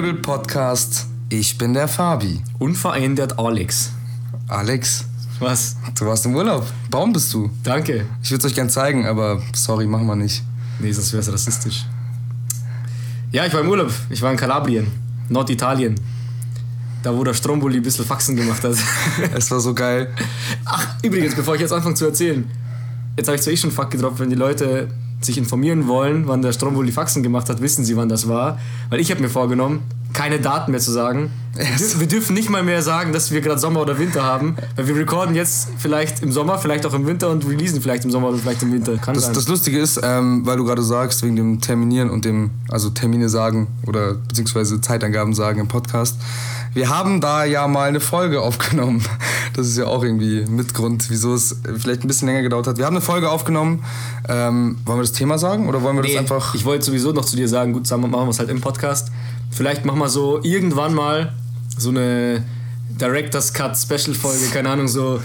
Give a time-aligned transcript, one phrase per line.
[0.00, 1.06] Diskutable Podcast.
[1.28, 2.40] Ich bin der Fabi.
[2.58, 3.90] Unverändert Alex.
[4.48, 5.04] Alex,
[5.40, 5.76] Was?
[5.98, 6.64] du warst im Urlaub.
[6.90, 7.50] Warum bist du?
[7.62, 8.06] Danke.
[8.22, 10.42] Ich würde es euch gern zeigen, aber sorry, machen wir nicht.
[10.78, 11.84] Nee, sonst wäre es rassistisch.
[13.30, 13.92] Ja, ich war im Urlaub.
[14.08, 14.86] Ich war in Kalabrien,
[15.28, 15.96] Norditalien.
[17.02, 18.76] Da, wo der Stromboli ein bisschen Faxen gemacht hat.
[19.34, 20.08] Es war so geil.
[20.64, 22.50] Ach, übrigens, bevor ich jetzt anfange zu erzählen.
[23.18, 24.88] Jetzt habe ich zwar eh schon Fuck gedroppt, wenn die Leute
[25.20, 28.58] sich informieren wollen, wann der Stromboli Faxen gemacht hat, wissen sie, wann das war.
[28.88, 31.30] Weil ich habe mir vorgenommen, keine Daten mehr zu sagen.
[31.54, 34.56] Wir, dür- wir dürfen nicht mal mehr sagen, dass wir gerade Sommer oder Winter haben,
[34.76, 38.10] weil wir recorden jetzt vielleicht im Sommer, vielleicht auch im Winter und releasen vielleicht im
[38.10, 38.96] Sommer oder vielleicht im Winter.
[38.96, 39.34] Kann Das, sein.
[39.34, 43.28] das Lustige ist, ähm, weil du gerade sagst, wegen dem Terminieren und dem, also Termine
[43.28, 46.16] sagen oder beziehungsweise Zeitangaben sagen im Podcast.
[46.72, 49.02] Wir haben da ja mal eine Folge aufgenommen.
[49.54, 52.78] Das ist ja auch irgendwie Mitgrund, wieso es vielleicht ein bisschen länger gedauert hat.
[52.78, 53.84] Wir haben eine Folge aufgenommen.
[54.28, 56.54] Ähm, wollen wir das Thema sagen oder wollen wir Nee, das einfach.
[56.54, 58.60] Ich wollte sowieso noch zu dir sagen, gut, sagen wir- machen wir es halt im
[58.60, 59.08] Podcast.
[59.50, 61.32] Vielleicht machen wir so irgendwann mal
[61.76, 62.44] so eine
[62.88, 65.20] Director's Cut Special Folge, keine Ahnung, so,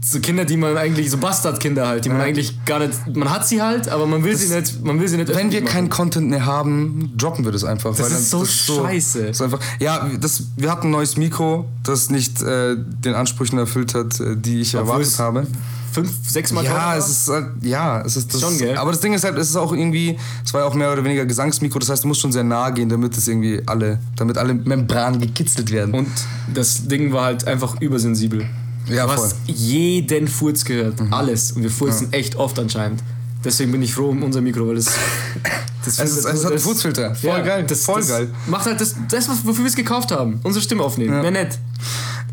[0.00, 3.46] so Kinder, die man eigentlich, so Bastardkinder halt, die man eigentlich gar nicht, man hat
[3.46, 5.72] sie halt, aber man will sie nicht, man will sie nicht Wenn wir machen.
[5.72, 7.94] keinen Content mehr haben, droppen wir das einfach.
[7.96, 9.34] Das ist dann- so scheiße.
[9.34, 13.94] So einfach, ja, das, wir hatten ein neues Mikro, das nicht äh, den Ansprüchen erfüllt
[13.94, 15.46] hat, äh, die ich Obwohl erwartet habe.
[15.92, 18.40] Fünf, sechs Mal Ja, es ist halt, ja, es ist das.
[18.42, 18.76] Schon, gell?
[18.76, 21.02] Aber das Ding ist halt, es ist auch irgendwie, es war ja auch mehr oder
[21.02, 24.36] weniger Gesangsmikro, das heißt, du musst schon sehr nah gehen, damit es irgendwie alle, damit
[24.36, 25.94] alle Membranen gekitzelt werden.
[25.94, 26.08] Und
[26.52, 28.46] das Ding war halt einfach übersensibel.
[28.88, 29.26] Ja, du voll.
[29.28, 29.30] Mhm.
[29.30, 31.52] hast jeden Furz gehört, alles.
[31.52, 33.02] Und wir furzen echt oft anscheinend.
[33.44, 34.86] Deswegen bin ich froh um unser Mikro, weil das.
[35.84, 37.14] das Es ist- es hat einen Furzfilter.
[37.14, 38.28] Voll geil, Das, voll das geil.
[38.48, 40.40] Macht halt das, das wofür wir es gekauft haben.
[40.42, 41.20] Unsere Stimme aufnehmen.
[41.20, 41.58] Mehr nett.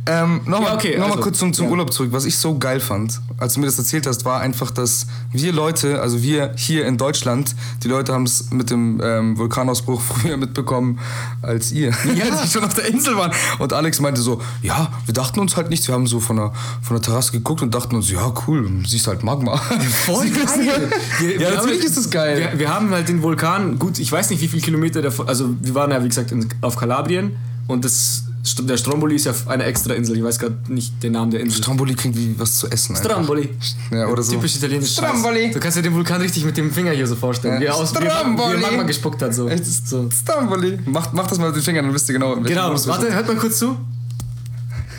[0.06, 1.72] Ähm, Nochmal Ja, okay, noch also, kurz zum, zum ja.
[1.72, 2.12] Urlaub zurück.
[2.12, 5.54] Was ich so geil fand, als du mir das erzählt hast, war einfach, dass wir
[5.54, 10.36] Leute, also wir hier in Deutschland, die Leute haben es mit dem ähm, Vulkanausbruch früher
[10.36, 11.00] mitbekommen
[11.42, 12.26] als ihr, ja.
[12.44, 13.32] die schon auf der Insel waren.
[13.60, 15.88] Und Alex meinte so, ja, wir dachten uns halt nichts.
[15.88, 19.08] Wir haben so von der, von der Terrasse geguckt und dachten uns, ja, cool, siehst
[19.08, 19.56] halt Magma.
[19.58, 20.90] Voll geil.
[21.20, 22.38] Wir, ja, wir natürlich ist das geil.
[22.52, 25.50] Wir, wir haben halt den Vulkan, gut, ich weiß nicht, wie viele Kilometer davon, also
[25.62, 27.38] wir waren ja, wie gesagt, in, auf Kalabrien
[27.68, 28.24] und das,
[28.60, 31.40] der Stromboli ist ja auf einer extra Insel, ich weiß gerade nicht den Namen der
[31.40, 31.64] Insel.
[31.64, 32.96] Stromboli klingt wie was zu essen.
[32.96, 33.12] einfach.
[33.12, 33.50] Stromboli.
[33.92, 34.34] Ja, oder so.
[34.34, 34.92] Typisch italienisch.
[34.92, 35.52] Stromboli.
[35.52, 37.56] Du kannst dir den Vulkan richtig mit dem Finger hier so vorstellen.
[37.56, 37.60] Ja.
[37.62, 38.56] Wie er aus wie wie Stromboli.
[38.56, 39.34] er Magma gespuckt hat.
[39.34, 39.48] So.
[39.48, 40.10] Echt, so.
[40.12, 40.78] Stromboli.
[40.86, 42.36] Mach, mach das mal mit den Fingern, dann wisst ihr genau.
[42.36, 43.78] welchen Genau, Modus warte, hört mal kurz zu.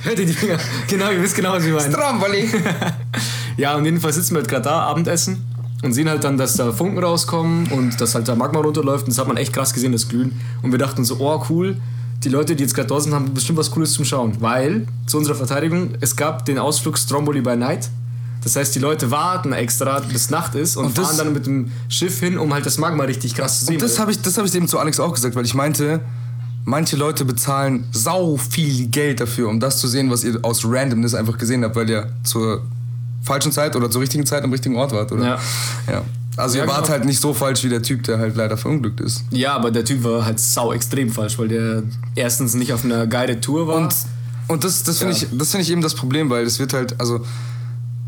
[0.04, 0.58] Hört ihr die Finger?
[0.88, 1.92] Genau, ihr wisst genau, was wir meinen.
[1.92, 2.48] Stromboli.
[3.56, 5.44] Ja, und jedenfalls sitzen wir halt gerade da, Abendessen
[5.84, 9.10] und sehen halt dann, dass da Funken rauskommen und dass halt da Magma runterläuft und
[9.10, 10.40] das hat man echt krass gesehen, das Glühen.
[10.62, 11.76] Und wir dachten so, oh cool,
[12.24, 14.40] die Leute, die jetzt gerade da sind, haben bestimmt was Cooles zum Schauen.
[14.40, 17.90] Weil, zu unserer Verteidigung, es gab den Ausflug Stromboli by Night.
[18.42, 21.72] Das heißt, die Leute warten extra, bis Nacht ist und, Und fahren dann mit dem
[21.88, 23.76] Schiff hin, um halt das Magma richtig krass zu sehen.
[23.76, 26.00] Und das habe ich, das hab ich eben zu Alex auch gesagt, weil ich meinte,
[26.64, 31.14] manche Leute bezahlen sau viel Geld dafür, um das zu sehen, was ihr aus Randomness
[31.14, 32.62] einfach gesehen habt, weil ihr zur
[33.22, 35.24] falschen Zeit oder zur richtigen Zeit am richtigen Ort wart, oder?
[35.24, 35.38] Ja.
[35.90, 36.02] ja.
[36.36, 36.88] Also Ja, ihr wart genau.
[36.90, 39.24] halt nicht so falsch wie der Typ, der halt leider verunglückt ist.
[39.30, 41.82] Ja, aber der Typ war halt sau extrem falsch, weil der
[42.16, 43.76] erstens nicht auf einer guided Tour war.
[43.76, 43.94] Und,
[44.48, 45.22] und das, das finde Ja.
[45.22, 47.24] ich, das finde ich eben das Problem, weil es wird halt, also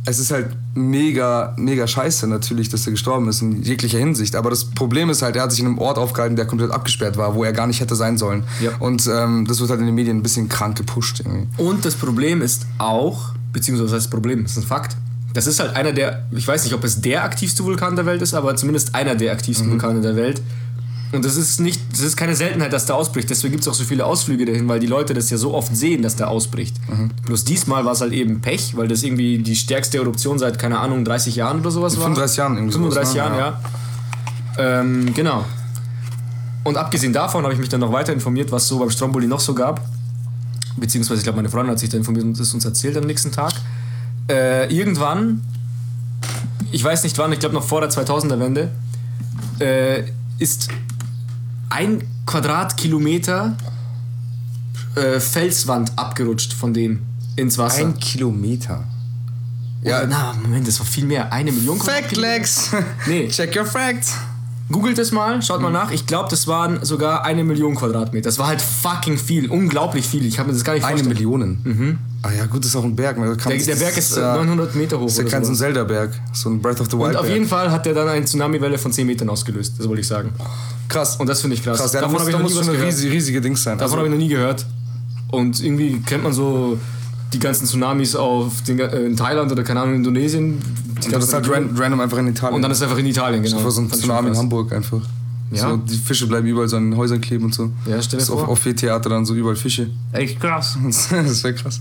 [0.08, 4.36] es ist halt mega, mega scheiße natürlich, dass er gestorben ist in jeglicher Hinsicht.
[4.36, 7.16] Aber das Problem ist halt, er hat sich in einem Ort aufgehalten, der komplett abgesperrt
[7.16, 8.44] war, wo er gar nicht hätte sein sollen.
[8.60, 8.70] Ja.
[8.78, 11.48] Und ähm, das wird halt in den Medien ein bisschen krank gepusht irgendwie.
[11.60, 14.96] Und das Problem ist auch, beziehungsweise das Problem, ist ein Fakt.
[15.36, 18.22] Das ist halt einer der, ich weiß nicht, ob es der aktivste Vulkan der Welt
[18.22, 20.40] ist, aber zumindest einer der aktivsten Vulkane der Welt.
[21.12, 23.28] Und das ist nicht, das ist keine Seltenheit, dass der ausbricht.
[23.28, 25.76] Deswegen gibt es auch so viele Ausflüge dahin, weil die Leute das ja so oft
[25.76, 26.76] sehen, dass der ausbricht.
[27.26, 30.78] Bloß diesmal war es halt eben Pech, weil das irgendwie die stärkste Eruption seit, keine
[30.78, 32.04] Ahnung, 30 Jahren oder sowas war.
[32.04, 33.18] 35 Jahren irgendwie sowas, 35 ne?
[33.18, 33.60] Jahren,
[34.58, 34.80] Ja.
[34.80, 35.44] Ähm, genau.
[36.64, 39.40] Und abgesehen davon habe ich mich dann noch weiter informiert, was so beim Stromboli noch
[39.40, 39.82] so gab.
[40.78, 43.30] Beziehungsweise, ich glaube, meine Freundin hat sich da informiert und das uns erzählt am nächsten
[43.30, 43.52] Tag.
[44.28, 45.42] Äh, irgendwann,
[46.72, 48.70] ich weiß nicht wann, ich glaube noch vor der 2000er-Wende,
[49.60, 50.04] äh,
[50.38, 50.68] ist
[51.70, 53.56] ein Quadratkilometer
[54.96, 57.00] äh, Felswand abgerutscht von dem
[57.36, 57.80] ins Wasser.
[57.82, 58.84] Ein Kilometer.
[59.82, 61.32] ja, Ja, na, Moment, das war viel mehr.
[61.32, 62.70] Eine Million Fact Lex.
[63.06, 63.28] Nee.
[63.28, 64.14] Check your facts.
[64.70, 65.92] Googelt es mal, schaut mal nach.
[65.92, 68.24] Ich glaube, das waren sogar eine Million Quadratmeter.
[68.24, 70.24] Das war halt fucking viel, unglaublich viel.
[70.26, 71.14] Ich habe mir das gar nicht Eine vorstellen.
[71.64, 71.98] Million.
[72.26, 73.18] Ah ja, gut, das ist auch ein Berg.
[73.18, 73.36] ne?
[73.36, 75.04] Der, der Berg ist äh, ja, 900 Meter hoch.
[75.04, 75.56] Das ist ja kein so ein.
[75.56, 77.10] Zelda-Berg, so ein Breath of the Wild.
[77.10, 77.34] Und auf Berg.
[77.34, 79.74] jeden Fall hat der dann eine Tsunami-Welle von 10 Metern ausgelöst.
[79.78, 80.32] Das wollte ich sagen.
[80.88, 81.16] Krass.
[81.16, 81.78] Und das finde ich krass.
[81.78, 82.86] Krass, ja, da Davon muss, habe ich noch nie so was gehört.
[82.88, 83.78] riesige, riesige Dings sein.
[83.78, 84.66] Davon Also, habe ich noch nie gehört.
[85.30, 86.78] Und irgendwie kennt man so
[87.32, 90.58] die ganzen Tsunamis auf den, äh, in Thailand oder keine Ahnung, in Indonesien.
[91.04, 92.56] Die das ist halt random einfach in Italien.
[92.56, 93.68] Und dann ist es einfach in Italien, genau.
[93.70, 94.36] so ein ich Tsunami in.
[94.36, 95.02] Hamburg einfach.
[95.50, 95.70] Ja.
[95.70, 97.70] So, die Fische bleiben überall so an den Häusern kleben und so.
[97.86, 98.48] Ja, stell dir vor.
[98.48, 99.90] Auf, auf Theater dann so überall Fische.
[100.12, 100.76] Echt krass.
[101.10, 101.80] das wäre krass.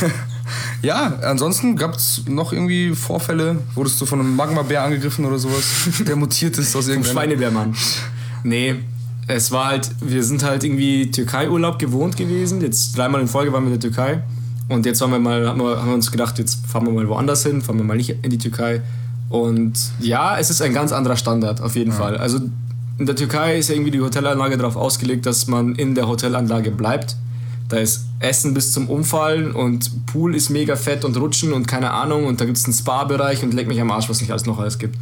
[0.82, 3.58] ja, ansonsten gab es noch irgendwie Vorfälle.
[3.74, 5.64] Wurdest du von einem Magma-Bär angegriffen oder sowas?
[6.06, 7.12] Der mutiert ist aus irgendeinem.
[7.12, 7.74] Schweinebärmann.
[8.42, 8.76] Nee,
[9.28, 12.60] es war halt, wir sind halt irgendwie Türkei-Urlaub gewohnt gewesen.
[12.60, 14.22] Jetzt dreimal in Folge waren wir in der Türkei.
[14.68, 17.06] Und jetzt haben wir mal, haben wir, haben wir uns gedacht, jetzt fahren wir mal
[17.08, 18.82] woanders hin, fahren wir mal nicht in die Türkei.
[19.28, 21.96] Und ja, es ist ein ganz anderer Standard, auf jeden ja.
[21.96, 22.16] Fall.
[22.16, 22.40] Also
[22.98, 27.16] in der Türkei ist irgendwie die Hotelanlage darauf ausgelegt, dass man in der Hotelanlage bleibt.
[27.68, 31.90] Da ist Essen bis zum Umfallen und Pool ist mega fett und Rutschen und keine
[31.90, 32.26] Ahnung.
[32.26, 34.58] Und da gibt es einen Spa-Bereich und leck mich am Arsch, was nicht alles noch
[34.58, 34.96] alles gibt.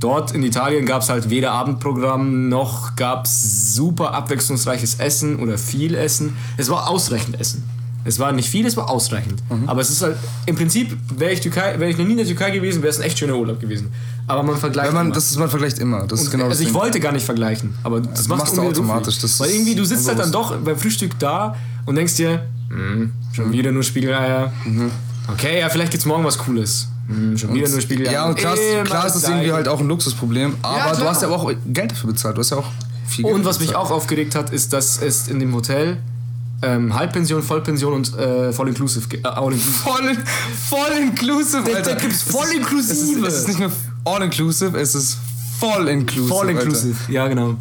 [0.00, 5.58] Dort in Italien gab es halt weder Abendprogramm noch gab es super abwechslungsreiches Essen oder
[5.58, 6.36] viel Essen.
[6.56, 7.62] Es war ausreichend Essen.
[8.04, 9.42] Es war nicht viel, es war ausreichend.
[9.50, 9.68] Mhm.
[9.68, 10.16] Aber es ist halt,
[10.46, 13.04] im Prinzip, wäre ich, wär ich noch nie in der Türkei gewesen, wäre es ein
[13.04, 13.92] echt schöner Urlaub gewesen.
[14.26, 15.14] Aber man vergleicht Wenn man, immer.
[15.14, 16.06] Das ist, man vergleicht immer.
[16.06, 19.18] Das ist genau also ich wollte gar nicht vergleichen, aber das ja, machst du automatisch.
[19.18, 23.12] Das Weil irgendwie, du sitzt halt dann doch beim Frühstück da und denkst dir, hm,
[23.32, 23.52] schon mhm.
[23.52, 24.52] wieder nur Spiegeleier.
[24.64, 24.90] Mhm.
[25.28, 26.88] Okay, ja, vielleicht gibt es morgen was Cooles.
[27.08, 28.12] Hm, schon wieder nur Spiegeleier.
[28.12, 30.54] Ja, und klar, klar ist das irgendwie halt auch ein Luxusproblem.
[30.62, 32.36] Aber ja, du hast ja auch Geld dafür bezahlt.
[32.36, 32.70] Du hast ja auch
[33.06, 33.76] viel Geld Und was bezahlt.
[33.76, 35.98] mich auch aufgeregt hat, ist, dass es in dem Hotel
[36.62, 39.06] ähm, Halbpension, Vollpension und äh, Voll Inclusive.
[39.16, 39.78] Äh, all inclusive.
[39.82, 40.16] Voll,
[40.68, 41.82] voll Inclusive, Alter.
[41.82, 42.92] Da, da gibt's Voll Inclusive.
[42.92, 43.72] Es ist, es ist nicht nur
[44.04, 45.18] All Inclusive, es ist
[45.58, 46.28] Voll Inclusive.
[46.28, 47.12] Voll Inclusive, Alter.
[47.12, 47.56] ja genau.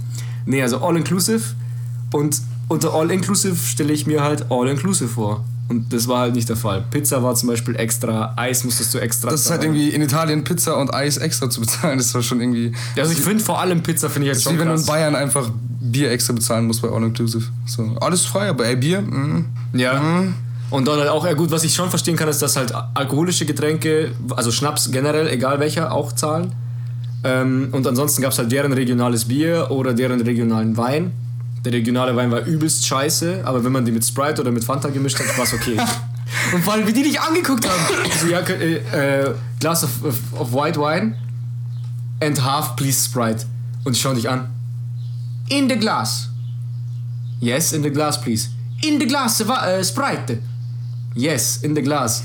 [0.45, 1.41] Nee, also All Inclusive
[2.11, 5.43] und unter All Inclusive stelle ich mir halt All Inclusive vor.
[5.69, 6.83] Und das war halt nicht der Fall.
[6.89, 10.43] Pizza war zum Beispiel extra, Eis musstest du extra Das ist halt irgendwie in Italien
[10.43, 11.99] Pizza und Eis extra zu bezahlen.
[11.99, 12.73] Das war schon irgendwie.
[12.97, 14.55] Also ich finde vor allem Pizza finde ich halt schon.
[14.55, 15.47] Wie wenn du in Bayern einfach
[15.79, 17.45] Bier extra bezahlen musst bei All Inclusive.
[17.67, 19.99] So, alles frei, aber ey, Bier, mm, Ja.
[20.01, 20.33] Mm.
[20.71, 23.45] Und dort halt auch, ja gut, was ich schon verstehen kann, ist, dass halt alkoholische
[23.45, 26.53] Getränke, also Schnaps generell, egal welcher, auch zahlen.
[27.23, 31.11] Ähm, und ansonsten gab es halt deren regionales Bier oder deren regionalen Wein.
[31.65, 34.89] Der regionale Wein war übelst scheiße, aber wenn man die mit Sprite oder mit Fanta
[34.89, 35.77] gemischt hat, war es okay.
[36.53, 37.81] Und vor allem, wie die dich angeguckt haben.
[38.21, 41.15] So, ja, äh, äh, Glass of, of, of, white wine
[42.21, 43.45] and half, please, Sprite.
[43.83, 44.47] Und die schauen dich an.
[45.49, 46.29] In the glass.
[47.39, 48.49] Yes, in the glass, please.
[48.83, 50.39] In the glass, uh, Sprite.
[51.15, 52.23] Yes, in the glass.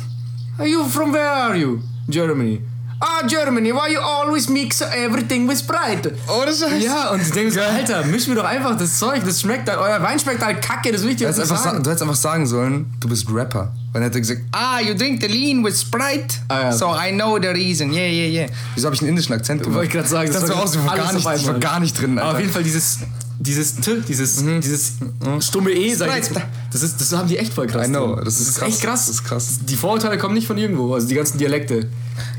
[0.58, 1.80] Are you from where are you?
[2.08, 2.60] Germany.
[3.06, 6.14] Ah, Germany, why you always mix everything with Sprite?
[6.26, 6.82] Oh, das heißt.
[6.82, 7.64] Ja, und du denkst, ja.
[7.64, 10.90] Alter, misch mir doch einfach das Zeug, das schmeckt halt, euer Wein schmeckt halt kacke,
[10.90, 11.82] das will ich dir einfach sagen.
[11.82, 13.74] du hättest einfach sagen sollen, du bist Rapper.
[13.92, 16.72] Er hätte gesagt, ah, you drink the lean with Sprite, ah, ja.
[16.72, 18.46] so I know the reason, yeah, yeah, yeah.
[18.74, 19.76] Wieso habe ich einen indischen Akzent gemacht?
[19.76, 22.00] Wollte ich gerade sagen, das, das war, aus, war, gar nicht, ich war gar nicht
[22.00, 22.18] drin.
[22.18, 22.22] Alter.
[22.22, 23.00] Aber auf jeden Fall dieses
[23.44, 24.60] dieses T, dieses, mhm.
[24.60, 25.40] dieses mhm.
[25.40, 26.32] stumme E, sag ich jetzt
[26.72, 27.86] Das, ist, das haben die echt voll krass.
[27.86, 28.68] I know, das, ist, das ist krass.
[28.68, 29.06] echt krass.
[29.06, 29.58] Das ist krass.
[29.68, 31.88] Die Vorurteile kommen nicht von irgendwo, also die ganzen Dialekte.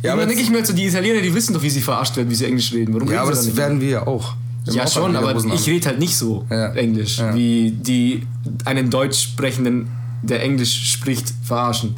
[0.02, 2.16] Ja, aber dann denke ich mir so, die Italiener, die wissen doch, wie sie verarscht
[2.18, 2.94] werden, wie sie Englisch reden.
[2.94, 4.34] Warum ja, aber das werden wir ja auch.
[4.66, 6.70] Ja, schon, aber ich rede halt nicht so ja.
[6.74, 7.36] Englisch, ja.
[7.36, 8.26] wie die
[8.64, 9.88] einen Deutsch sprechenden,
[10.24, 11.96] der Englisch spricht, verarschen.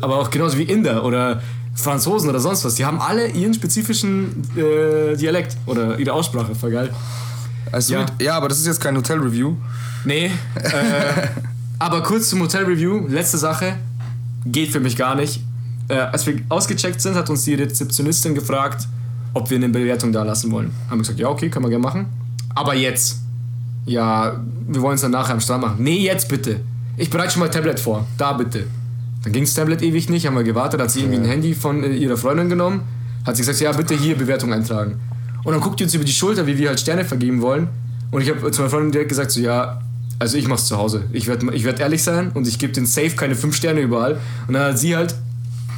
[0.00, 1.42] Aber auch genauso wie Inder oder
[1.74, 2.76] Franzosen oder sonst was.
[2.76, 6.54] Die haben alle ihren spezifischen äh, Dialekt oder ihre Aussprache.
[6.54, 6.90] Voll geil.
[7.76, 8.00] Also ja.
[8.00, 9.54] Mit, ja, aber das ist jetzt kein Hotel-Review.
[10.06, 10.30] Nee.
[10.54, 10.70] Äh,
[11.78, 13.06] aber kurz zum Hotel-Review.
[13.06, 13.76] Letzte Sache.
[14.46, 15.42] Geht für mich gar nicht.
[15.88, 18.88] Äh, als wir ausgecheckt sind, hat uns die Rezeptionistin gefragt,
[19.34, 20.72] ob wir eine Bewertung da lassen wollen.
[20.88, 22.06] Haben wir gesagt, ja, okay, können wir gerne machen.
[22.54, 23.20] Aber jetzt.
[23.84, 25.76] Ja, wir wollen es dann nachher am Strand machen.
[25.80, 26.60] Nee, jetzt bitte.
[26.96, 28.06] Ich bereite schon mal Tablet vor.
[28.16, 28.64] Da bitte.
[29.22, 31.84] Dann ging das Tablet ewig nicht, haben wir gewartet, hat sie irgendwie ein Handy von
[31.84, 32.80] äh, ihrer Freundin genommen,
[33.26, 34.98] hat sie gesagt, ja, bitte hier Bewertung eintragen.
[35.46, 37.68] Und dann guckt die uns über die Schulter, wie wir halt Sterne vergeben wollen.
[38.10, 39.80] Und ich habe zu meiner Freundin direkt gesagt, so ja,
[40.18, 41.04] also ich mach's zu Hause.
[41.12, 44.18] Ich werde ich werd ehrlich sein und ich gebe den Safe keine fünf Sterne überall.
[44.48, 45.14] Und dann hat sie halt,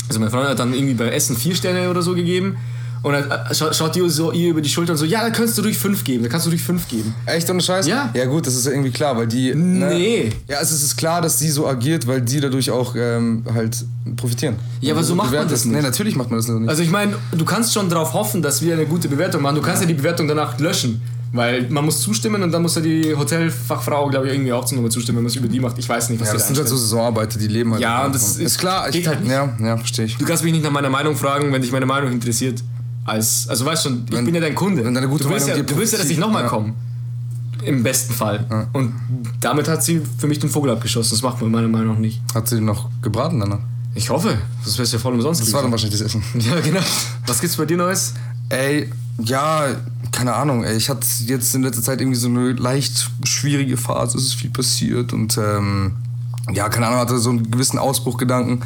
[0.09, 2.57] also meine Freundin hat dann irgendwie beim Essen vier Sterne oder so gegeben.
[3.03, 5.57] Und dann äh, schaut die so ihr über die Schulter und so, ja, da kannst
[5.57, 7.15] du durch fünf geben, da kannst du durch fünf geben.
[7.27, 7.87] Echt ohne Scheiß?
[7.87, 8.11] Ja.
[8.15, 9.55] Ja gut, das ist ja irgendwie klar, weil die...
[9.55, 10.33] Ne, nee.
[10.49, 13.85] Ja, also es ist klar, dass sie so agiert, weil die dadurch auch ähm, halt
[14.17, 14.57] profitieren.
[14.81, 15.75] Ja, aber so macht man das nicht.
[15.75, 16.69] Nee, natürlich macht man das nicht.
[16.69, 19.57] Also ich meine, du kannst schon darauf hoffen, dass wir eine gute Bewertung machen.
[19.57, 21.01] Du kannst ja, ja die Bewertung danach löschen.
[21.31, 24.91] Weil man muss zustimmen und dann muss ja die Hotelfachfrau, glaube ich, irgendwie auch nochmal
[24.91, 25.79] zustimmen, wenn man es über die macht.
[25.79, 27.83] Ich weiß nicht, was ja, das sind halt so Saisonarbeiter, die leben halt.
[27.83, 28.91] Ja, und das ist, ist klar.
[28.91, 29.31] Geht halt nicht.
[29.31, 30.17] Ja, ja, verstehe ich.
[30.17, 32.63] Du kannst mich nicht nach meiner Meinung fragen, wenn dich meine Meinung interessiert.
[33.09, 34.85] Als, also weißt schon, ich wenn, bin ja dein Kunde.
[34.85, 36.49] Wenn deine gute du willst, ja, du willst ja, dass ich nochmal ja.
[36.49, 36.75] komme.
[37.63, 38.47] Im besten Fall.
[38.51, 38.69] Ja.
[38.73, 38.95] Und
[39.41, 41.13] damit hat sie für mich den Vogel abgeschossen.
[41.13, 42.21] Das macht man meiner Meinung nach nicht.
[42.35, 43.61] Hat sie den noch gebraten danach?
[43.95, 44.39] Ich hoffe.
[44.65, 45.41] Das wäre ja voll umsonst.
[45.41, 46.23] Das war dann wahrscheinlich das Essen.
[46.39, 46.81] Ja, genau.
[47.27, 48.15] Was gibt's bei dir Neues?
[48.51, 49.69] Ey, ja,
[50.13, 50.65] keine Ahnung.
[50.65, 50.77] Ey.
[50.77, 54.19] Ich hatte jetzt in letzter Zeit irgendwie so eine leicht schwierige Phase.
[54.19, 55.93] Es ist viel passiert und ähm,
[56.53, 58.63] ja, keine Ahnung, hatte so einen gewissen Ausbruchgedanken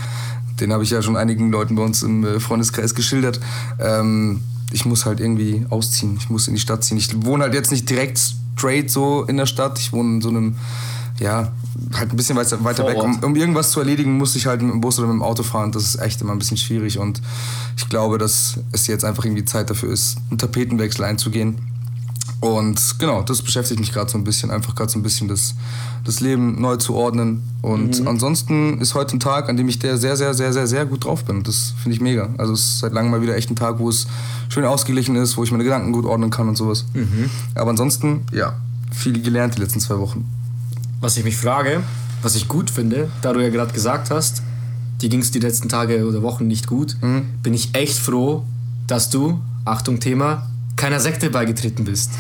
[0.63, 3.41] den habe ich ja schon einigen Leuten bei uns im äh, Freundeskreis geschildert.
[3.79, 4.41] Ähm,
[4.71, 6.17] ich muss halt irgendwie ausziehen.
[6.19, 6.97] Ich muss in die Stadt ziehen.
[6.97, 8.19] Ich wohne halt jetzt nicht direkt
[8.57, 9.79] straight so in der Stadt.
[9.79, 10.57] Ich wohne in so einem,
[11.19, 11.53] ja,
[11.95, 12.97] halt ein bisschen weiter, weiter weg.
[12.97, 15.43] Um, um, irgendwas zu erledigen, muss ich halt mit dem Bus oder mit dem Auto
[15.43, 15.73] fahren.
[15.73, 16.99] Das ist echt immer ein bisschen schwierig.
[16.99, 17.21] Und
[17.77, 21.72] ich glaube, dass es jetzt einfach irgendwie Zeit dafür ist, einen Tapetenwechsel einzugehen.
[22.41, 25.55] Und genau, das beschäftigt mich gerade so ein bisschen, einfach gerade so ein bisschen das,
[26.05, 27.43] das Leben neu zu ordnen.
[27.63, 28.09] Und mhm.
[28.09, 31.05] ansonsten ist heute ein Tag, an dem ich der sehr, sehr, sehr, sehr, sehr gut
[31.05, 31.45] drauf bin.
[31.45, 32.31] Das finde ich mega.
[32.39, 34.07] Also es ist seit langem mal wieder echt ein Tag, wo es
[34.49, 36.85] schön ausgeglichen ist, wo ich meine Gedanken gut ordnen kann und sowas.
[36.95, 37.31] Mhm.
[37.55, 38.55] Aber ansonsten, ja,
[38.91, 40.29] viel gelernt die letzten zwei Wochen.
[41.01, 41.83] Was ich mich frage,
[42.23, 44.43] was ich gut finde, da du ja gerade gesagt hast,
[45.01, 47.25] die ging es die letzten Tage oder Wochen nicht gut, mhm.
[47.43, 48.45] bin ich echt froh,
[48.87, 52.11] dass du, Achtung Thema, keiner Sekte beigetreten bist.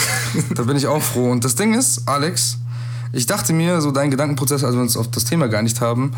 [0.54, 1.30] da bin ich auch froh.
[1.30, 2.58] Und das Ding ist, Alex,
[3.12, 6.12] ich dachte mir, so dein Gedankenprozess, als wir uns auf das Thema geeinigt haben,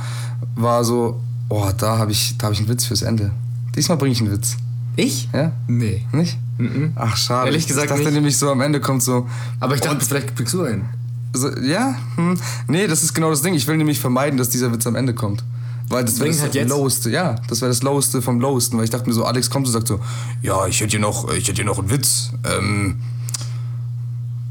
[0.55, 3.31] war so, oh, da habe ich, hab ich einen Witz fürs Ende.
[3.75, 4.57] Diesmal bringe ich einen Witz.
[4.97, 5.29] Ich?
[5.33, 5.53] Ja?
[5.67, 6.05] Nee.
[6.13, 6.39] Nicht?
[6.59, 6.93] Mhm.
[6.97, 7.47] Ach, schade.
[7.47, 8.15] Ehrlich gesagt Ich dachte nicht.
[8.15, 9.27] nämlich so, am Ende kommt so...
[9.59, 10.85] Aber ich dachte, vielleicht bringst du einen.
[11.33, 11.95] So, ja?
[12.17, 12.39] Hm.
[12.69, 13.55] Nee, das ist genau das Ding.
[13.55, 15.43] Ich will nämlich vermeiden, dass dieser Witz am Ende kommt.
[15.89, 16.69] Weil das wäre das halt jetzt.
[16.69, 17.11] Loweste.
[17.11, 18.79] Ja, das wäre das Loweste vom Lowsten.
[18.79, 20.01] Weil ich dachte mir so, Alex kommt und sagt so,
[20.43, 22.31] ja, ich hätte hier noch, ich hätte hier noch einen Witz.
[22.45, 23.01] Ähm,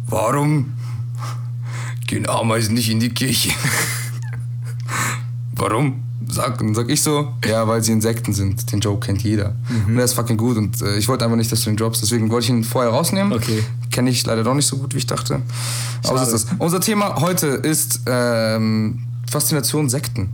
[0.08, 0.74] warum
[2.08, 3.52] gehen Ameisen nicht in die Kirche?
[5.56, 6.04] warum?
[6.30, 8.72] Sag, dann sag ich so, ja, weil sie Insekten sind.
[8.72, 9.56] Den Joke kennt jeder.
[9.86, 10.56] Und der ist fucking gut.
[10.56, 12.02] Und äh, ich wollte einfach nicht, dass du den droppst.
[12.02, 13.34] Deswegen wollte ich ihn vorher rausnehmen.
[13.34, 13.64] Okay.
[13.92, 15.42] Kenne ich leider doch nicht so gut, wie ich dachte.
[16.04, 16.56] Aber so ist das.
[16.58, 20.30] Unser Thema heute ist ähm, Faszination Sekten.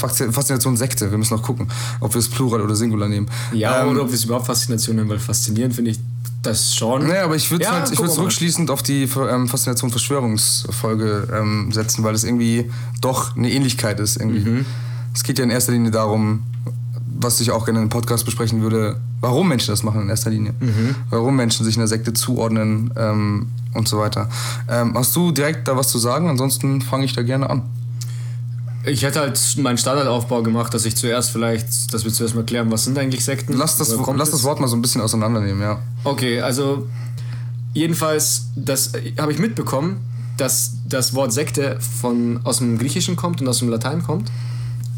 [0.00, 1.10] Faszi- Faszination Sekte.
[1.10, 1.68] Wir müssen noch gucken,
[2.00, 3.26] ob wir es Plural oder Singular nehmen.
[3.52, 5.98] Ja, Ähm, oder ob wir es überhaupt Faszination nennen, weil faszinierend finde ich
[6.42, 7.06] das schon.
[7.06, 11.70] Nee, aber ich würde es Ja, halt, ich rückschließend auf die ähm, Faszination Verschwörungsfolge ähm,
[11.72, 14.16] setzen, weil es irgendwie doch eine Ähnlichkeit ist.
[14.16, 14.48] Irgendwie.
[14.48, 14.66] Mhm.
[15.14, 16.42] Es geht ja in erster Linie darum,
[17.18, 20.30] was ich auch gerne in einem Podcast besprechen würde, warum Menschen das machen in erster
[20.30, 20.54] Linie.
[20.60, 20.94] Mhm.
[21.10, 24.30] Warum Menschen sich einer Sekte zuordnen ähm, und so weiter.
[24.68, 26.28] Ähm, hast du direkt da was zu sagen?
[26.30, 27.62] Ansonsten fange ich da gerne an.
[28.84, 32.70] Ich hätte halt meinen Standardaufbau gemacht, dass ich zuerst vielleicht, dass wir zuerst mal klären,
[32.70, 33.52] was sind eigentlich Sekten?
[33.52, 35.80] Lass das, lass das Wort mal so ein bisschen auseinandernehmen, ja.
[36.04, 36.88] Okay, also
[37.74, 40.00] jedenfalls, das äh, habe ich mitbekommen,
[40.38, 44.30] dass das Wort Sekte von, aus dem Griechischen kommt und aus dem Latein kommt.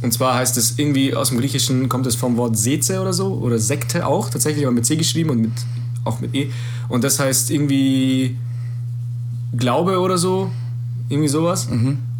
[0.00, 3.34] Und zwar heißt es irgendwie, aus dem Griechischen kommt es vom Wort Seze oder so,
[3.34, 5.52] oder Sekte auch, tatsächlich aber mit C geschrieben und mit,
[6.04, 6.50] auch mit E.
[6.88, 8.36] Und das heißt irgendwie
[9.56, 10.50] Glaube oder so,
[11.08, 11.66] irgendwie sowas.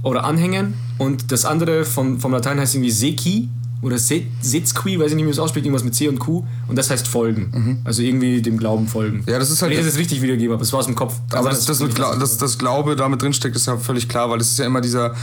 [0.02, 0.74] Oder Anhängen.
[0.98, 3.48] Und das andere vom, vom Latein heißt irgendwie Seki
[3.82, 6.44] oder Se- Setzqui, weiß ich nicht, wie man es ausspricht, irgendwas mit C und Q.
[6.68, 7.80] Und das heißt folgen.
[7.84, 9.24] Also irgendwie dem Glauben folgen.
[9.28, 11.14] Ja, das ist halt- ich das jetzt richtig wiedergebe, aber es war aus dem Kopf.
[11.30, 14.08] Aber Also das, das, ist mit Gla das, das Glaube damit drinsteckt, ist ja völlig
[14.08, 15.14] klar, weil es ist ja immer dieser,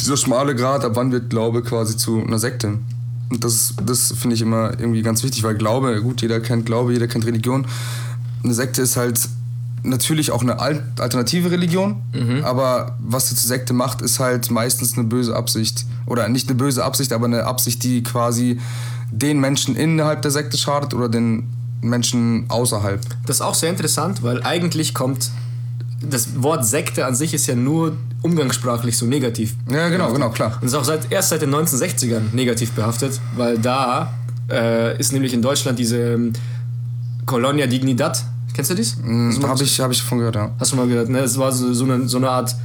[0.00, 2.78] dieser schmale Grad, ab wann wird Glaube quasi zu einer Sekte.
[3.30, 6.92] Und das, das finde ich immer irgendwie ganz wichtig, weil Glaube, gut, jeder kennt Glaube,
[6.92, 7.66] jeder kennt Religion.
[8.42, 9.20] Eine Sekte ist halt
[9.82, 11.96] natürlich auch eine Al- alternative Religion,
[12.44, 15.84] aber was sie zur Sekte macht, ist halt meistens eine böse Absicht.
[16.06, 18.58] Oder nicht eine böse Absicht, aber eine Absicht, die quasi
[19.10, 21.48] den Menschen innerhalb der Sekte schadet oder den
[21.80, 23.00] Menschen außerhalb.
[23.26, 25.30] Das ist auch sehr interessant, weil eigentlich kommt.
[26.00, 29.54] Das Wort Sekte an sich ist ja nur umgangssprachlich so negativ.
[29.70, 30.58] Ja, genau, genau, klar.
[30.60, 34.12] Und ist auch seit, erst seit den 1960ern negativ behaftet, weil da
[34.50, 36.32] äh, ist nämlich in Deutschland diese ähm,
[37.26, 38.24] Colonia Dignidad.
[38.58, 38.74] Kennst du
[39.36, 40.50] du mal- Habe ich, hab ich davon gehört, ja.
[40.58, 41.20] Hast du mal gehört, ne?
[41.20, 42.56] Es war so, so, eine, so eine Art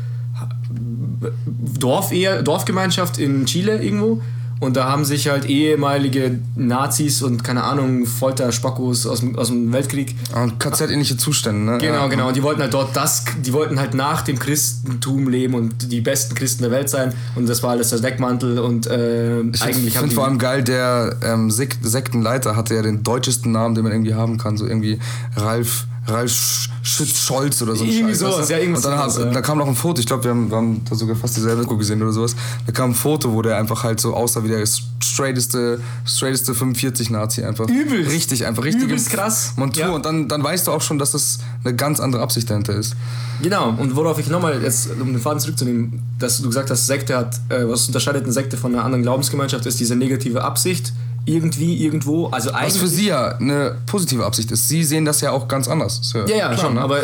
[1.80, 4.20] Dorf Dorfgemeinschaft in Chile irgendwo.
[4.64, 9.72] Und da haben sich halt ehemalige Nazis und keine Ahnung, Folter-Spackos aus, dem- aus dem
[9.74, 11.78] Weltkrieg Und KZ-ähnliche Zustände, ne?
[11.80, 12.08] Genau, ja.
[12.08, 12.28] genau.
[12.30, 16.02] Und die wollten halt dort das, die wollten halt nach dem Christentum leben und die
[16.02, 17.14] besten Christen der Welt sein.
[17.36, 21.16] Und das war alles der Deckmantel und äh, Ich eigentlich finde vor allem geil, der
[21.24, 24.58] ähm, Sek Sektenleiter hatte ja den deutschesten Namen, den man irgendwie haben kann.
[24.58, 25.00] So irgendwie
[25.36, 27.86] Ralf, Ralf Sch- Schütz Scholz oder so.
[27.86, 28.54] Irgendwie Scheiß, sowas, weißt du?
[28.54, 29.32] ja, irgendwas Und dann sowas, ja.
[29.32, 31.62] da kam noch ein Foto, ich glaube, wir haben, wir haben da sogar fast dieselbe
[31.62, 32.36] Doku gesehen oder sowas.
[32.66, 34.66] Da kam ein Foto, wo der einfach halt so aussah wie der
[35.02, 37.68] straighteste, straighteste 45-Nazi einfach.
[37.68, 38.12] Übelst.
[38.12, 38.84] Richtig, einfach richtig.
[38.84, 39.54] Übelst krass.
[39.56, 39.84] Montur.
[39.84, 39.90] Ja.
[39.92, 42.96] Und dann, dann weißt du auch schon, dass das eine ganz andere Absicht dahinter ist.
[43.42, 47.18] Genau, und worauf ich nochmal, jetzt um den Faden zurückzunehmen, dass du gesagt hast, Sekte
[47.18, 50.94] hat, äh, was unterscheidet eine Sekte von einer anderen Glaubensgemeinschaft, ist diese negative Absicht.
[51.26, 52.28] Irgendwie, irgendwo.
[52.28, 52.78] Also Was eigentlich.
[52.82, 54.68] für sie ja eine positive Absicht ist.
[54.68, 56.00] Sie sehen das ja auch ganz anders.
[56.00, 56.82] Ist Ja, ja, klar, schon, ne?
[56.82, 57.00] aber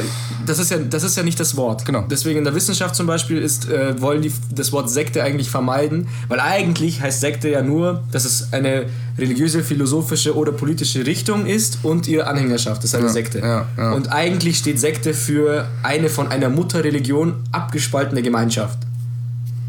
[0.46, 1.86] das ist ja, das ist ja nicht das Wort.
[1.86, 2.04] Genau.
[2.10, 6.10] Deswegen in der Wissenschaft zum Beispiel ist, äh, wollen die das Wort Sekte eigentlich vermeiden,
[6.28, 11.80] weil eigentlich heißt Sekte ja nur, dass es eine religiöse, philosophische oder politische Richtung ist
[11.84, 12.84] und ihre Anhängerschaft.
[12.84, 13.40] Das ist eine Ja, Sekte.
[13.40, 13.92] ja, ja.
[13.94, 18.80] Und eigentlich steht Sekte für eine von einer Mutterreligion abgespaltene Gemeinschaft.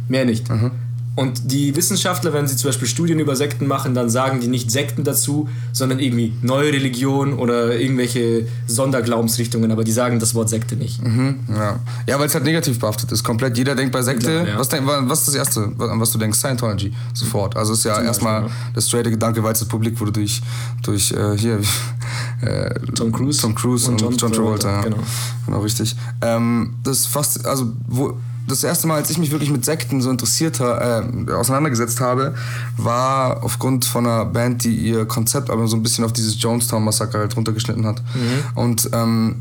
[0.09, 0.49] Mehr nicht.
[0.51, 0.73] Mhm.
[1.17, 4.71] Und die Wissenschaftler, wenn sie zum Beispiel Studien über Sekten machen, dann sagen die nicht
[4.71, 10.77] Sekten dazu, sondern irgendwie neue Religion oder irgendwelche Sonderglaubensrichtungen, aber die sagen das Wort Sekte
[10.77, 11.03] nicht.
[11.03, 13.25] Mhm, ja, ja weil es halt negativ behaftet ist.
[13.25, 14.59] Komplett jeder denkt bei Sekte, ja, ja.
[14.59, 16.39] Was, denk, was ist das Erste, an was du denkst?
[16.39, 17.57] Scientology, sofort.
[17.57, 18.51] Also ist ja erstmal ja.
[18.75, 20.41] der straighte Gedanke, weil es das Publik wurde durch,
[20.83, 21.59] durch äh, hier,
[22.41, 24.83] äh, Tom Cruise, Tom Cruise und, und John, John Travolta.
[24.83, 25.03] Travolta genau.
[25.45, 25.97] genau, richtig.
[26.23, 28.17] Ähm, das fast, also wo
[28.51, 31.03] das erste Mal, als ich mich wirklich mit Sekten so interessiert äh,
[31.33, 32.35] auseinandergesetzt habe,
[32.77, 37.19] war aufgrund von einer Band, die ihr Konzept aber so ein bisschen auf dieses Jonestown-Massaker
[37.19, 38.03] halt runtergeschnitten hat.
[38.15, 38.59] Mhm.
[38.59, 39.37] Und ähm,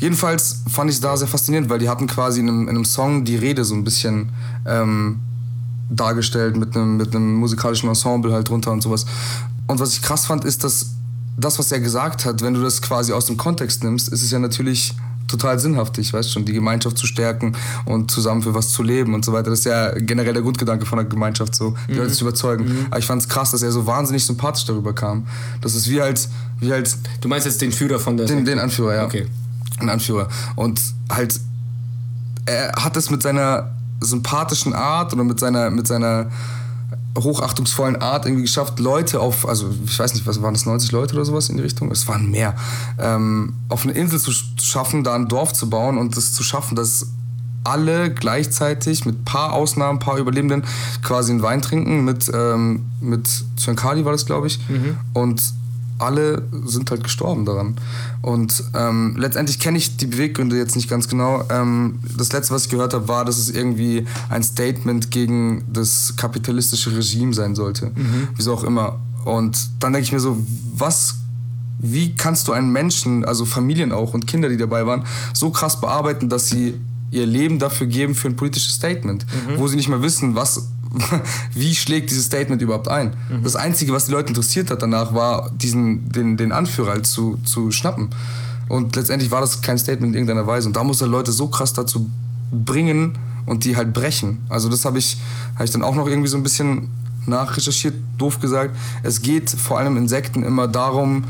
[0.00, 2.84] jedenfalls fand ich es da sehr faszinierend, weil die hatten quasi in einem, in einem
[2.84, 4.30] Song die Rede so ein bisschen
[4.66, 5.20] ähm,
[5.90, 9.06] dargestellt mit einem, mit einem musikalischen Ensemble halt drunter und sowas.
[9.66, 10.90] Und was ich krass fand, ist, dass
[11.36, 14.30] das, was er gesagt hat, wenn du das quasi aus dem Kontext nimmst, ist es
[14.30, 14.94] ja natürlich
[15.28, 19.24] total sinnhaftig, weißt schon, die Gemeinschaft zu stärken und zusammen für was zu leben und
[19.24, 19.50] so weiter.
[19.50, 21.98] Das ist ja generell der Grundgedanke von der Gemeinschaft, so die mhm.
[21.98, 22.64] Leute zu überzeugen.
[22.64, 22.86] Mhm.
[22.90, 25.26] Aber ich fand es krass, dass er so wahnsinnig sympathisch darüber kam.
[25.60, 26.28] Das ist wie halt,
[26.60, 26.96] wie halt.
[27.20, 28.26] Du meinst jetzt den Führer von der.
[28.26, 29.04] Den, den Anführer, ja.
[29.04, 29.26] Okay.
[29.80, 30.28] Den Anführer.
[30.56, 30.80] Und
[31.10, 31.38] halt,
[32.46, 33.70] er hat es mit seiner
[34.00, 36.30] sympathischen Art oder mit seiner, mit seiner
[37.22, 41.14] hochachtungsvollen Art irgendwie geschafft, Leute auf, also ich weiß nicht, was waren das, 90 Leute
[41.14, 41.90] oder sowas in die Richtung?
[41.90, 42.54] Es waren mehr.
[42.98, 46.76] Ähm, auf eine Insel zu schaffen, da ein Dorf zu bauen und es zu schaffen,
[46.76, 47.06] dass
[47.64, 50.64] alle gleichzeitig mit paar Ausnahmen, paar Überlebenden
[51.02, 54.58] quasi einen Wein trinken mit, ähm, mit Zyankali war das, glaube ich.
[54.68, 54.96] Mhm.
[55.12, 55.42] Und
[55.98, 57.76] alle sind halt gestorben daran.
[58.22, 61.44] Und ähm, letztendlich kenne ich die Beweggründe jetzt nicht ganz genau.
[61.50, 66.14] Ähm, das letzte, was ich gehört habe, war, dass es irgendwie ein Statement gegen das
[66.16, 67.86] kapitalistische Regime sein sollte.
[67.86, 68.28] Mhm.
[68.36, 68.98] Wieso auch immer.
[69.24, 70.38] Und dann denke ich mir so,
[70.74, 71.16] was
[71.80, 75.80] wie kannst du einen Menschen, also Familien auch und Kinder, die dabei waren, so krass
[75.80, 76.74] bearbeiten, dass sie
[77.10, 79.58] ihr Leben dafür geben für ein politisches Statement, mhm.
[79.58, 80.68] wo sie nicht mehr wissen, was
[81.54, 83.14] wie schlägt dieses Statement überhaupt ein?
[83.30, 83.42] Mhm.
[83.42, 87.38] Das Einzige, was die Leute interessiert hat danach, war, diesen, den, den Anführer halt zu,
[87.44, 88.10] zu schnappen.
[88.68, 90.68] Und letztendlich war das kein Statement in irgendeiner Weise.
[90.68, 92.08] Und da muss er Leute so krass dazu
[92.52, 94.44] bringen und die halt brechen.
[94.48, 95.16] Also das habe ich,
[95.56, 96.88] hab ich dann auch noch irgendwie so ein bisschen
[97.26, 98.76] nachrecherchiert, doof gesagt.
[99.02, 101.24] Es geht vor allem in Sekten immer darum,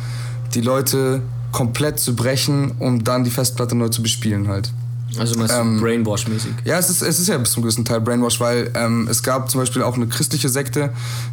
[0.54, 4.72] die Leute komplett zu brechen, um dann die Festplatte neu zu bespielen halt.
[5.18, 6.52] Also meinst ähm, Brainwash-mäßig?
[6.64, 9.50] Ja, es ist, es ist ja bis zum gewissen Teil Brainwash, weil ähm, es gab
[9.50, 10.90] zum Beispiel auch eine christliche Sekte,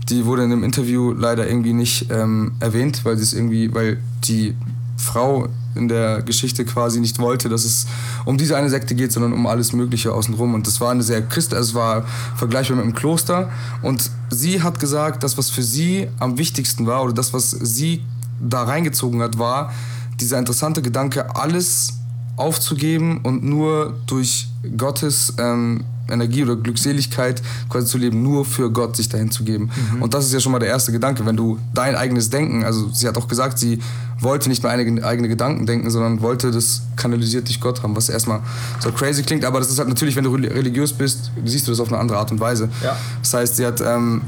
[0.09, 3.99] die wurde in dem Interview leider irgendwie nicht ähm, erwähnt, weil sie es irgendwie, weil
[4.23, 4.55] die
[4.97, 7.85] Frau in der Geschichte quasi nicht wollte, dass es
[8.23, 10.53] um diese eine Sekte geht, sondern um alles Mögliche außenrum.
[10.53, 13.49] Und das war eine sehr Christ, also es war vergleichbar mit dem Kloster.
[13.81, 18.03] Und sie hat gesagt, das, was für sie am wichtigsten war, oder das, was sie
[18.41, 19.71] da reingezogen hat, war
[20.19, 21.93] dieser interessante Gedanke, alles
[22.37, 28.95] aufzugeben und nur durch Gottes ähm, Energie oder Glückseligkeit quasi zu leben, nur für Gott
[28.95, 29.71] sich dahin zu geben.
[29.93, 30.03] Mhm.
[30.03, 32.89] Und das ist ja schon mal der erste Gedanke, wenn du dein eigenes Denken, also
[32.89, 33.79] sie hat auch gesagt, sie
[34.19, 38.09] wollte nicht nur eigene, eigene Gedanken denken, sondern wollte das kanalisiert durch Gott haben, was
[38.09, 38.41] erstmal
[38.79, 41.79] so crazy klingt, aber das ist halt natürlich, wenn du religiös bist, siehst du das
[41.79, 42.69] auf eine andere Art und Weise.
[42.83, 42.95] Ja.
[43.21, 44.21] Das heißt, sie hat ähm,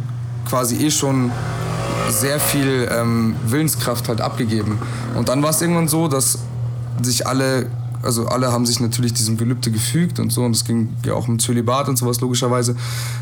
[0.47, 1.31] quasi eh schon
[2.09, 4.79] sehr viel ähm, Willenskraft halt abgegeben.
[5.15, 6.39] Und dann war es irgendwann so, dass
[7.01, 7.67] sich alle
[8.01, 11.27] also alle haben sich natürlich diesem Gelübde gefügt und so und es ging ja auch
[11.27, 12.75] um Zölibat und sowas logischerweise.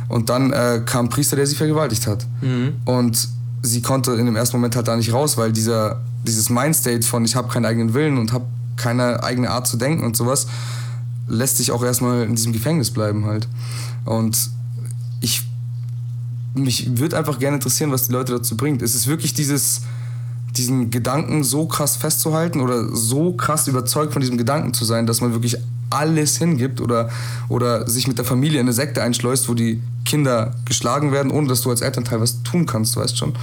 [0.08, 2.26] Und dann äh, kam ein Priester, der sie vergewaltigt hat.
[2.42, 2.74] Mhm.
[2.86, 3.28] Und
[3.62, 7.26] sie konnte in dem ersten Moment halt da nicht raus, weil dieser, dieses Mindstate von
[7.26, 10.48] ich habe keinen eigenen Willen und habe keine eigene Art zu denken und sowas,
[11.28, 13.48] lässt sich auch erstmal in diesem Gefängnis bleiben halt.
[14.06, 14.50] Und
[15.22, 15.44] ich
[16.54, 18.82] mich würde einfach gerne interessieren, was die Leute dazu bringt.
[18.82, 19.82] Es ist wirklich dieses
[20.58, 25.22] diesen Gedanken so krass festzuhalten oder so krass überzeugt von diesem Gedanken zu sein, dass
[25.22, 25.58] man wirklich
[25.90, 27.10] alles hingibt oder,
[27.50, 31.48] oder sich mit der Familie in eine Sekte einschleust, wo die Kinder geschlagen werden, ohne
[31.48, 33.34] dass du als Elternteil was tun kannst, weißt schon.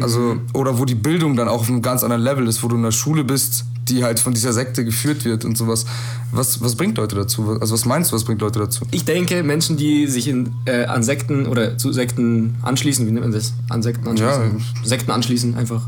[0.00, 0.40] Also, mhm.
[0.54, 2.82] oder wo die Bildung dann auch auf einem ganz anderen Level ist, wo du in
[2.82, 5.84] der Schule bist, die halt von dieser Sekte geführt wird und sowas.
[6.32, 7.58] Was, was bringt Leute dazu?
[7.60, 8.86] Also was meinst du, was bringt Leute dazu?
[8.90, 13.24] Ich denke, Menschen, die sich in, äh, an Sekten oder zu Sekten anschließen, wie nennt
[13.24, 13.52] man das?
[13.68, 14.58] An Sekten anschließen?
[14.58, 14.88] Ja.
[14.88, 15.82] Sekten anschließen einfach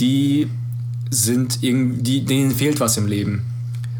[0.00, 0.48] die
[1.10, 3.42] sind irgendwie, denen fehlt was im Leben.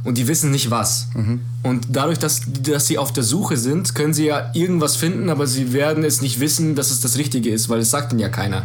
[0.04, 1.08] Und die wissen nicht was.
[1.14, 1.40] Mhm.
[1.62, 5.46] Und dadurch, dass, dass sie auf der Suche sind, können sie ja irgendwas finden, aber
[5.46, 8.28] sie werden es nicht wissen, dass es das Richtige ist, weil es sagt ihnen ja
[8.28, 8.64] keiner.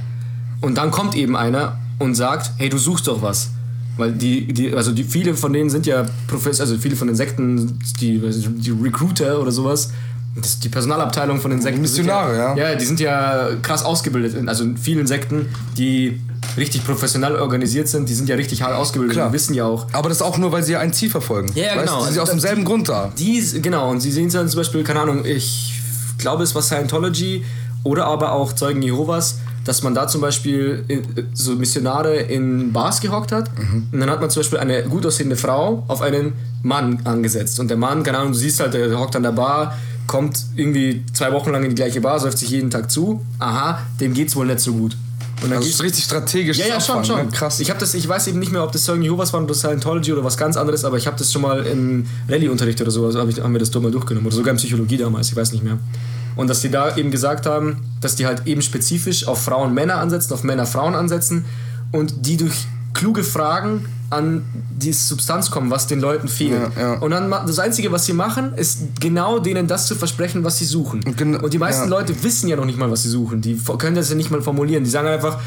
[0.62, 3.50] Und dann kommt eben einer und sagt, hey, du suchst doch was.
[3.98, 7.15] Weil die, die, also die, viele von denen sind ja Professor, also viele von den
[7.15, 9.91] Sekten, die, die Recruiter oder sowas,
[10.36, 11.82] das, die Personalabteilung von den Sekten.
[11.82, 12.69] Missionare, ja, ja.
[12.72, 14.36] Ja, die sind ja krass ausgebildet.
[14.48, 16.19] Also in vielen Sekten, die
[16.58, 19.28] richtig professionell organisiert sind, die sind ja richtig hart ausgebildet Klar.
[19.28, 19.88] und wissen ja auch.
[19.91, 21.52] Aber das auch nur, weil sie ja ein Ziel verfolgen.
[21.56, 22.00] Ja, ja genau.
[22.00, 23.12] Sie sind also, aus demselben die, Grund da.
[23.17, 25.74] Die, genau, und sie sehen dann zum Beispiel, keine Ahnung, ich
[26.17, 27.43] glaube, es war Scientology
[27.84, 33.00] oder aber auch Zeugen Jehovas, dass man da zum Beispiel in, so Missionare in Bars
[33.02, 33.50] gehockt hat
[33.91, 37.69] und dann hat man zum Beispiel eine gut aussehende Frau auf einen Mann angesetzt und
[37.69, 41.32] der Mann, keine Ahnung, du siehst halt, der hockt an der Bar, kommt irgendwie zwei
[41.32, 44.46] Wochen lang in die gleiche Bar, säuft sich jeden Tag zu, aha, dem geht's wohl
[44.46, 44.96] nicht so gut.
[45.42, 46.58] Und dann Also ist richtig strategisch.
[46.58, 47.26] ja, ja, schon, schon.
[47.26, 47.32] Ne?
[47.32, 47.60] Krass.
[47.60, 50.13] Ich habe das, ich weiß eben nicht mehr, ob das Zeugen Jehovas waren oder Scientology
[50.13, 53.20] oder was ganz anderes, aber ich habe das schon mal im Rallye-Unterricht oder so, also
[53.20, 55.52] hab ich, haben wir das dort mal durchgenommen oder sogar in Psychologie damals, ich weiß
[55.52, 55.80] nicht mehr.
[56.36, 59.96] Und dass die da eben gesagt haben, dass die halt eben spezifisch auf Frauen Männer
[59.98, 61.46] ansetzen, auf Männer Frauen ansetzen
[61.92, 64.43] und die durch kluge Fragen an
[64.78, 66.60] die Substanz kommen, was den Leuten fehlt.
[66.76, 66.93] Ja, ja.
[66.99, 70.65] Und dann das Einzige, was sie machen, ist genau denen das zu versprechen, was sie
[70.65, 71.02] suchen.
[71.06, 71.89] Und gen- Und die meisten ja.
[71.89, 73.41] Leute wissen ja noch nicht mal, was sie suchen.
[73.41, 74.84] Die können das ja nicht mal formulieren.
[74.84, 75.39] Die sagen einfach,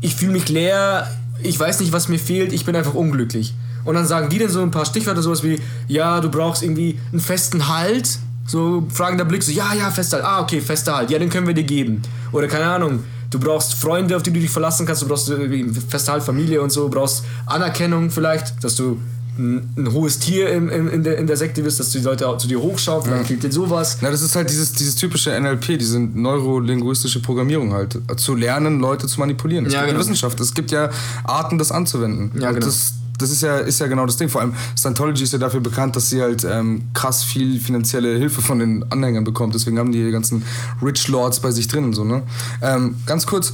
[0.00, 1.06] ich fühle mich leer,
[1.42, 3.54] ich weiß nicht, was mir fehlt, ich bin einfach unglücklich.
[3.84, 5.58] Und dann sagen die dann so ein paar Stichwörter, sowas wie,
[5.88, 8.18] ja, du brauchst irgendwie einen festen Halt.
[8.46, 10.26] So fragender Blick, so, ja, ja, fester Halt.
[10.26, 11.10] Ah, okay, fester Halt.
[11.10, 12.02] Ja, den können wir dir geben.
[12.32, 15.64] Oder keine Ahnung, du brauchst Freunde, auf die du dich verlassen kannst, du brauchst irgendwie
[15.88, 18.98] fester Halt, Familie und so, du brauchst Anerkennung vielleicht, dass du
[19.38, 22.28] ein, ein hohes Tier im, im, in, der, in der Sekte bist, dass die Leute
[22.28, 23.98] auch zu dir hochschauen, vielleicht fehlt dir sowas.
[24.00, 27.96] Na, das ist halt dieses, dieses typische NLP, diese neurolinguistische Programmierung halt.
[28.16, 29.66] Zu lernen, Leute zu manipulieren.
[29.66, 30.00] Es Ja, gibt genau.
[30.00, 30.40] eine Wissenschaft.
[30.40, 30.90] Es gibt ja
[31.24, 32.32] Arten, das anzuwenden.
[32.40, 32.66] Ja, genau.
[32.66, 34.28] Das, das ist ja, ist ja genau das Ding.
[34.28, 38.42] Vor allem Scientology ist ja dafür bekannt, dass sie halt ähm, krass viel finanzielle Hilfe
[38.42, 39.54] von den Anhängern bekommt.
[39.54, 40.44] Deswegen haben die die ganzen
[40.82, 42.22] Rich Lords bei sich drin und so, ne?
[42.62, 43.52] Ähm, ganz kurz,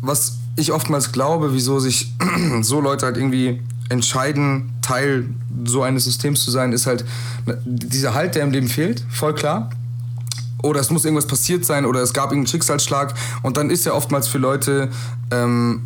[0.00, 2.12] was ich oftmals glaube, wieso sich
[2.62, 5.28] so Leute halt irgendwie entscheiden, Teil
[5.64, 7.04] so eines Systems zu sein, ist halt
[7.46, 9.70] ne, dieser Halt, der im Leben fehlt, voll klar
[10.62, 13.92] oder es muss irgendwas passiert sein oder es gab irgendeinen Schicksalsschlag und dann ist ja
[13.92, 14.88] oftmals für Leute
[15.30, 15.82] ähm,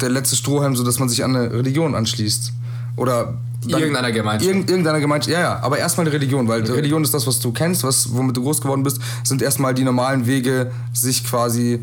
[0.00, 2.52] der letzte Strohhalm so, dass man sich an eine Religion anschließt
[2.96, 3.34] oder
[3.66, 4.50] dann- Irgendeiner Gemeinschaft.
[4.50, 7.50] Irgend, irgendeiner Gemeinschaft, ja, ja, aber erstmal eine Religion, weil Religion ist das, was du
[7.50, 11.80] kennst, was, womit du groß geworden bist, sind erstmal die normalen Wege, sich quasi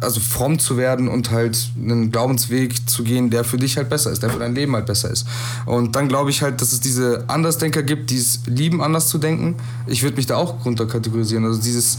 [0.00, 4.10] also fromm zu werden und halt einen Glaubensweg zu gehen, der für dich halt besser
[4.10, 5.26] ist, der für dein Leben halt besser ist.
[5.64, 9.16] Und dann glaube ich halt, dass es diese Andersdenker gibt, die es lieben, anders zu
[9.16, 9.54] denken.
[9.86, 11.46] Ich würde mich da auch runterkategorisieren.
[11.46, 11.96] Also dieses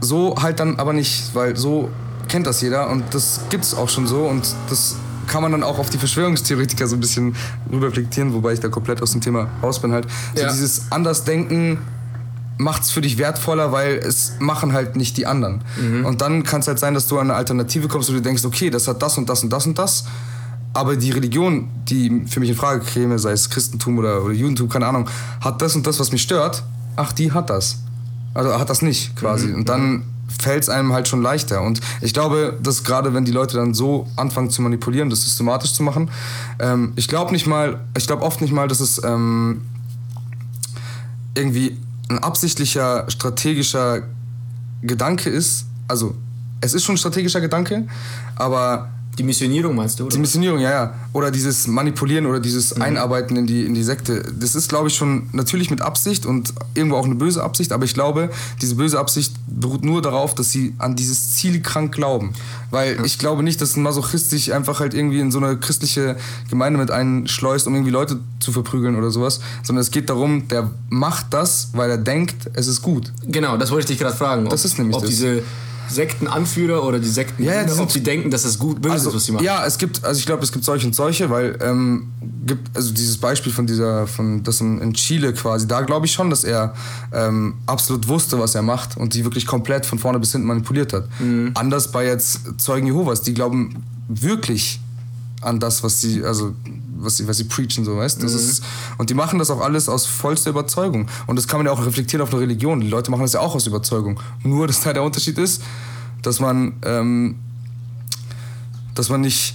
[0.00, 1.90] so halt dann aber nicht, weil so
[2.28, 5.78] kennt das jeder und das gibt's auch schon so und das kann man dann auch
[5.78, 7.34] auf die Verschwörungstheoretiker so ein bisschen
[7.72, 10.06] rüberreflektieren, wobei ich da komplett aus dem Thema raus bin halt.
[10.34, 10.52] So Ja.
[10.52, 11.78] dieses Andersdenken
[12.58, 15.60] macht's für dich wertvoller, weil es machen halt nicht die anderen.
[16.04, 18.44] Und dann kann es halt sein, dass du an eine Alternative kommst, wo du denkst,
[18.46, 20.04] okay, das hat das und das und das und das.
[20.72, 24.68] Aber die Religion, die für mich in Frage käme, sei es Christentum oder, oder Judentum,
[24.68, 25.08] keine Ahnung,
[25.40, 26.62] hat das und das, was mich stört.
[26.96, 27.78] Ach, die hat das.
[28.34, 29.52] Also hat das nicht quasi.
[29.52, 30.04] Und dann
[30.40, 31.62] fällt es einem halt schon leichter.
[31.62, 35.72] Und ich glaube, dass gerade wenn die Leute dann so anfangen zu manipulieren, das systematisch
[35.74, 36.10] zu machen,
[36.58, 39.62] ähm, ich glaube nicht mal, ich glaube oft nicht mal, dass es ähm,
[41.34, 44.02] irgendwie ein absichtlicher, strategischer
[44.82, 45.66] Gedanke ist.
[45.88, 46.14] Also,
[46.60, 47.86] es ist schon ein strategischer Gedanke,
[48.36, 50.14] aber Die Missionierung meinst du, oder?
[50.14, 50.94] die Missionierung, ja, ja.
[51.12, 52.82] Oder dieses Manipulieren oder dieses Mhm.
[52.82, 54.22] Einarbeiten in die, in die Sekte.
[54.38, 57.72] Das ist, glaube ich, schon natürlich mit Absicht und irgendwo auch eine böse Absicht.
[57.72, 61.92] Aber ich glaube, diese böse Absicht beruht nur darauf, dass sie an dieses Ziel krank
[61.94, 62.34] glauben.
[62.70, 66.16] Weil ich glaube nicht, dass ein Masochist sich einfach halt irgendwie in so eine christliche
[66.50, 69.40] Gemeinde mit einschleust, um irgendwie Leute zu verprügeln oder sowas.
[69.62, 73.12] Sondern es geht darum, der macht das, weil er denkt, es ist gut.
[73.26, 74.44] Genau, das wollte ich dich gerade fragen.
[74.48, 75.10] Das ob, ist nämlich ob das.
[75.10, 75.42] diese
[75.88, 79.16] Sektenanführer oder die Sekten, Ja, die ob sie denken, dass das gut böse Also, ist,
[79.16, 79.44] was sie machen.
[79.44, 82.08] ja, es gibt, also ich glaube, es gibt solche und solche, weil ähm,
[82.46, 86.12] gibt, also dieses Beispiel von dieser, von das in, in Chile quasi, da glaube ich
[86.12, 86.74] schon, dass er
[87.12, 90.92] ähm, absolut wusste, was er macht und die wirklich komplett von vorne bis hinten manipuliert
[90.92, 91.08] hat.
[91.20, 91.52] Mhm.
[91.54, 93.76] Anders bei jetzt Zeugen Jehovas, die glauben
[94.08, 94.80] wirklich
[95.42, 96.54] an das, was sie, also
[96.98, 98.22] was sie, was sie preachen, so weißt.
[98.22, 98.62] Das ist,
[98.98, 101.08] und die machen das auch alles aus vollster Überzeugung.
[101.26, 102.80] Und das kann man ja auch reflektieren auf eine Religion.
[102.80, 104.20] Die Leute machen das ja auch aus Überzeugung.
[104.42, 105.62] Nur, dass da der Unterschied ist,
[106.22, 107.36] dass man ähm,
[108.96, 109.54] dass man nicht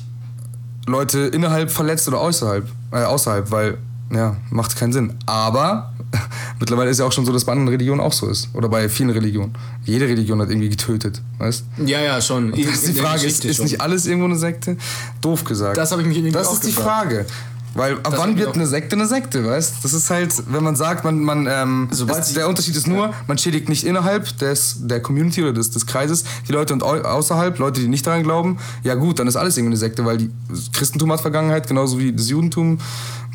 [0.87, 3.77] Leute innerhalb verletzt oder außerhalb, äh, außerhalb, weil,
[4.13, 5.13] ja, macht keinen Sinn.
[5.25, 5.93] Aber
[6.59, 8.49] mittlerweile ist ja auch schon so, dass bei anderen Religionen auch so ist.
[8.53, 9.53] Oder bei vielen Religionen.
[9.85, 12.51] Jede Religion hat irgendwie getötet, weißt Ja, ja, schon.
[12.51, 14.77] Das ist die Frage, ist, ist nicht alles irgendwo eine Sekte?
[15.21, 15.77] Doof gesagt.
[15.77, 17.11] Das habe ich mich irgendwie Das auch ist die gefragt.
[17.11, 17.25] Frage.
[17.73, 19.75] Weil ab hab wann wird eine Sekte eine Sekte, weißt?
[19.81, 23.37] Das ist halt, wenn man sagt, man, man ähm, es, der Unterschied ist nur, man
[23.37, 27.57] schädigt nicht innerhalb des, der Community oder des, des Kreises die Leute und au- außerhalb,
[27.59, 28.57] Leute, die nicht daran glauben.
[28.83, 31.97] Ja gut, dann ist alles irgendwie eine Sekte, weil die das Christentum hat Vergangenheit, genauso
[31.97, 32.77] wie das Judentum,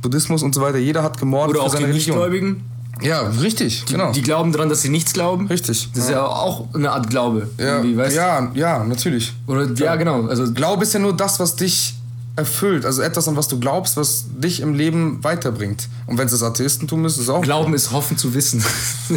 [0.02, 0.78] Buddhismus und so weiter.
[0.78, 2.16] Jeder hat gemordet Oder für auch die seine Religion.
[2.18, 2.64] Nichtgläubigen,
[3.02, 4.12] Ja, richtig, genau.
[4.12, 5.46] die glauben daran, dass sie nichts glauben.
[5.48, 5.90] richtig.
[5.94, 7.48] Das ist ja auch eine Art Glaube.
[7.58, 9.32] ja, ja, ja, natürlich.
[9.46, 10.26] Oder, ja, genau.
[10.26, 11.94] Also, Glaube ist ja nur das, was dich
[12.36, 12.84] erfüllt.
[12.84, 15.88] Also etwas, an was du glaubst, was dich im Leben weiterbringt.
[16.06, 17.40] Und wenn es das Atheistentum ist, ist es auch.
[17.40, 18.62] Glauben ist hoffen zu wissen.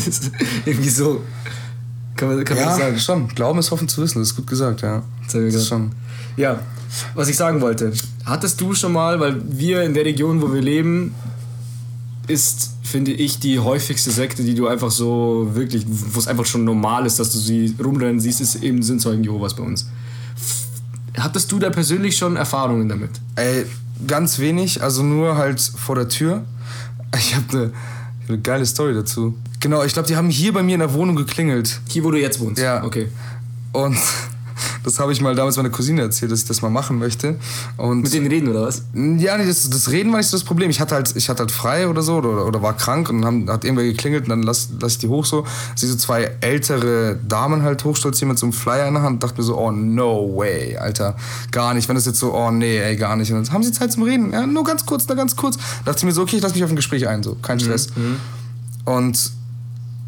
[0.65, 1.21] irgendwie so.
[2.15, 2.99] Kann man, kann ja, man das sagen?
[2.99, 3.27] schon.
[3.29, 4.19] Glauben ist hoffen zu wissen.
[4.19, 5.03] Das ist gut gesagt, ja.
[5.23, 5.91] Das, das ist schon.
[6.37, 6.59] Ja,
[7.13, 7.91] was ich sagen wollte.
[8.29, 11.15] Hattest du schon mal, weil wir in der Region, wo wir leben,
[12.27, 16.63] ist, finde ich, die häufigste Sekte, die du einfach so wirklich, wo es einfach schon
[16.63, 19.89] normal ist, dass du sie rumrennen siehst, ist eben sind Zeugen Jehovas bei uns.
[21.17, 23.11] Hattest du da persönlich schon Erfahrungen damit?
[23.35, 23.65] Ey,
[24.07, 26.43] ganz wenig, also nur halt vor der Tür.
[27.17, 27.71] Ich habe eine
[28.29, 29.35] eine geile Story dazu.
[29.59, 31.81] Genau, ich glaube, die haben hier bei mir in der Wohnung geklingelt.
[31.87, 32.61] Hier, wo du jetzt wohnst?
[32.61, 32.83] Ja.
[32.83, 33.09] Okay.
[33.71, 33.97] Und
[34.83, 37.35] das habe ich mal damals meiner Cousine erzählt, dass ich das mal machen möchte.
[37.77, 38.83] Und Mit denen reden oder was?
[38.93, 40.69] Ja, nee, das, das Reden war nicht so das Problem.
[40.69, 43.49] Ich hatte halt, ich hatte halt frei oder so oder, oder war krank und haben,
[43.49, 45.45] hat irgendwer geklingelt und dann lass, lass ich die hoch so.
[45.75, 49.37] Sie so zwei ältere Damen halt hochstolzieren mit so einem Flyer in der Hand dachte
[49.37, 51.15] mir so, oh no way, Alter,
[51.51, 51.87] gar nicht.
[51.87, 53.31] Wenn das jetzt so, oh nee, ey, gar nicht.
[53.31, 54.31] Und dann haben sie Zeit zum Reden.
[54.31, 55.57] Ja, nur ganz kurz, nur ganz kurz.
[55.57, 57.59] Da dachte ich mir so, okay, ich lass mich auf ein Gespräch ein, so, kein
[57.59, 57.95] Stress.
[57.95, 58.03] Mhm.
[58.03, 58.15] mhm.
[58.85, 59.31] Und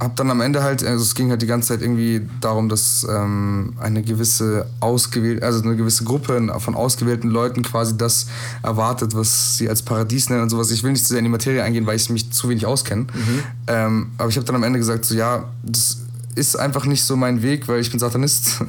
[0.02, 3.06] habe dann am Ende halt, also es ging halt die ganze Zeit irgendwie darum, dass
[3.08, 8.26] ähm, eine gewisse ausgewählte, also eine gewisse Gruppe von ausgewählten Leuten quasi das
[8.64, 10.72] erwartet, was sie als Paradies nennen und sowas.
[10.72, 13.04] Ich will nicht zu sehr in die Materie eingehen, weil ich mich zu wenig auskenne.
[13.04, 13.44] Mhm.
[13.68, 16.00] Ähm, aber ich habe dann am Ende gesagt, so ja, das
[16.34, 18.60] ist einfach nicht so mein Weg, weil ich bin Satanist.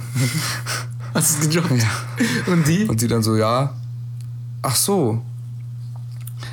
[1.14, 1.80] Hast du gedroppt?
[1.80, 2.52] Ja.
[2.52, 2.84] Und die?
[2.84, 3.72] Und die dann so, ja.
[4.60, 5.22] Ach so.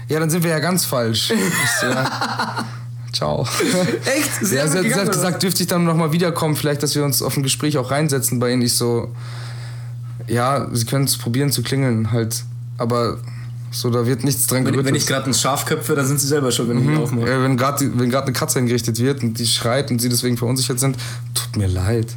[0.07, 1.31] Ja, dann sind wir ja ganz falsch.
[1.31, 2.65] ich so, ja.
[3.13, 3.47] Ciao.
[4.05, 4.29] Echt?
[4.45, 7.35] Sie ja, sie hat, gesagt, dürfte ich dann nochmal wiederkommen, vielleicht, dass wir uns auf
[7.37, 8.61] ein Gespräch auch reinsetzen bei ihnen.
[8.61, 9.11] Ich so,
[10.27, 12.43] ja, sie können es probieren zu klingeln, halt.
[12.77, 13.17] Aber
[13.71, 14.85] so, da wird nichts dran gerüttelt.
[14.85, 16.83] Wenn ich gerade ein Schaf köpfe, dann sind sie selber schon, wenn mhm.
[16.83, 17.29] ich ihn aufmache.
[17.29, 20.79] Ja, wenn gerade wenn eine Katze hingerichtet wird und die schreit und sie deswegen verunsichert
[20.79, 20.97] sind,
[21.33, 22.07] tut mir leid.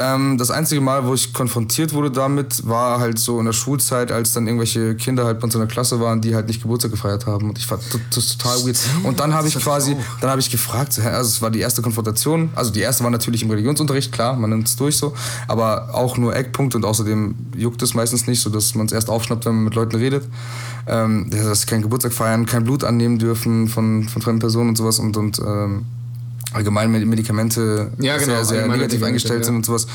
[0.00, 4.10] Ähm, das einzige Mal, wo ich konfrontiert wurde damit, war halt so in der Schulzeit,
[4.10, 6.90] als dann irgendwelche Kinder halt bei uns in der Klasse waren, die halt nicht Geburtstag
[6.90, 7.50] gefeiert haben.
[7.50, 7.82] Und ich fand
[8.14, 8.78] das total weird.
[9.02, 12.50] Und dann habe ich quasi, dann habe ich gefragt, also es war die erste Konfrontation.
[12.54, 15.14] Also die erste war natürlich im Religionsunterricht, klar, man nimmt es durch so.
[15.46, 19.10] Aber auch nur Eckpunkt und außerdem juckt es meistens nicht, so dass man es erst
[19.10, 20.26] aufschnappt, wenn man mit Leuten redet.
[20.86, 24.76] Ähm, dass sie keinen Geburtstag feiern, kein Blut annehmen dürfen von, von fremden Personen und
[24.76, 24.98] sowas.
[24.98, 25.84] Und, und ähm,
[26.52, 29.44] allgemein Medikamente ja, genau, sehr, sehr negativ eingestellt ja.
[29.44, 29.86] sind und sowas.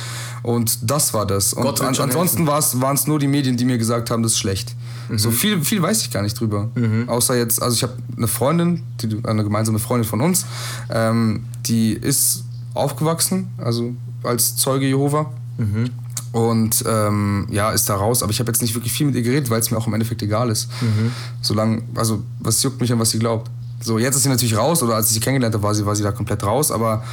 [0.44, 1.54] Und das war das.
[1.54, 4.76] Und an, ansonsten waren es nur die Medien, die mir gesagt haben, das ist schlecht.
[5.10, 5.18] Mhm.
[5.18, 6.70] So viel, viel weiß ich gar nicht drüber.
[6.76, 7.10] Mhm.
[7.10, 10.46] Außer jetzt, also ich habe eine Freundin, die, eine gemeinsame Freundin von uns,
[10.90, 15.32] ähm, die ist aufgewachsen, also als Zeuge Jehova.
[15.58, 15.90] Mhm.
[16.32, 19.22] Und ähm, ja, ist da raus, aber ich habe jetzt nicht wirklich viel mit ihr
[19.22, 20.70] geredet, weil es mir auch im Endeffekt egal ist.
[20.82, 21.12] Mhm.
[21.42, 23.50] Solange, also was juckt mich an, was sie glaubt.
[23.86, 25.96] So, jetzt ist sie natürlich raus, oder als ich sie kennengelernt habe, war sie, war
[25.96, 27.04] sie da komplett raus, aber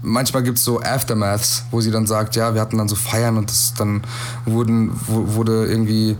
[0.00, 3.36] manchmal gibt es so Aftermaths, wo sie dann sagt, ja, wir hatten dann so Feiern
[3.36, 4.02] und das dann
[4.46, 6.16] wurden, wurde irgendwie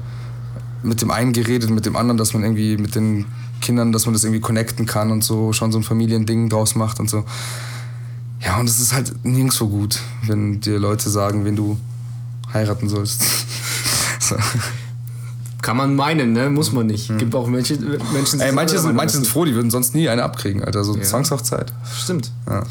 [0.83, 3.27] mit dem einen geredet, mit dem anderen, dass man irgendwie mit den
[3.61, 6.99] Kindern, dass man das irgendwie connecten kann und so schon so ein Familiending draus macht
[6.99, 7.25] und so.
[8.40, 11.79] Ja, und es ist halt nirgendwo gut, wenn dir Leute sagen, wen du
[12.53, 13.23] heiraten sollst.
[14.18, 14.35] so.
[15.62, 16.49] Kann man meinen, ne?
[16.51, 17.11] Muss man nicht.
[17.11, 17.18] Mhm.
[17.18, 20.23] Gibt auch Menschen, Menschen Ey, manche, sind, manche sind froh, die würden sonst nie eine
[20.23, 20.85] abkriegen, Alter.
[20.85, 21.03] So ja.
[21.03, 21.73] Zwangshochzeit.
[22.03, 22.31] Stimmt.
[22.49, 22.64] Ja.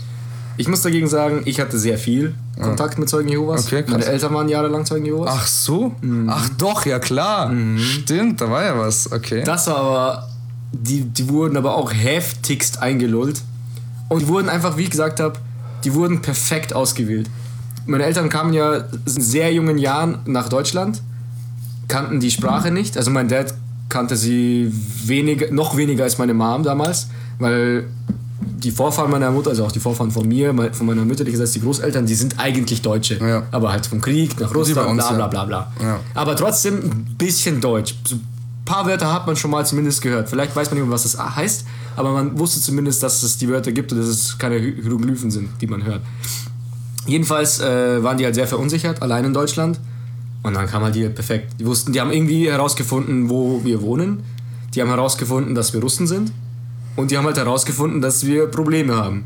[0.58, 3.00] Ich muss dagegen sagen, ich hatte sehr viel Kontakt ja.
[3.00, 3.66] mit Zeugen Jehovas.
[3.66, 5.34] Okay, Meine Eltern waren jahrelang Zeugen Jehovas.
[5.34, 5.96] Ach so?
[6.02, 6.30] Mhm.
[6.30, 7.50] Ach doch, ja klar.
[7.50, 7.80] Mhm.
[7.80, 9.12] Stimmt, da war ja was.
[9.12, 9.44] Okay.
[9.46, 10.30] Das war aber,
[10.74, 13.42] die, die wurden aber auch heftigst eingelullt.
[14.10, 15.36] Und die wurden einfach, wie ich gesagt habe,
[15.86, 17.30] die wurden perfekt ausgewählt.
[17.86, 21.02] Meine Eltern kamen ja in sehr jungen Jahren nach Deutschland
[21.90, 22.96] kannten die Sprache nicht.
[22.96, 23.54] Also mein Dad
[23.90, 24.72] kannte sie
[25.06, 27.08] weniger, noch weniger als meine Mom damals,
[27.40, 27.88] weil
[28.42, 32.06] die Vorfahren meiner Mutter, also auch die Vorfahren von mir, von meiner mütterlichen die Großeltern,
[32.06, 33.16] die sind eigentlich Deutsche.
[33.16, 33.44] Ja.
[33.52, 35.72] Aber halt vom Krieg nach Russland, uns, bla bla bla bla.
[35.82, 36.00] Ja.
[36.14, 37.96] Aber trotzdem ein bisschen Deutsch.
[38.06, 38.28] So ein
[38.66, 40.30] paar Wörter hat man schon mal zumindest gehört.
[40.30, 43.50] Vielleicht weiß man nicht mehr, was das heißt, aber man wusste zumindest, dass es die
[43.50, 46.02] Wörter gibt und dass es keine Hieroglyphen sind, die man hört.
[47.08, 49.80] Jedenfalls äh, waren die halt sehr verunsichert, allein in Deutschland.
[50.44, 51.54] Und dann kam halt hier perfekt.
[51.60, 54.24] Die wussten, die haben irgendwie herausgefunden, wo wir wohnen.
[54.74, 56.32] Die haben herausgefunden, dass wir Russen sind.
[56.96, 59.26] Und die haben halt herausgefunden, dass wir Probleme haben.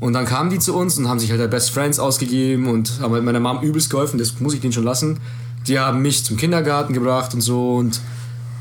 [0.00, 3.00] Und dann kamen die zu uns und haben sich halt als Best Friends ausgegeben und
[3.00, 5.18] haben halt meiner Mom übelst geholfen, das muss ich denen schon lassen.
[5.66, 8.00] Die haben mich zum Kindergarten gebracht und so und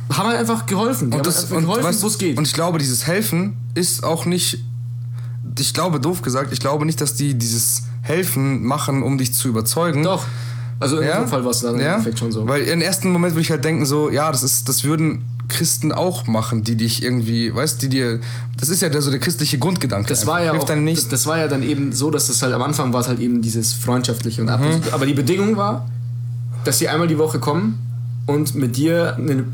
[0.10, 1.12] haben halt einfach geholfen.
[1.12, 2.38] Die und das, halt geholfen, wo es geht.
[2.38, 4.64] Und ich glaube, dieses Helfen ist auch nicht,
[5.60, 9.48] ich glaube, doof gesagt, ich glaube nicht, dass die dieses Helfen machen, um dich zu
[9.48, 10.04] überzeugen.
[10.04, 10.26] Doch.
[10.84, 11.20] Also in ja?
[11.20, 11.82] dem Fall war es dann ja?
[11.82, 12.48] im Endeffekt schon so.
[12.48, 15.92] Weil im ersten Moment würde ich halt denken, so, ja, das ist, das würden Christen
[15.92, 18.20] auch machen, die dich irgendwie, weißt die dir,
[18.60, 20.10] das ist ja der, so der christliche Grundgedanke.
[20.10, 22.62] Das war ja auch, das, das, war ja dann eben so, dass das halt am
[22.62, 24.82] Anfang war es halt eben dieses freundschaftliche und mhm.
[24.92, 25.90] aber die Bedingung war,
[26.66, 27.80] dass sie einmal die Woche kommen
[28.26, 29.46] und mit dir eine,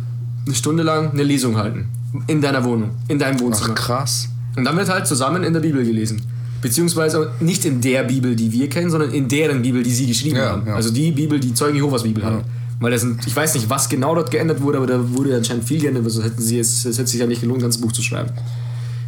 [0.45, 1.89] eine Stunde lang eine Lesung halten.
[2.25, 3.69] In deiner Wohnung, in deinem Wohnzimmer.
[3.71, 4.29] Ach, krass.
[4.55, 6.23] Und dann wird halt zusammen in der Bibel gelesen.
[6.61, 10.37] Beziehungsweise nicht in der Bibel, die wir kennen, sondern in deren Bibel, die sie geschrieben
[10.37, 10.67] Ja, haben.
[10.67, 10.75] ja.
[10.75, 12.43] Also die Bibel, die Zeugen Jehovas Bibel haben.
[12.81, 15.65] Weil das sind, ich weiß nicht, was genau dort geändert wurde, aber da wurde anscheinend
[15.65, 17.91] viel geändert, also hätten sie es, es hätte sich ja nicht gelohnt, ein ganzes Buch
[17.91, 18.31] zu schreiben.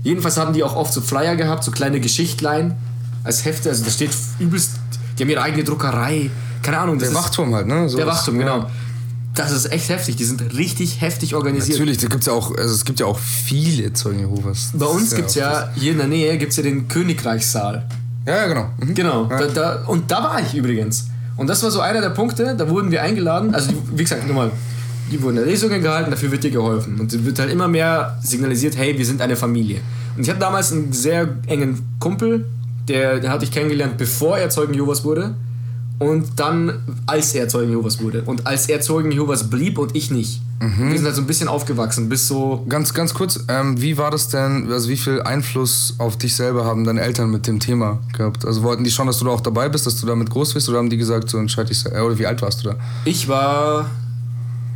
[0.04, 2.76] Jedenfalls haben die auch oft so Flyer gehabt, so kleine Geschichtlein
[3.24, 4.72] als Hefte, also da steht übelst,
[5.18, 6.30] die haben ihre eigene Druckerei,
[6.62, 7.00] keine Ahnung.
[7.00, 7.88] Das Der Wachturm halt, ne?
[7.88, 8.66] So Der Wachturm, genau.
[9.44, 11.78] Das ist echt heftig, die sind richtig heftig organisiert.
[11.80, 14.72] Natürlich, da gibt's ja auch, also es gibt ja auch viele Zeugen Jehovas.
[14.74, 17.86] Bei uns gibt es ja, hier in der Nähe, gibt es ja den Königreichssaal.
[18.26, 18.70] Ja, ja, genau.
[18.80, 18.94] Mhm.
[18.96, 19.40] Genau, Ja.
[19.40, 21.08] da, da, und da war ich übrigens.
[21.38, 24.52] Und das war so einer der Punkte, da wurden wir eingeladen, also wie gesagt, nochmal,
[25.12, 27.00] die wurden Lesungen gehalten, dafür wird dir geholfen.
[27.00, 29.80] Und es wird halt immer mehr signalisiert, hey, wir sind eine Familie.
[30.16, 32.46] Und ich hatte damals einen sehr engen Kumpel,
[32.88, 35.34] der, der hatte ich kennengelernt, bevor er Zeugen Jehovas wurde.
[36.02, 38.24] Und dann, als er Zeugen Jehovas wurde.
[38.24, 40.42] Und als er Zeugen Jehovas blieb und ich nicht.
[40.60, 44.12] Wir sind halt so ein bisschen aufgewachsen, bis so Ganz, ganz kurz, ähm, wie war
[44.12, 47.98] das denn, also wie viel Einfluss auf dich selber haben deine Eltern mit dem Thema
[48.16, 48.46] gehabt?
[48.46, 50.70] Also wollten die schon, dass du da auch dabei bist, dass du damit groß bist,
[50.70, 52.76] oder haben die gesagt, so entscheid dich selber, oder wie alt warst du da?
[53.06, 53.90] Ich war.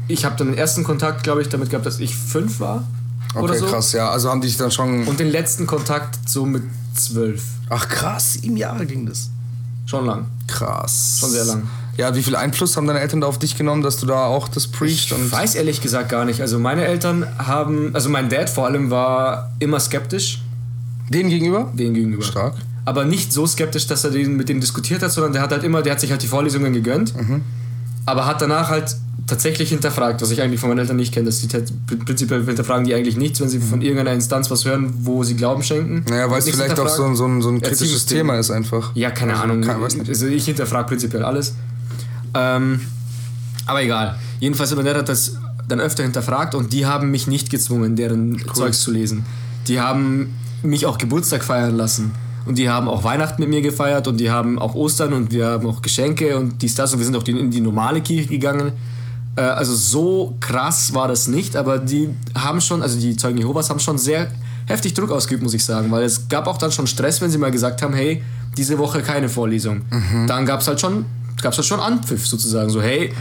[0.08, 2.88] Ich habe dann den ersten Kontakt, glaube ich, damit gehabt, dass ich fünf war.
[3.36, 3.68] Okay, so.
[3.68, 5.06] krass, ja, also haben die dich dann schon...
[5.06, 6.64] Und den letzten Kontakt so mit
[6.96, 7.44] zwölf.
[7.70, 9.30] Ach krass, sieben Jahre ging das.
[9.86, 10.26] Schon lang.
[10.48, 11.18] Krass.
[11.20, 11.64] Schon sehr lang.
[11.98, 14.48] Ja, wie viel Einfluss haben deine Eltern da auf dich genommen, dass du da auch
[14.50, 15.12] das preached?
[15.14, 16.42] Ich weiß ehrlich gesagt gar nicht.
[16.42, 20.42] Also meine Eltern haben, also mein Dad vor allem war immer skeptisch
[21.10, 21.72] denen gegenüber?
[21.74, 22.24] denen gegenüber.
[22.24, 22.56] Stark.
[22.84, 25.64] Aber nicht so skeptisch, dass er den, mit denen diskutiert hat, sondern der hat halt
[25.64, 27.42] immer, der hat sich halt die Vorlesungen gegönnt, Mhm.
[28.06, 28.96] aber hat danach halt
[29.28, 31.26] tatsächlich hinterfragt, was ich eigentlich von meinen Eltern nicht kenne.
[31.26, 31.72] dass die tat-
[32.06, 35.64] prinzipiell hinterfragen die eigentlich nichts, wenn sie von irgendeiner Instanz was hören, wo sie Glauben
[35.64, 35.96] schenken.
[35.96, 36.04] Mhm.
[36.10, 38.06] Naja, weil es vielleicht auch so, ein- so, ein, so ein kritisches.
[38.06, 38.92] Thema ist einfach.
[38.96, 39.60] Ja, keine Also, Ahnung.
[39.62, 40.10] Nicht.
[40.10, 41.56] Also ich hinterfrage prinzipiell alles.
[42.34, 42.82] Ähm,
[43.66, 44.16] aber egal.
[44.40, 48.40] Jedenfalls, aber der hat das dann öfter hinterfragt und die haben mich nicht gezwungen, deren
[48.54, 49.26] Zeugs zu lesen.
[49.68, 52.12] Die haben mich auch Geburtstag feiern lassen.
[52.46, 55.48] Und die haben auch Weihnachten mit mir gefeiert und die haben auch Ostern und wir
[55.48, 58.72] haben auch Geschenke und dies, das und wir sind auch in die normale Kirche gegangen.
[59.36, 63.70] Äh, Also so krass war das nicht, aber die haben schon, also die Zeugen Jehovas
[63.70, 64.28] haben schon sehr
[64.68, 67.38] heftig Druck ausgeübt, muss ich sagen, weil es gab auch dann schon Stress, wenn sie
[67.38, 68.24] mal gesagt haben, hey,
[68.58, 69.82] diese Woche keine Vorlesung.
[70.28, 71.06] Dann gab es halt schon,
[71.42, 73.12] gab's halt schon Anpfiff sozusagen, so hey,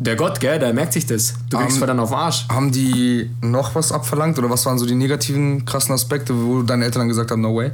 [0.00, 1.34] der Gott, gell, der merkt sich das.
[1.50, 2.46] Du kriegst Ähm, verdammt auf den Arsch.
[2.48, 6.84] Haben die noch was abverlangt oder was waren so die negativen, krassen Aspekte, wo deine
[6.84, 7.70] Eltern dann gesagt haben, no way?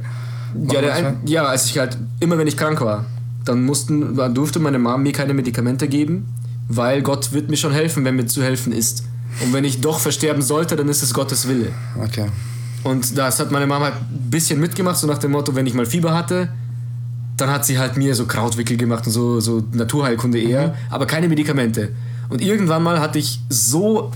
[0.69, 3.05] Ja, ein, ja, als ich halt, immer wenn ich krank war,
[3.45, 6.27] dann mussten, dann durfte meine Mom mir keine Medikamente geben,
[6.75, 9.03] weil Gott wird mir schon helfen, wenn mir zu helfen ist.
[9.43, 11.71] Und wenn ich doch versterben sollte, dann ist es Gottes Wille.
[12.01, 12.27] Okay.
[12.83, 15.73] Und das hat meine Mama halt ein bisschen mitgemacht, so nach dem Motto, wenn ich
[15.73, 16.49] mal Fieber hatte,
[17.37, 21.27] dann hat sie halt mir so Krautwickel gemacht und so, so Naturheilkunde eher, aber keine
[21.27, 21.89] Medikamente.
[22.29, 24.11] Und irgendwann mal hatte ich so,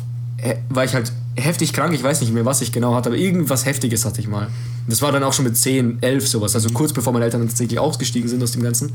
[0.69, 3.65] war ich halt heftig krank, ich weiß nicht mehr, was ich genau hatte, aber irgendwas
[3.65, 4.47] Heftiges hatte ich mal.
[4.87, 7.79] Das war dann auch schon mit 10, 11 sowas, also kurz bevor meine Eltern tatsächlich
[7.79, 8.93] ausgestiegen sind aus dem Ganzen.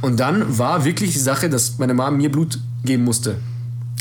[0.00, 3.36] Und dann war wirklich die Sache, dass meine Mama mir Blut geben musste.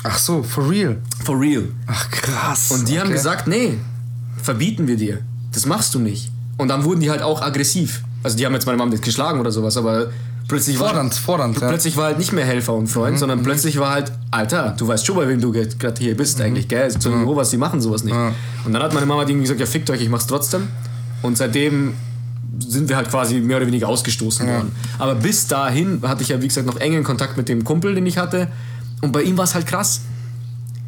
[0.04, 0.98] Ach so, for real.
[1.24, 1.70] For real.
[1.88, 2.72] Ach krass.
[2.72, 3.16] Und die haben Okay.
[3.18, 3.78] gesagt, nee,
[4.42, 5.20] verbieten wir dir.
[5.54, 6.32] Das machst du nicht.
[6.58, 8.04] Und dann wurden die halt auch aggressiv.
[8.24, 10.08] Also die haben jetzt meine Mama nicht geschlagen oder sowas, aber
[10.48, 11.68] plötzlich Fordernd, war, fordernd, ja.
[11.68, 11.70] Mhm.
[11.70, 15.06] plötzlich war halt nicht mehr Helfer und Freund, sondern plötzlich war halt, Alter, du weißt
[15.06, 16.90] schon, bei wem du gerade hier bist eigentlich, gell?
[16.92, 18.14] Zu Jehovas, die machen sowas nicht.
[18.14, 18.20] Mhm.
[18.20, 18.34] Ja.
[18.66, 20.68] Und dann hat meine Mama irgendwie gesagt, ja fickt euch, ich mach's trotzdem.
[21.22, 21.94] Und seitdem
[22.60, 24.72] sind wir halt quasi mehr oder weniger ausgestoßen worden.
[25.00, 28.06] Aber bis dahin hatte ich ja, wie gesagt, noch engen Kontakt mit dem Kumpel, den
[28.06, 28.48] ich hatte.
[29.02, 30.02] Und bei ihm war es halt krass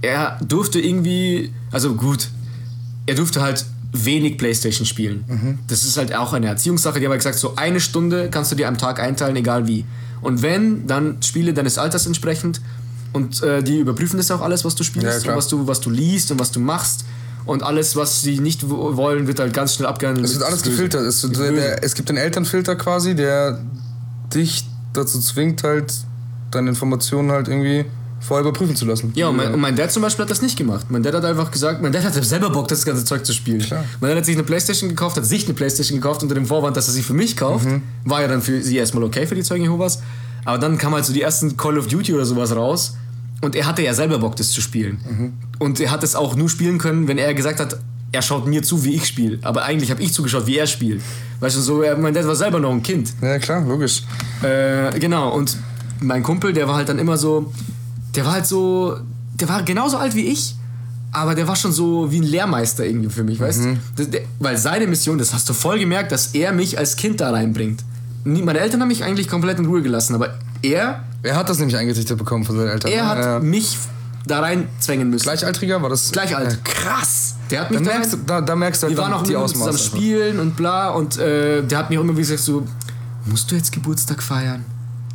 [0.03, 2.27] er durfte irgendwie, also gut,
[3.05, 5.59] er durfte halt wenig Playstation spielen.
[5.69, 6.99] Das ist halt auch eine Erziehungssache.
[6.99, 9.85] Die haben halt gesagt, so eine Stunde kannst du dir am Tag einteilen, egal wie.
[10.21, 12.59] Und wenn, dann Spiele deines Alters entsprechend.
[13.13, 15.79] Und äh, die überprüfen das auch alles, was du Ja, spielst, und was du, was
[15.79, 17.05] du liest und was du machst.
[17.45, 20.25] Und alles, was sie nicht wo- wollen, wird halt ganz schnell abgehandelt.
[20.27, 21.03] Es wird alles gefiltert.
[21.03, 23.61] Es, der, der, es gibt einen Elternfilter quasi, der
[24.33, 25.93] dich dazu zwingt, halt
[26.51, 27.85] deine Informationen halt irgendwie
[28.23, 29.11] vorher überprüfen zu lassen.
[29.15, 30.87] Ja, und mein, und mein Dad zum Beispiel hat das nicht gemacht.
[30.89, 33.59] Mein Dad hat einfach gesagt, mein Dad hatte selber Bock, das ganze Zeug zu spielen.
[33.59, 33.83] Klar.
[33.99, 36.77] Mein Dad hat sich eine Playstation gekauft, hat sich eine Playstation gekauft unter dem Vorwand,
[36.77, 37.65] dass er sie für mich kauft.
[37.65, 37.81] Mhm.
[38.05, 40.01] War ja dann für sie erstmal okay für die Zeugen Jehovas.
[40.45, 42.95] Aber dann kam halt so die ersten Call of Duty oder sowas raus.
[43.41, 44.99] Und er hatte ja selber Bock, das zu spielen.
[45.09, 45.33] Mhm.
[45.59, 47.77] Und er hat es auch nur spielen können, wenn er gesagt hat,
[48.13, 49.39] er schaut mir zu, wie ich spiele.
[49.41, 51.01] Aber eigentlich habe ich zugeschaut, wie er spielt.
[51.39, 53.11] Weißt du, so, mein Dad war selber noch ein Kind.
[53.21, 54.03] Ja, klar, logisch.
[54.41, 55.57] Äh, genau, und
[55.99, 57.51] mein Kumpel, der war halt dann immer so,
[58.15, 58.97] der war halt so,
[59.35, 60.55] der war genauso alt wie ich,
[61.11, 63.77] aber der war schon so wie ein Lehrmeister irgendwie für mich, weißt du?
[63.95, 67.21] Das- der- Weil seine Mission, das hast du voll gemerkt, dass er mich als Kind
[67.21, 67.83] da reinbringt.
[68.23, 71.75] Meine Eltern haben mich eigentlich komplett in Ruhe gelassen, aber er, Er hat das nämlich
[71.77, 72.91] eingetrichtert bekommen von seinen Eltern.
[72.91, 73.39] er hat ja.
[73.39, 73.77] mich
[74.25, 75.23] da reinzwängen müssen.
[75.23, 76.11] Gleichaltriger war das?
[76.11, 76.51] Gleich alt.
[76.53, 76.57] Ja.
[76.63, 77.35] Krass.
[77.51, 79.23] Der hat mich Da da merkst, du- da, da merkst du halt wir waren auch
[79.23, 79.71] die Ausmaße.
[79.71, 79.97] zusammen einfach.
[79.97, 82.65] spielen und bla und äh, der hat mir auch immer gesagt so,
[83.25, 84.63] musst du jetzt Geburtstag feiern?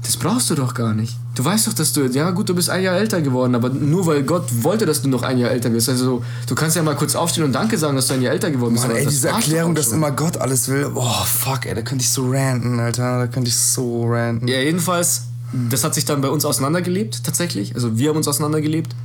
[0.09, 1.15] Das brauchst du doch gar nicht.
[1.35, 4.07] Du weißt doch, dass du, ja gut, du bist ein Jahr älter geworden, aber nur
[4.07, 5.91] weil Gott wollte, dass du noch ein Jahr älter wirst.
[5.91, 8.51] Also du kannst ja mal kurz aufstehen und Danke sagen, dass du ein Jahr älter
[8.51, 8.87] geworden bist.
[8.87, 10.89] Mann, aber ey, diese Erklärung, dass immer Gott alles will.
[10.89, 13.19] Boah, fuck, ey, da könnte ich so ranten, Alter.
[13.19, 14.49] Da könnte ich so ranten.
[14.49, 15.25] Ja, jedenfalls,
[15.69, 17.75] das hat sich dann bei uns auseinandergelebt, tatsächlich.
[17.75, 18.97] Also wir haben uns auseinandergelebt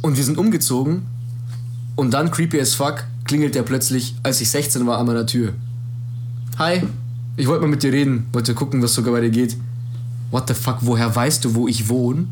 [0.00, 1.02] und wir sind umgezogen
[1.94, 5.52] und dann, creepy as fuck, klingelt der plötzlich, als ich 16 war, an meiner Tür.
[6.58, 6.82] Hi,
[7.36, 9.56] ich wollte mal mit dir reden, wollte gucken, was sogar bei dir geht.
[10.32, 12.26] What the fuck, woher weißt du, wo ich wohne?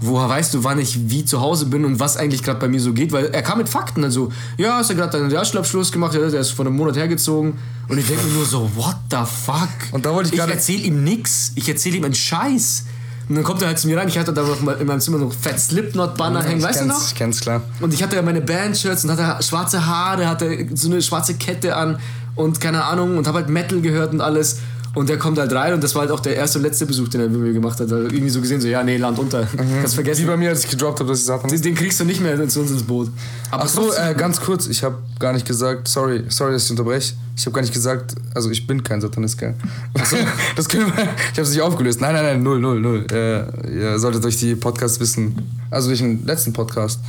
[0.00, 2.80] Woher weißt du, wann ich wie zu Hause bin und was eigentlich gerade bei mir
[2.80, 3.12] so geht?
[3.12, 4.04] Weil er kam mit Fakten.
[4.04, 7.54] Also, ja, hast du gerade deinen Realschulabschluss gemacht, ja, der ist vor einem Monat hergezogen.
[7.88, 9.68] Und ich denke mir nur so, what the fuck?
[9.92, 11.52] Und da wollte ich Ich gerade- erzähle ihm nix.
[11.54, 12.84] Ich erzähle ihm einen Scheiß.
[13.28, 14.08] Und dann kommt er halt zu mir rein.
[14.08, 16.86] Ich hatte da noch mal in meinem Zimmer noch Fett Slipknot-Banner hängen, ich weißt du
[16.86, 17.06] noch?
[17.08, 17.62] Ich kenn's, klar.
[17.80, 21.74] Und ich hatte ja meine Bandshirts und hatte schwarze Haare, hatte so eine schwarze Kette
[21.76, 21.98] an
[22.36, 24.58] und keine Ahnung und habe halt Metal gehört und alles.
[24.94, 27.08] Und der kommt halt rein und das war halt auch der erste und letzte Besuch,
[27.08, 27.90] den er mit mir gemacht hat.
[27.92, 29.44] Also irgendwie so gesehen, so, ja, nee, Land unter.
[29.44, 30.26] Kannst Wie vergessen.
[30.26, 32.48] bei mir, als ich gedroppt habe, dass ich Satan Den, den kriegst du nicht mehr
[32.48, 33.10] zu uns ins Boot.
[33.50, 36.70] Aber Ach so, äh, ganz kurz, ich habe gar nicht gesagt, sorry, sorry, dass ich
[36.70, 37.14] unterbreche.
[37.36, 39.54] Ich habe gar nicht gesagt, also ich bin kein Satanist, gell?
[39.94, 40.16] Achso.
[40.56, 42.00] das können wir, ich habe es nicht aufgelöst.
[42.00, 43.06] Nein, nein, nein, null, null, null.
[43.10, 45.36] Äh, ihr solltet durch die Podcasts wissen,
[45.70, 47.00] also durch den letzten Podcast.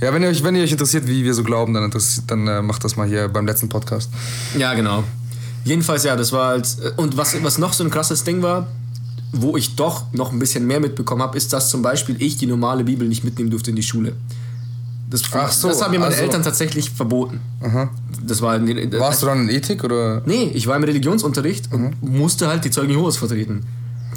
[0.00, 1.90] Ja, wenn ihr euch, wenn ihr euch interessiert, wie wir so glauben, dann,
[2.26, 4.10] dann äh, macht das mal hier beim letzten Podcast.
[4.56, 5.04] Ja, genau.
[5.66, 6.68] Jedenfalls, ja, das war halt.
[6.96, 8.68] Und was, was noch so ein krasses Ding war,
[9.32, 12.46] wo ich doch noch ein bisschen mehr mitbekommen habe, ist, dass zum Beispiel ich die
[12.46, 14.12] normale Bibel nicht mitnehmen durfte in die Schule.
[15.10, 17.40] Das, Ach so, das haben mir meine also- Eltern tatsächlich verboten.
[17.60, 17.90] Aha.
[18.24, 18.60] Das war.
[18.60, 20.22] Warst du dann in Ethik oder?
[20.24, 23.64] Nee, ich war im Religionsunterricht und musste halt die Zeugen Jehovas vertreten.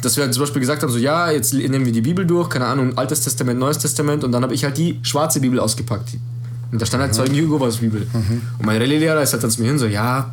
[0.02, 2.48] Dass wir halt zum Beispiel gesagt haben, so ja, jetzt nehmen wir die Bibel durch,
[2.48, 6.10] keine Ahnung, Altes Testament, Neues Testament und dann habe ich halt die schwarze Bibel ausgepackt.
[6.72, 8.06] Und da stand halt Zeugen Jehovas Bibel.
[8.58, 10.32] Und mein Rallye-Lehrer ist halt dann zu mir hin so, ja,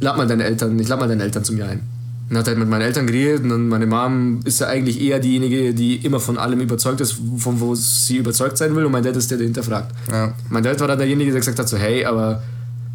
[0.00, 1.80] lad mal deine Eltern, ich lad mal deine Eltern zu mir ein.
[2.28, 5.18] Und hat halt mit meinen Eltern geredet und dann meine Mom ist ja eigentlich eher
[5.18, 9.02] diejenige, die immer von allem überzeugt ist, von wo sie überzeugt sein will und mein
[9.02, 9.92] Dad ist der, der hinterfragt.
[10.10, 10.32] Ja.
[10.48, 12.42] Mein Dad war dann derjenige, der gesagt hat so, hey, aber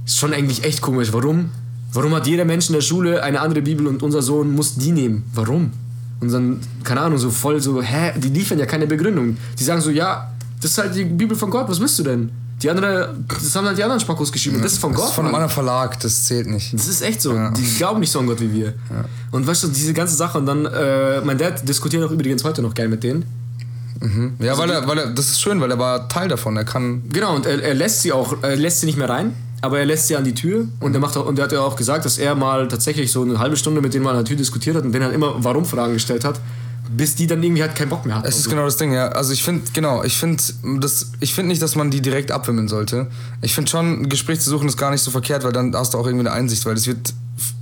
[0.06, 1.12] ist schon eigentlich echt komisch.
[1.12, 1.50] Warum?
[1.92, 4.92] Warum hat jeder Mensch in der Schule eine andere Bibel und unser Sohn muss die
[4.92, 5.24] nehmen?
[5.34, 5.72] Warum?
[6.22, 9.36] Und dann, keine Ahnung, so voll so, hä, die liefern ja keine Begründung.
[9.60, 10.32] Die sagen so, ja,
[10.62, 12.32] das ist halt die Bibel von Gott, was willst du denn?
[12.62, 14.56] Die andere, das haben halt die anderen Spackos geschrieben.
[14.58, 15.10] und das ist von Das Gott.
[15.10, 16.74] ist von einem anderen Verlag, das zählt nicht.
[16.74, 17.34] Das ist echt so.
[17.50, 18.74] Die glauben nicht so an Gott wie wir.
[19.32, 20.38] Und weißt du, diese ganze Sache.
[20.38, 23.26] Und dann, äh, mein Dad diskutiert auch übrigens heute noch gern mit denen.
[24.40, 26.56] Ja, weil er, weil er, das ist schön, weil er war Teil davon.
[26.58, 27.04] Er kann.
[27.12, 29.86] Genau, und er, er lässt sie auch, er lässt sie nicht mehr rein, aber er
[29.86, 32.06] lässt sie an die Tür und er macht auch, und er hat ja auch gesagt,
[32.06, 34.76] dass er mal tatsächlich so eine halbe Stunde mit denen mal an der Tür diskutiert
[34.76, 36.40] hat und denen halt immer Warum-Fragen gestellt hat,
[36.90, 38.28] bis die dann irgendwie halt keinen Bock mehr hatten.
[38.28, 38.50] Es ist so.
[38.50, 39.10] genau das Ding, ja.
[39.10, 40.42] Also ich finde, genau, ich finde
[40.80, 43.08] das, ich finde nicht, dass man die direkt abwimmeln sollte.
[43.42, 45.94] Ich finde schon, ein Gespräch zu suchen ist gar nicht so verkehrt, weil dann hast
[45.94, 47.14] du auch irgendwie eine Einsicht, weil es wird,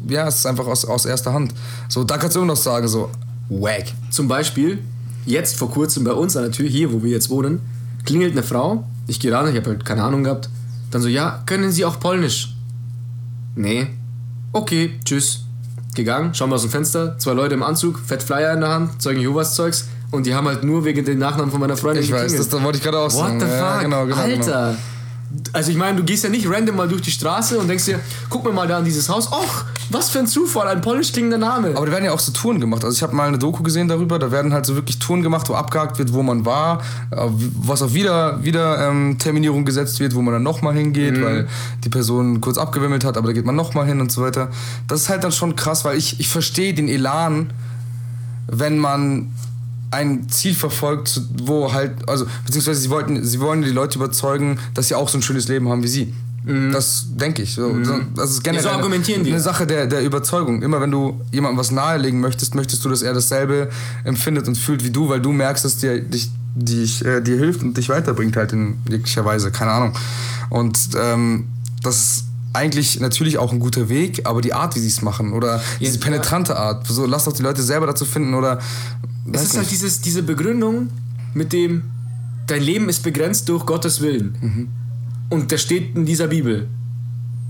[0.07, 1.53] ja, es ist einfach aus, aus erster Hand.
[1.89, 3.09] So, da kannst du immer noch sagen, so,
[3.49, 3.85] wack.
[4.09, 4.79] Zum Beispiel,
[5.25, 7.61] jetzt vor kurzem bei uns an der Tür, hier wo wir jetzt wohnen,
[8.05, 10.49] klingelt eine Frau, ich gehe ran, ich habe halt keine Ahnung gehabt,
[10.91, 12.55] dann so, ja, können Sie auch Polnisch?
[13.55, 13.87] Nee.
[14.51, 15.45] Okay, tschüss.
[15.95, 19.01] Gegangen, schauen wir aus dem Fenster, zwei Leute im Anzug, Fett Flyer in der Hand,
[19.01, 22.11] Zeugen Jehovas Zeugs und die haben halt nur wegen den Nachnamen von meiner Freundin Ich
[22.11, 23.39] weiß, das da wollte ich gerade auch What sagen.
[23.39, 23.55] the fuck?
[23.55, 24.75] Ja, genau, genau, Alter.
[25.51, 27.99] Also ich meine, du gehst ja nicht random mal durch die Straße und denkst dir,
[28.29, 29.31] guck mir mal da an dieses Haus.
[29.31, 31.69] Och, was für ein Zufall, ein polnisch klingender Name.
[31.75, 32.83] Aber da werden ja auch so Touren gemacht.
[32.83, 35.49] Also ich habe mal eine Doku gesehen darüber, da werden halt so wirklich Touren gemacht,
[35.49, 40.21] wo abgehakt wird, wo man war, was auf wieder, wieder ähm, Terminierung gesetzt wird, wo
[40.21, 41.47] man dann nochmal hingeht, weil
[41.83, 44.49] die Person kurz abgewimmelt hat, aber da geht man nochmal hin und so weiter.
[44.87, 47.51] Das ist halt dann schon krass, weil ich, ich verstehe den Elan,
[48.47, 49.31] wenn man
[49.93, 54.87] ein Ziel verfolgt, wo halt, also, beziehungsweise sie wollten, sie wollen die Leute überzeugen, dass
[54.87, 56.13] sie auch so ein schönes Leben haben wie sie.
[56.45, 57.53] Das denke ich.
[57.53, 60.61] So, so, das ist generell so argumentieren eine, eine Sache der, der Überzeugung.
[60.61, 63.69] Immer wenn du jemandem was nahelegen möchtest, möchtest du, dass er dasselbe
[64.03, 67.63] empfindet und fühlt wie du, weil du merkst, dass dir dich, dich, äh, dir hilft
[67.63, 69.51] und dich weiterbringt halt in jeglicher Weise.
[69.51, 69.93] Keine Ahnung.
[70.49, 71.47] Und ähm,
[71.81, 75.33] das ist eigentlich natürlich auch ein guter Weg, aber die Art, wie sie es machen
[75.33, 76.03] oder diese Ja.
[76.03, 78.59] penetrante Art, so lass doch die Leute selber dazu finden oder
[79.31, 79.71] Es ist halt nicht.
[79.71, 80.89] dieses, diese Begründung
[81.33, 81.83] mit dem,
[82.47, 84.37] dein Leben ist begrenzt durch Gottes Willen.
[84.39, 84.67] Mhm.
[85.29, 86.67] Und das steht in dieser Bibel.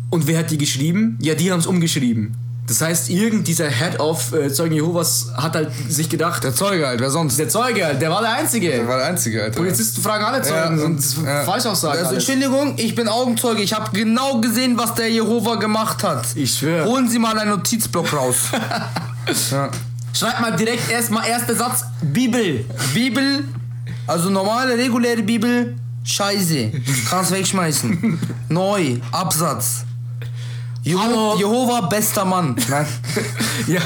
[0.09, 1.17] Und wer hat die geschrieben?
[1.21, 2.35] Ja, die haben es umgeschrieben.
[2.65, 6.87] Das heißt, irgend dieser Head of äh, Zeugen Jehovas hat halt sich gedacht, der Zeuge
[6.87, 7.37] halt, wer sonst?
[7.37, 8.69] der Zeuge, der war der Einzige.
[8.69, 9.57] Der war der Einzige, Alter.
[9.57, 11.43] Polizisten fragen alle Zeugen Ja, und und- ja.
[11.43, 11.99] Falschaussagen.
[11.99, 12.15] Also.
[12.15, 13.61] Entschuldigung, ich bin Augenzeuge.
[13.61, 16.25] Ich habe genau gesehen, was der Jehova gemacht hat.
[16.35, 16.85] Ich schwöre.
[16.87, 18.37] Holen Sie mal einen Notizblock raus.
[19.51, 19.69] ja.
[20.13, 22.63] Schreib mal direkt erstmal erster Satz Bibel.
[22.93, 23.43] Bibel,
[24.07, 26.71] Also normale, reguläre Bibel, scheiße.
[27.09, 28.19] Kannst wegschmeißen.
[28.49, 29.83] Neu, Absatz.
[30.83, 31.35] Jeho.
[31.37, 32.55] Jehova, bester Mann.
[32.69, 32.85] Nein.
[33.67, 33.81] Ja,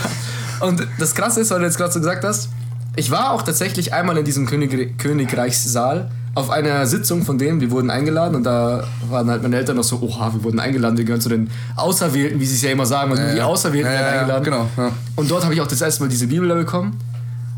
[0.65, 2.49] und das Krasse ist, weil du jetzt gerade so gesagt hast,
[2.95, 7.71] ich war auch tatsächlich einmal in diesem König Königreichssaal auf einer Sitzung von denen, wir
[7.71, 11.03] wurden eingeladen und da waren halt meine Eltern noch so, oha, wir wurden eingeladen, wir
[11.05, 13.45] gehören zu den Auserwählten, wie sie es ja immer sagen, also nur die ja.
[13.45, 14.43] Auserwählten Ja, werden ja, eingeladen.
[14.43, 14.91] genau, ja.
[15.15, 16.99] Und dort habe ich auch das erste Mal diese Bibel da bekommen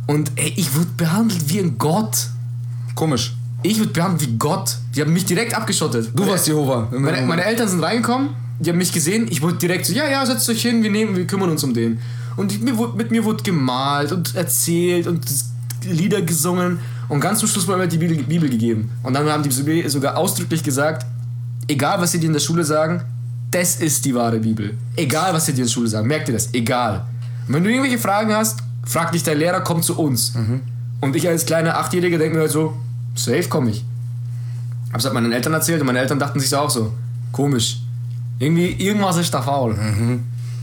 [0.07, 2.27] und ey, ich wurde behandelt wie ein Gott.
[2.95, 3.35] Komisch.
[3.63, 4.77] Ich wurde behandelt wie Gott.
[4.95, 6.11] Die haben mich direkt abgeschottet.
[6.15, 6.87] Du warst Jehova.
[6.91, 8.29] Meine, meine Eltern sind reingekommen,
[8.59, 11.15] die haben mich gesehen, ich wurde direkt so, ja, ja, setzt euch hin, wir nehmen,
[11.15, 11.99] wir kümmern uns um den.
[12.35, 15.25] Und ich, mir mit mir wurde gemalt und erzählt und
[15.83, 18.91] Lieder gesungen und ganz zum Schluss wurde mir die Bibel, Bibel gegeben.
[19.01, 21.05] Und dann haben die sogar ausdrücklich gesagt,
[21.67, 23.01] egal was sie dir in der Schule sagen,
[23.51, 24.77] das ist die wahre Bibel.
[24.95, 27.05] Egal was sie dir in der Schule sagen, merkt ihr das, egal.
[27.47, 30.33] Und wenn du irgendwelche Fragen hast, frag dich dein Lehrer, komm zu uns.
[31.01, 32.77] Und ich als kleiner Achtjähriger denke mir halt so,
[33.15, 33.85] safe komme ich.
[34.93, 36.93] Hab's halt meinen Eltern erzählt und meine Eltern dachten sich so auch so,
[37.31, 37.79] komisch.
[38.39, 39.75] Irgendwie, irgendwas ist da faul.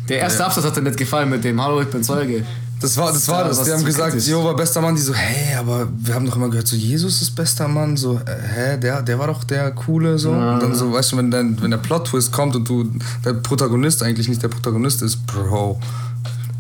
[0.09, 2.45] Der erste Absatz hat dir nicht gefallen mit dem Hallo, ich bin Zeuge.
[2.81, 3.27] Das war das.
[3.29, 3.63] War Ja, das.
[3.65, 4.29] Die haben gesagt, kritisch.
[4.29, 4.95] Jehova, bester Mann.
[4.95, 7.97] Die so, hey, aber wir haben doch immer gehört, so Jesus ist bester Mann.
[7.97, 8.21] So, äh,
[8.55, 10.19] hä, der, der war doch der Coole.
[10.19, 10.31] So.
[10.31, 12.85] Und dann so, weißt du, wenn, dein, wenn der Plot-Twist kommt und du
[13.25, 15.81] der Protagonist eigentlich nicht der Protagonist ist, Bro,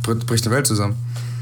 [0.02, 0.94] br- bricht die Welt zusammen.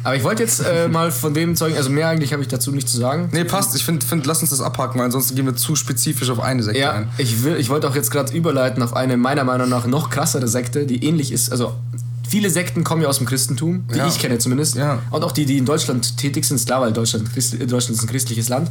[0.04, 2.70] Aber ich wollte jetzt äh, mal von dem Zeugen, also mehr eigentlich habe ich dazu
[2.70, 3.30] nicht zu sagen.
[3.32, 3.74] Nee, passt.
[3.74, 6.62] Ich finde, find, lass uns das abhaken, weil ansonsten gehen wir zu spezifisch auf eine
[6.62, 7.08] Sekte Ja, ein.
[7.18, 10.46] ich, will, ich wollte auch jetzt gerade überleiten auf eine meiner Meinung nach noch krassere
[10.46, 11.50] Sekte, die ähnlich ist.
[11.50, 11.74] Also
[12.28, 14.06] viele Sekten kommen ja aus dem Christentum, die Ja.
[14.06, 14.74] ich kenne zumindest.
[14.76, 14.98] Ja.
[15.10, 18.02] Und auch die, die in Deutschland tätig sind, ist klar, weil Deutschland, Christ, Deutschland ist
[18.02, 18.70] ein christliches Land.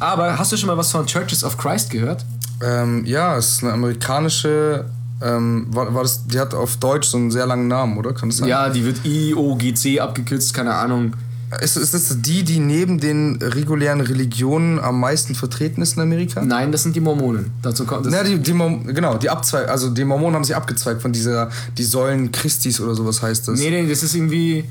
[0.00, 2.24] Aber hast du schon mal was von Churches of Christ gehört?
[2.62, 4.86] Ähm, ja, es ist eine amerikanische.
[5.24, 8.12] Ähm, war, war das, die hat auf Deutsch so einen sehr langen Namen, oder?
[8.12, 8.48] Kann das sein?
[8.48, 11.14] Ja, die wird IOGC abgekürzt, keine Ahnung.
[11.62, 16.42] Ist, ist das die, die neben den regulären Religionen am meisten vertreten ist in Amerika?
[16.44, 17.52] Nein, das sind die Mormonen.
[17.62, 18.12] Dazu kommt das.
[18.12, 21.48] Na, die, die Mor- genau, die Abzweig, also die Mormonen haben sich abgezweigt von dieser,
[21.78, 23.58] die Säulen Christis oder sowas heißt das.
[23.60, 24.64] Nee, nee, das ist irgendwie.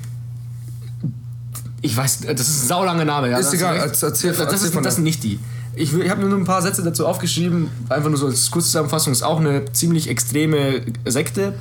[1.81, 3.37] Ich weiß, das ist ein saulanger Name, ja.
[3.37, 3.85] Ist egal, recht.
[3.87, 5.39] erzähl- erzähl das, erzähl ist, von das sind nicht die.
[5.75, 9.13] Ich, ich habe nur ein paar Sätze dazu aufgeschrieben, einfach nur so als Kurzzusammenfassung.
[9.13, 11.53] Ist auch eine ziemlich extreme Sekte.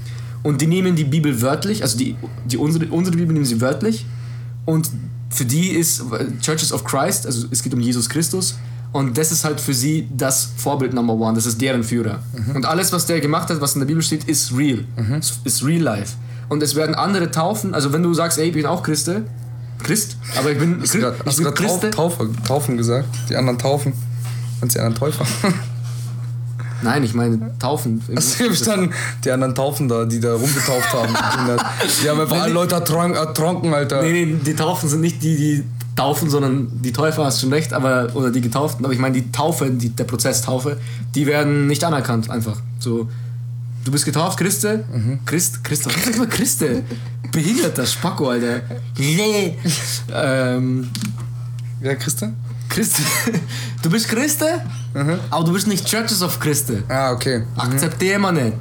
[0.43, 4.05] Und die nehmen die Bibel wörtlich, also die, die unsere, unsere Bibel nehmen sie wörtlich.
[4.65, 4.91] Und
[5.31, 6.03] für die ist
[6.41, 8.57] Churches of Christ, also es geht um Jesus Christus.
[8.93, 12.21] Und das ist halt für sie das Vorbild Number One, das ist deren Führer.
[12.37, 12.57] Mhm.
[12.57, 14.85] Und alles, was der gemacht hat, was in der Bibel steht, ist real,
[15.19, 16.15] ist, ist real life.
[16.51, 19.25] Und es werden andere taufen, also wenn du sagst, ey, ich bin auch Christe,
[19.83, 21.91] Christ, aber ich bin, Hast du grad- ich hast du gerade.
[21.91, 23.09] Tauf, Taufe, Taufen gesagt?
[23.28, 23.93] Die anderen taufen.
[24.61, 25.24] Und die anderen Täufer.
[26.83, 28.03] Nein, ich meine taufen.
[28.16, 28.91] Hast du verstanden?
[29.24, 31.14] Die anderen Taufen da, die da rumgetauft haben.
[32.03, 34.03] Die haben einfach alle Leute ertrank, ertrunken, Alter.
[34.03, 35.64] Nee, nee, die Taufen sind nicht die, die
[35.95, 39.30] taufen, sondern die Täufer hast schon recht, aber oder die Getauften, aber ich meine die
[39.30, 40.78] Taufe, die, der Prozess Taufe,
[41.14, 42.57] die werden nicht anerkannt einfach.
[42.80, 43.09] So,
[43.85, 44.85] du bist getauft, Christe,
[45.26, 46.83] Christ, Christ, was ich mal Christe?
[47.33, 48.61] Behinderter Spacko, Alter.
[48.99, 49.57] Nee.
[50.12, 50.89] ähm,
[51.80, 52.33] Ja, Christe?
[52.68, 53.03] Christe,
[53.83, 54.62] du bist Christe,
[55.30, 56.83] aber du bist nicht Churches of Christe.
[56.89, 57.43] Ah, okay.
[57.57, 58.57] Akzeptiere mal nicht.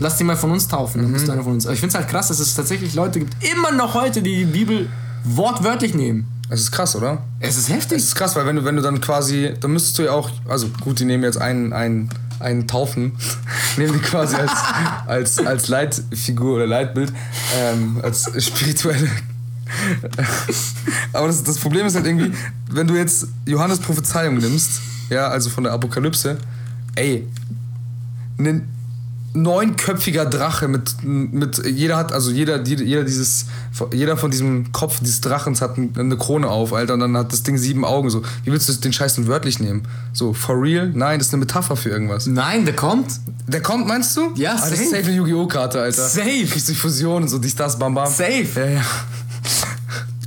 [0.00, 1.64] Lass dich mal von uns taufen, dann bist du einer von uns.
[1.66, 4.36] Aber ich finde es halt krass, dass es tatsächlich Leute gibt, immer noch heute, die
[4.36, 4.88] die Bibel
[5.24, 6.26] wortwörtlich nehmen.
[6.50, 7.22] Das ist krass, oder?
[7.40, 7.96] Es ist heftig.
[7.98, 10.30] Das ist krass, weil wenn du, wenn du dann quasi, dann müsstest du ja auch,
[10.46, 12.10] also gut, die nehmen jetzt einen, einen,
[12.42, 13.12] einen Taufen,
[13.76, 14.52] nehmen die quasi als,
[15.06, 17.12] als, als Leitfigur oder Leitbild,
[17.56, 19.08] ähm, als spirituelle.
[21.12, 22.32] Aber das, das Problem ist halt irgendwie,
[22.70, 26.38] wenn du jetzt Johannes Prophezeiung nimmst, ja, also von der Apokalypse,
[26.94, 27.26] ey,
[28.38, 28.68] ein
[29.34, 33.46] neunköpfiger Drache mit, mit jeder hat, also jeder, jeder dieses,
[33.92, 37.32] jeder von diesem Kopf dieses Drachens hat ein- eine Krone auf, Alter, und dann hat
[37.32, 38.22] das Ding sieben Augen, so.
[38.44, 39.82] Wie willst du den Scheiß denn wörtlich nehmen?
[40.12, 40.90] So, for real?
[40.94, 42.26] Nein, das ist eine Metapher für irgendwas.
[42.26, 43.20] Nein, der kommt.
[43.48, 44.32] Der kommt, meinst du?
[44.34, 44.96] Ja, ah, Das ist safe.
[45.02, 45.46] safe eine Yu-Gi-Oh!
[45.46, 46.08] Karte, Alter.
[46.08, 46.44] Safe.
[46.46, 48.06] Kriegst du Fusion und so, dies, das, bam, bam.
[48.06, 48.46] Safe.
[48.56, 48.80] Ja, ja.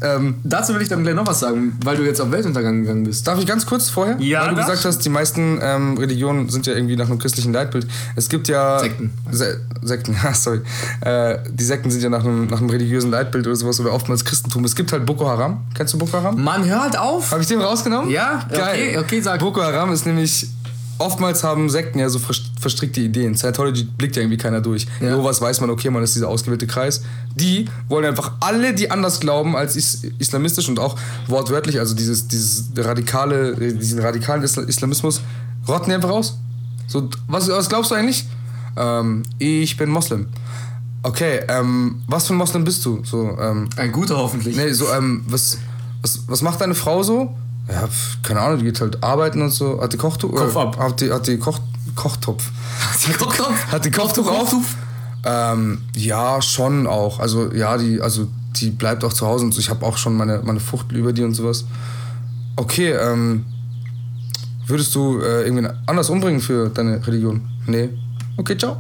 [0.06, 3.04] Ähm, Dazu will ich dann gleich noch was sagen, weil du jetzt auf Weltuntergang gegangen
[3.04, 3.28] bist.
[3.28, 4.18] Darf ich ganz kurz vorher?
[4.20, 7.20] Ja, Weil du darfst gesagt hast, die meisten ähm, Religionen sind ja irgendwie nach einem
[7.20, 7.88] christlichen Leitbild.
[8.16, 8.80] Es gibt ja.
[8.80, 9.14] Sekten.
[9.32, 10.62] Se Sekten, ja, sorry.
[11.02, 14.26] Äh, die Sekten sind ja nach einem, nach einem religiösen Leitbild oder sowas oder oftmals
[14.26, 14.64] Christentum.
[14.66, 15.64] Es gibt halt Boko Haram.
[15.74, 16.42] Kennst du Boko Haram?
[16.44, 17.32] Mann, hört auf!
[17.32, 18.10] Habe ich den rausgenommen?
[18.10, 18.62] Ja, geil.
[18.62, 19.40] okay, okay, sag.
[19.40, 20.48] Boko Haram ist nämlich.
[20.98, 23.36] Oftmals haben Sekten ja so vers- verstrickte Ideen.
[23.36, 24.88] Scientology blickt ja irgendwie keiner durch.
[25.02, 25.10] Ja.
[25.10, 27.02] Jehovas weiß man, okay, man ist dieser ausgewählte Kreis.
[27.36, 32.28] Die wollen einfach alle, die anders glauben als is islamistisch und auch wortwörtlich, also dieses,
[32.28, 35.22] dieses radikale, äh, diesen radikalen Isla Islamismus,
[35.68, 36.38] rotten die einfach raus.
[36.88, 38.26] So, was, was glaubst du eigentlich?
[38.78, 40.28] Ähm, ich bin Moslem.
[41.04, 43.04] Okay, ähm, was für ein Moslem bist du?
[43.04, 44.56] So, ähm, Ein guter hoffentlich.
[44.56, 45.58] Nee, so, ähm, was,
[46.02, 47.36] was, was macht deine Frau so?
[47.68, 47.90] Ja,
[48.22, 49.82] keine Ahnung, die geht halt arbeiten und so.
[49.82, 50.34] Hat die Kochtuch?
[50.34, 50.78] Kopf äh, ab.
[50.78, 51.60] Hat die, hat die Koch,
[51.96, 52.52] Kochtopf.
[53.72, 54.54] Hat die Kochtuch auf?
[55.24, 57.20] Ähm, ja, schon auch.
[57.20, 59.60] Also ja, die, also die bleibt auch zu Hause und so.
[59.60, 61.66] Ich habe auch schon meine, meine Fuchtel über die und sowas.
[62.56, 63.46] Okay, ähm,
[64.68, 67.42] würdest du äh, irgendwen anders umbringen für deine Religion?
[67.66, 67.90] Nee.
[68.38, 68.78] Okay, ciao.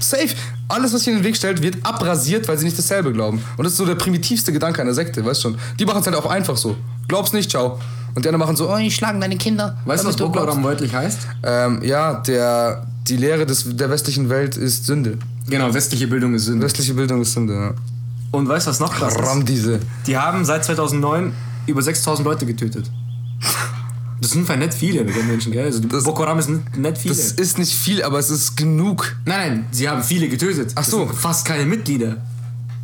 [0.00, 0.34] Safe.
[0.68, 3.42] Alles, was sich in den Weg stellt, wird abrasiert, weil sie nicht dasselbe glauben.
[3.56, 5.58] Und das ist so der primitivste Gedanke einer Sekte, weißt schon.
[5.78, 6.76] Die machen es halt auch einfach so.
[7.08, 7.78] Glaubst nicht, ciao.
[8.14, 9.78] Und die anderen machen so, oh, ich schlagen deine Kinder.
[9.84, 11.20] Weißt du, was Boko wörtlich heißt?
[11.42, 15.18] Ähm, ja, der, die Lehre des, der westlichen Welt ist Sünde.
[15.48, 16.66] Genau, westliche Bildung ist Sünde.
[16.66, 17.74] Westliche Bildung ist Sünde, ja.
[18.30, 19.22] Und weißt du, was noch krass ist?
[19.22, 19.80] Ram diese.
[20.06, 21.32] Die haben seit 2009
[21.66, 22.90] über 6000 Leute getötet.
[24.20, 25.64] Das sind nicht viele mit den Menschen, gell?
[25.64, 27.14] Also Das- Boko Haram ist nicht nicht viele.
[27.14, 29.14] Das ist nicht viel, aber es ist genug.
[29.24, 30.72] nein, nein, sie haben viele getötet.
[30.74, 31.06] Ach so.
[31.06, 32.16] Fast keine Mitglieder.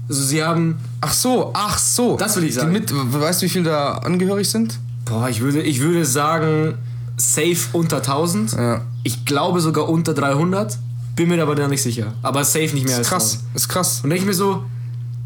[0.09, 2.16] Also sie haben, Ach so, ach so.
[2.16, 2.72] Das will ich sagen.
[2.72, 4.78] Mit, weißt du, wie viele da angehörig sind?
[5.07, 6.74] boah, ich würde, ich würde sagen,
[7.18, 8.53] safe unter 1000.
[8.53, 8.80] Ja.
[9.03, 10.78] Ich glaube sogar unter 300.
[11.16, 12.14] Bin mir aber da nicht sicher.
[12.22, 13.57] Aber safe nicht mehr als Ist krass, 1000.
[13.57, 14.01] ist krass.
[14.03, 14.64] Und denke ich mir so,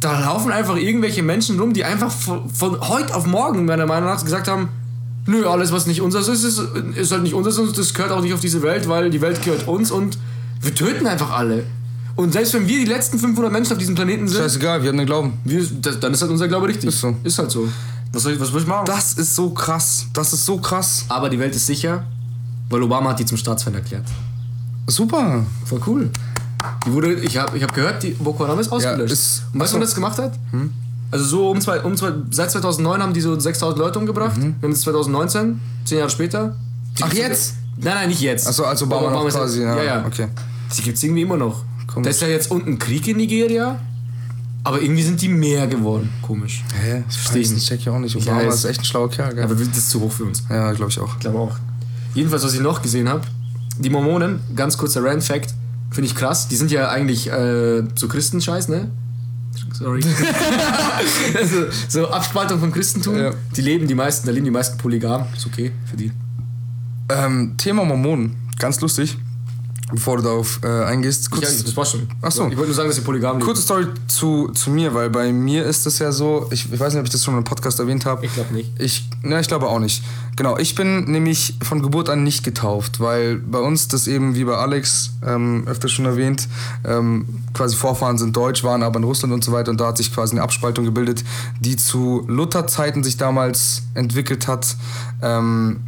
[0.01, 4.09] da laufen einfach irgendwelche Menschen rum, die einfach von, von heute auf morgen meiner Meinung
[4.11, 4.69] nach gesagt haben,
[5.29, 6.61] nö, alles was nicht unseres ist, ist,
[6.97, 9.43] ist halt nicht unseres und das gehört auch nicht auf diese Welt, weil die Welt
[9.43, 10.19] gehört uns und
[10.61, 11.65] wir töten einfach alle.
[12.17, 14.99] Und selbst wenn wir die letzten 500 Menschen auf diesem Planeten sind, Scheißegal, wir haben
[14.99, 15.35] den Glauben.
[15.45, 16.89] wir, das, dann ist halt unser Glaube richtig.
[16.89, 17.15] Ist so.
[17.23, 17.69] Ist halt so.
[18.13, 18.87] Was soll ich, was soll ich machen?
[18.87, 20.07] Das ist so krass.
[20.15, 21.05] Das ist so krass.
[21.09, 22.05] Aber die Welt ist sicher,
[22.71, 24.05] weil Obama hat die zum Staatsfeind erklärt.
[24.89, 25.45] Super.
[25.65, 26.11] Voll cool.
[26.87, 29.13] Die wurde, ich habe ich hab gehört, die Boko Haram ist ausgelöscht.
[29.13, 29.91] ist- Und weißt du, wann achso.
[29.91, 30.33] das gemacht hat?
[31.11, 34.37] Also so um zwei, um zwei, seit 2009 haben die so 6000 Leute umgebracht.
[34.37, 36.57] Wir haben jetzt 2019, zehn Jahre später.
[37.01, 37.55] Ach, gibt's- jetzt?
[37.81, 38.47] Nein, nein, nicht jetzt.
[38.47, 39.63] Achso, als Obama, noch ist- quasi.
[39.63, 40.05] Ja, ja.
[40.07, 40.29] Okay.
[40.77, 41.63] Die gibt es irgendwie immer noch.
[41.87, 42.05] Komisch.
[42.05, 43.79] Da ist ja jetzt unten Krieg in Nigeria,
[44.65, 46.11] aber irgendwie sind die mehr geworden.
[46.21, 46.63] Komisch.
[46.79, 47.05] Hä?
[47.09, 47.67] Ich Versteh ich nicht.
[47.67, 48.15] check ich auch nicht.
[48.15, 48.55] Ich Obama weiß.
[48.57, 49.45] ist echt ein schlauer Kerl, gell?
[49.45, 50.43] Aber das ist zu hoch für uns.
[50.51, 51.15] Ja, glaube ich auch.
[51.15, 51.57] Ich glaube auch.
[52.15, 53.23] Jedenfalls, was ich noch gesehen habe,
[53.79, 55.55] die Mormonen, ganz kurzer Rand-Fact,
[55.91, 56.49] finde ich krass.
[56.49, 58.91] Die sind ja eigentlich äh, so Christenscheiß, ne?
[59.79, 60.01] Sorry.
[61.39, 63.17] also, so Abspaltung vom Christentum.
[63.17, 63.31] Ja.
[63.55, 65.27] Die leben die meisten, da leben die meisten polygam.
[65.37, 66.11] Ist okay für die.
[67.11, 68.35] Ähm, Thema Mormonen.
[68.59, 69.17] Ganz lustig.
[69.91, 71.31] Bevor du darauf äh, eingehst.
[71.31, 72.09] Kurz, Ja, das war schon.
[72.21, 72.47] Ach so.
[72.47, 73.41] Ich wollte nur sagen, dass sie polygam.
[73.41, 76.93] Kurze Story zu, zu mir, weil bei mir ist es ja so, ich, ich weiß
[76.93, 78.27] nicht, ob ich das schon im Podcast erwähnt habe.
[78.27, 78.71] Ich glaub nicht.
[78.79, 80.03] Ich, ne, ich glaube auch nicht.
[80.37, 84.45] Genau, ich bin nämlich von Geburt an nicht getauft, weil bei uns das eben, wie
[84.45, 86.49] bei Alex ähm, öfter schon erwähnt,
[86.85, 89.97] ähm, quasi Vorfahren sind deutsch, waren aber in Russland und so weiter und da hat
[89.97, 91.25] sich quasi eine Abspaltung gebildet,
[91.59, 94.77] die zu Lutherzeiten sich damals entwickelt hat.
[95.23, 95.81] Ähm,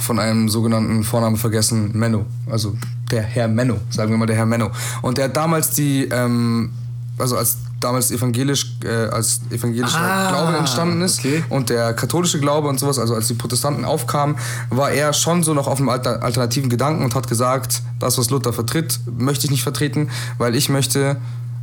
[0.00, 2.26] von einem sogenannten Vornamen vergessen, Menno.
[2.50, 2.76] Also
[3.10, 4.70] der Herr Menno, sagen wir mal der Herr Menno.
[5.02, 6.70] Und der hat damals die, ähm,
[7.18, 11.44] also als damals evangelisch, äh, als evangelischer Ah, Glaube entstanden ist okay.
[11.50, 14.36] und der katholische Glaube und sowas, also als die Protestanten aufkamen,
[14.70, 18.30] war er schon so noch auf einem alter- alternativen Gedanken und hat gesagt, das, was
[18.30, 21.16] Luther vertritt, möchte ich nicht vertreten, weil ich möchte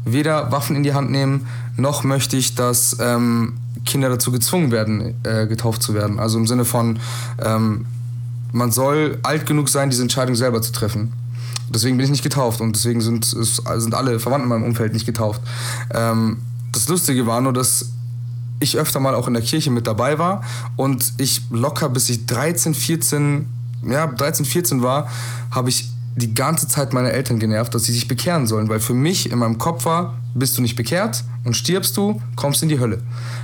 [0.06, 3.54] weder Waffen in die Hand nehmen, noch möchte ich, dass ähm,
[3.86, 6.20] Kinder dazu gezwungen werden, äh, getauft zu werden.
[6.20, 7.00] Also im Sinne von,
[7.44, 7.86] ähm,
[8.54, 11.12] man soll alt genug sein, diese Entscheidung selber zu treffen.
[11.70, 15.06] Deswegen bin ich nicht getauft und deswegen sind, sind alle Verwandten in meinem Umfeld nicht
[15.06, 15.42] getauft.
[15.94, 16.38] Ähm,
[16.72, 17.90] das Lustige war nur, dass
[18.60, 20.44] ich öfter mal auch in der Kirche mit dabei war
[20.78, 23.50] und ich locker bis ich 13, 14,
[23.88, 25.10] ja, 13, 14 war,
[25.52, 28.94] habe ich die ganze Zeit meine Eltern genervt, dass sie sich bekehren sollen, weil für
[28.94, 32.80] mich in meinem Kopf war, bist du nicht bekehrt und stirbst du, kommst in die
[32.80, 33.02] Hölle.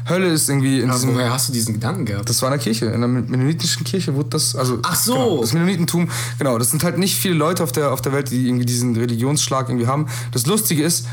[0.08, 2.30] Hölle ist irgendwie in Aber diesem woher hast du diesen Gedanken gehabt?
[2.30, 5.14] das war in der Kirche, in der mennonitischen Kirche wurde das, also Ach so.
[5.14, 8.32] genau, das Mennonitentum, genau, das sind halt nicht viele Leute auf der, auf der Welt,
[8.32, 10.06] die irgendwie diesen Religionsschlag irgendwie haben.
[10.32, 11.08] Das Lustige ist,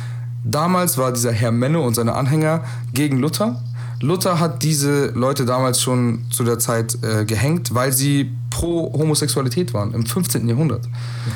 [0.44, 3.62] damals war dieser Herr Menno und seine Anhänger gegen Luther.
[4.00, 9.74] Luther hat diese Leute damals schon zu der Zeit äh, gehängt, weil sie pro Homosexualität
[9.74, 10.48] waren, im 15.
[10.48, 10.86] Jahrhundert.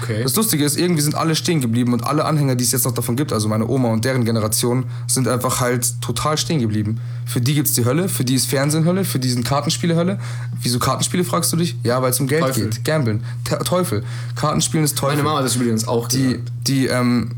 [0.02, 0.22] Okay.
[0.22, 2.94] Das Lustige ist, irgendwie sind alle stehen geblieben und alle Anhänger, die es jetzt noch
[2.94, 6.98] davon gibt, also meine Oma und deren Generation, sind einfach halt total stehen geblieben.
[7.26, 10.18] Für die gibt's die Hölle, für die ist Fernsehen Hölle, für die sind Kartenspiele Hölle.
[10.62, 11.76] Wieso Kartenspiele, fragst du dich?
[11.82, 12.70] Ja, weil es um Geld Teufel.
[12.70, 12.84] geht.
[12.84, 13.24] Gambeln.
[13.44, 14.02] Te Teufel.
[14.34, 15.16] Kartenspielen ist Teufel.
[15.16, 16.52] Meine Mama hat das übrigens auch die, gesagt.
[16.66, 17.30] die, ähm,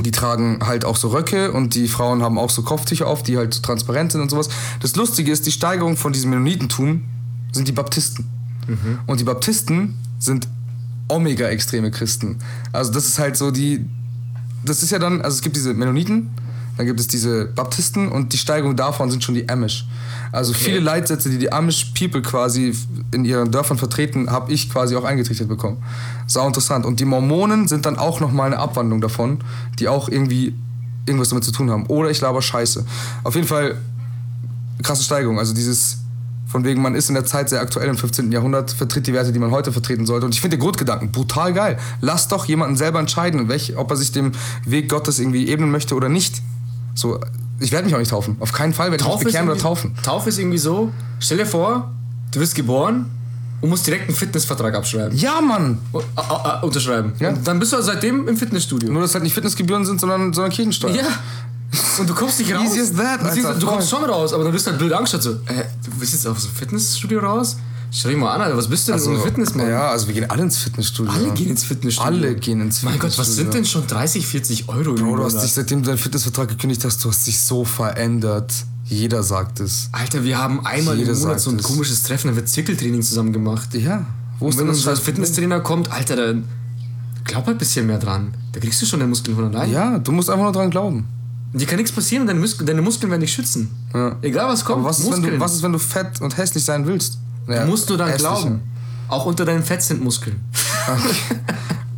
[0.00, 3.36] die tragen halt auch so Röcke und die Frauen haben auch so Kopftücher auf, die
[3.36, 4.48] halt so transparent sind und sowas.
[4.80, 7.04] Das Lustige ist, die Steigerung von diesem Mennonitentum
[7.52, 8.26] sind die Baptisten.
[9.06, 10.48] Und die Baptisten sind
[11.08, 12.38] Omega-extreme Christen.
[12.72, 13.84] Also das ist halt so die,
[14.64, 16.30] das ist ja dann, also es gibt diese Mennoniten,
[16.76, 19.86] dann gibt es diese Baptisten und die Steigerung davon sind schon die Amish.
[20.32, 22.74] Also viele Leitsätze, die die Amish People quasi
[23.12, 25.82] in ihren Dörfern vertreten, habe ich quasi auch eingetrichtert bekommen.
[26.26, 26.86] Sau interessant.
[26.86, 29.40] Und die Mormonen sind dann auch nochmal eine Abwandlung davon,
[29.78, 30.54] die auch irgendwie
[31.04, 31.84] irgendwas damit zu tun haben.
[31.86, 32.86] Oder ich laber Scheiße.
[33.24, 33.76] Auf jeden Fall
[34.82, 35.38] krasse Steigerung.
[35.38, 35.98] Also dieses
[36.52, 38.30] Von wegen, man ist in der Zeit sehr aktuell im 15.
[38.30, 40.26] Jahrhundert, vertritt die Werte, die man heute vertreten sollte.
[40.26, 41.78] Und ich finde den Grundgedanken brutal geil.
[42.02, 44.32] Lass doch jemanden selber entscheiden, welch, ob er sich dem
[44.66, 46.42] Weg Gottes irgendwie ebnen möchte oder nicht.
[46.94, 47.20] So,
[47.60, 48.36] ich werde mich auch nicht taufen.
[48.40, 49.94] Auf keinen Fall werde ich mich bekehren oder taufen.
[50.02, 51.90] Taufe ist irgendwie so, stell dir vor,
[52.32, 53.06] du wirst geboren
[53.60, 55.16] und musst direkt einen Fitnessvertrag abschreiben.
[55.16, 55.78] Ja, Mann!
[55.92, 57.12] Uh, uh, uh, unterschreiben.
[57.20, 57.30] Ja.
[57.30, 58.90] Und dann bist du seitdem im Fitnessstudio.
[58.90, 60.94] Nur, dass halt nicht Fitnessgebühren sind, sondern, sondern Kirchensteuer.
[60.94, 61.04] Ja.
[61.98, 62.64] Und du kommst nicht raus.
[62.64, 65.22] Easy as that, Alter, Du kommst schon raus, aber dann bist du halt blöd angeschaut.
[65.22, 67.56] So, äh, du bist jetzt auf so ein Fitnessstudio raus?
[67.94, 69.68] Schau dich mal an, Alter, was bist du denn so, ein Fitnessmann?
[69.68, 71.12] Ja, also wir gehen alle ins Fitnessstudio.
[71.12, 72.06] Alle gehen ins Fitnessstudio.
[72.10, 73.52] Alle gehen ins Mein Gott, was sind Fitnessstudio.
[73.52, 77.04] denn schon 30, 40 Euro Bro, du hast dich, seitdem du deinen Fitnessvertrag gekündigt hast,
[77.04, 78.50] du hast dich so verändert.
[78.86, 79.90] Jeder sagt es.
[79.92, 81.62] Alter, wir haben einmal Jeder im Monat so ein es.
[81.64, 83.74] komisches Treffen, da wird Zirkeltraining zusammen gemacht.
[83.74, 84.06] Ja.
[84.38, 86.44] Wo Und wenn unser scheiß Fitnesstrainer kommt, Alter, dann
[87.24, 88.34] glaub halt ein bisschen mehr dran.
[88.52, 89.70] Da kriegst du schon deine Muskeln von allein.
[89.70, 91.06] Ja, du musst einfach nur dran glauben.
[91.52, 93.68] Dir kann nichts passieren und deine, Muskeln, deine Muskeln werden dich schützen.
[93.92, 94.16] Ja.
[94.22, 95.34] Egal was kommt, Aber was ist, wenn Muskeln.
[95.34, 97.18] du, was ist, wenn du fett und hässlich sein willst?
[97.48, 98.60] Ja, Du musst nur dann glauben.
[99.08, 100.40] Auch unter deinem Fett sind Muskeln.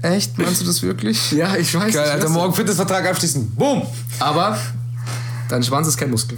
[0.03, 0.37] Echt?
[0.39, 1.33] Meinst du das wirklich?
[1.33, 1.93] Ja, ich weiß.
[1.95, 3.51] Geil, ich Alter, morgen Fitnessvertrag abschließen.
[3.55, 3.83] Boom!
[4.21, 4.59] Aber
[5.49, 6.37] dein Schwanz ist kein Muskel.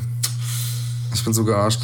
[1.15, 1.81] Ich bin so gearscht.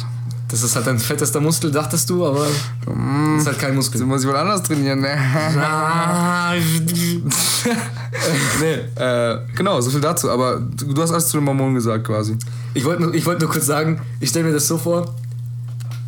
[0.47, 2.45] Das ist halt dein fettester Muskel, dachtest du, aber
[2.85, 3.39] Mm.
[3.39, 3.99] ist halt kein Muskel.
[3.99, 5.01] Du musst jemand anders trainieren.
[5.01, 5.09] Ne?
[8.61, 10.29] Nee, äh, genau, so viel dazu.
[10.29, 12.37] Aber du, du hast alles zu den Mormonen gesagt quasi.
[12.73, 15.15] Ich wollte nur, ich wollt nur kurz sagen, ich stelle mir das so vor: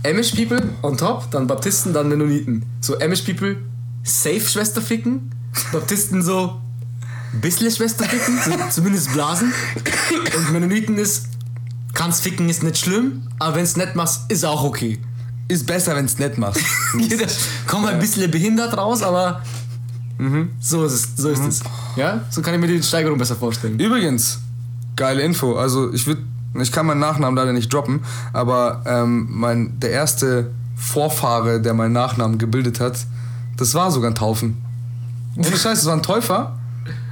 [0.06, 2.66] Amish People on top, dann Baptisten, dann Mennoniten.
[2.82, 3.58] So Amish People
[4.04, 5.32] safe Schwester ficken,
[5.72, 6.62] Baptisten so
[7.42, 9.52] bisschen Schwester ficken, so, zumindest blasen.
[10.38, 11.28] Und Mennoniten ist,
[11.94, 15.00] kannst ficken, ist nicht schlimm, aber wenn es nett machst, ist auch okay.
[15.48, 16.64] Ist besser, wenn es nett machst.
[17.68, 19.42] Kommt halt ein bisschen behindert raus, aber
[20.60, 21.10] so ist es.
[21.18, 21.62] So ist es.
[21.96, 22.24] Ja?
[22.30, 23.80] So kann ich mir die Steigerung besser vorstellen.
[23.80, 24.40] Übrigens,
[24.96, 25.56] geile Info.
[25.56, 26.22] Also ich würde,
[26.62, 28.02] ich kann meinen Nachnamen leider nicht droppen,
[28.34, 33.06] aber ähm, mein, der erste Vorfahre, der meinen Nachnamen gebildet hat,
[33.58, 34.62] das war sogar ein Taufen.
[35.38, 36.58] Ohne Scheiß, das war ein Täufer.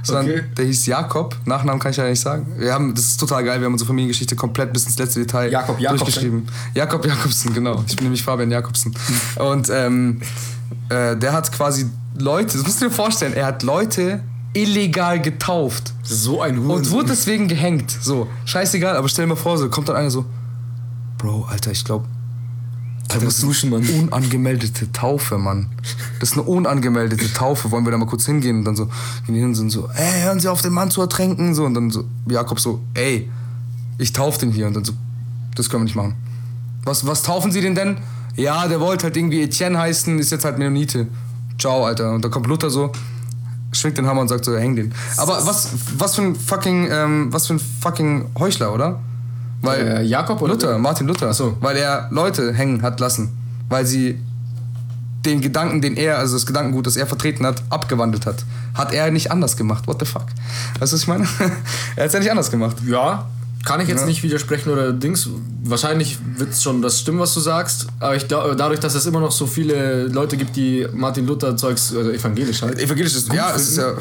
[0.06, 0.40] Okay.
[0.40, 1.36] ein, der hieß Jakob.
[1.46, 2.46] Nachnamen kann ich ja nicht sagen.
[2.58, 3.60] Wir haben, das ist total geil.
[3.60, 6.46] Wir haben unsere Familiengeschichte komplett bis ins letzte Detail Jakob durchgeschrieben.
[6.74, 7.82] Jakob Jakobsen, genau.
[7.86, 8.94] Ich bin nämlich Fabian Jakobsen.
[9.36, 10.20] Und ähm,
[10.90, 11.86] äh, der hat quasi
[12.18, 14.22] Leute, das musst du dir vorstellen, er hat Leute
[14.54, 15.92] illegal getauft.
[16.02, 16.78] So ein Huren.
[16.78, 17.90] Und wurde deswegen gehängt.
[17.90, 20.24] So, scheißegal, aber stell dir mal vor, so kommt dann einer so,
[21.18, 22.06] Bro, Alter, ich glaube,
[23.08, 23.82] Da musst du duschen, Mann.
[23.82, 25.70] unangemeldete Taufe, Mann.
[26.20, 27.70] Das ist eine unangemeldete Taufe.
[27.70, 28.58] Wollen wir da mal kurz hingehen?
[28.58, 28.86] Und dann so,
[29.26, 31.54] gehen die hin und sind so, ey, hören Sie auf, den Mann zu ertränken.
[31.54, 33.30] So, und dann so, Jakob so, ey,
[33.98, 34.66] ich taufe den hier.
[34.66, 34.92] Und dann so,
[35.54, 36.14] das können wir nicht machen.
[36.84, 37.96] Was, was taufen Sie den denn?
[38.36, 41.06] Ja, der wollte halt irgendwie Etienne heißen, ist jetzt halt Mennonite.
[41.58, 42.12] Ciao, Alter.
[42.12, 42.90] Und dann kommt Luther so,
[43.74, 44.92] schwingt den Hammer und sagt so, häng den.
[45.16, 45.68] Aber was,
[45.98, 49.00] was für ein fucking, ähm, was für ein fucking Heuchler, oder?
[49.62, 50.78] Weil Äh, Jakob oder Luther?
[50.78, 51.32] Martin Luther.
[51.32, 51.56] so.
[51.60, 53.30] Weil er Leute hängen hat lassen.
[53.68, 54.18] Weil sie
[55.24, 58.44] den Gedanken, den er, also das Gedankengut, das er vertreten hat, abgewandelt hat.
[58.74, 59.86] Hat er nicht anders gemacht.
[59.86, 60.26] What the fuck?
[60.78, 61.24] Weißt du, was ich meine?
[61.96, 62.76] er hat es ja nicht anders gemacht.
[62.86, 63.24] Ja,
[63.64, 64.06] kann ich jetzt Ja.
[64.06, 65.28] nicht widersprechen oder Dings.
[65.64, 67.86] Wahrscheinlich wird es schon das stimmen, was du sagst.
[68.00, 71.56] Aber ich glaube, dadurch, dass es immer noch so viele Leute gibt, die Martin Luther
[71.56, 72.78] Zeugs, also evangelisch halt.
[72.78, 73.94] Evangelisch ist, ja, es ist ja.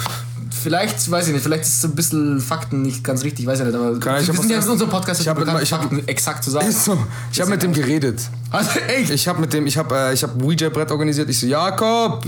[0.61, 3.66] Vielleicht, weiß ich nicht, vielleicht ist es ein bisschen Fakten nicht ganz richtig, weiß ich
[3.66, 3.76] nicht.
[3.76, 5.82] Aber Kann ich- wir hab sind ja in unserem Podcast ich hab immer- ich hab-
[5.82, 6.68] Fakten exakt zu sagen.
[6.68, 6.97] Ist so.
[7.32, 8.22] Ich habe mit dem geredet.
[8.51, 9.09] Also, echt?
[9.09, 11.28] Ich habe mit dem, ich habe, äh, ich habe Ouija-Brett organisiert.
[11.30, 12.24] Ich so, Jakob!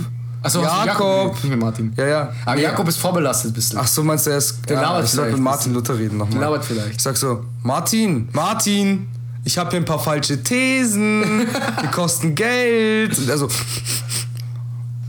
[0.46, 1.44] Achso, Jakob!
[1.44, 1.94] Mit Martin.
[1.98, 2.34] Ja, ja.
[2.46, 3.80] Aber Nee, Jakob ist vorbelastet ein bisschen.
[3.80, 4.60] Ach so, meinst du, er ist.
[4.70, 5.38] Der labert ich soll vielleicht.
[5.38, 6.40] mit Martin Luther reden nochmal.
[6.40, 6.96] Der labert vielleicht.
[6.96, 9.08] Ich sag so: Martin, Martin,
[9.44, 11.48] ich habe hier ein paar falsche Thesen,
[11.84, 13.18] die kosten Geld.
[13.18, 13.48] Und er so: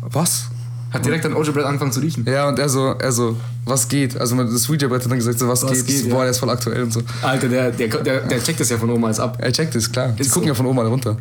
[0.03, 0.47] Was?
[0.93, 2.25] Hat direkt an Ojo-Brett angefangen zu riechen.
[2.27, 4.19] Ja, und er so, er so, was geht?
[4.19, 5.87] Also das Ouija-Brett hat dann gesagt, so, was, Was geht?
[5.89, 6.15] geht, so, ja.
[6.15, 7.03] Boah, der ist voll aktuell und so.
[7.23, 9.37] Alter, der, der, der, der checkt das ja von oben als ab.
[9.41, 10.09] Er checkt es, klar.
[10.11, 10.49] Die Ist gucken so.
[10.51, 11.17] ja von oben mal runter.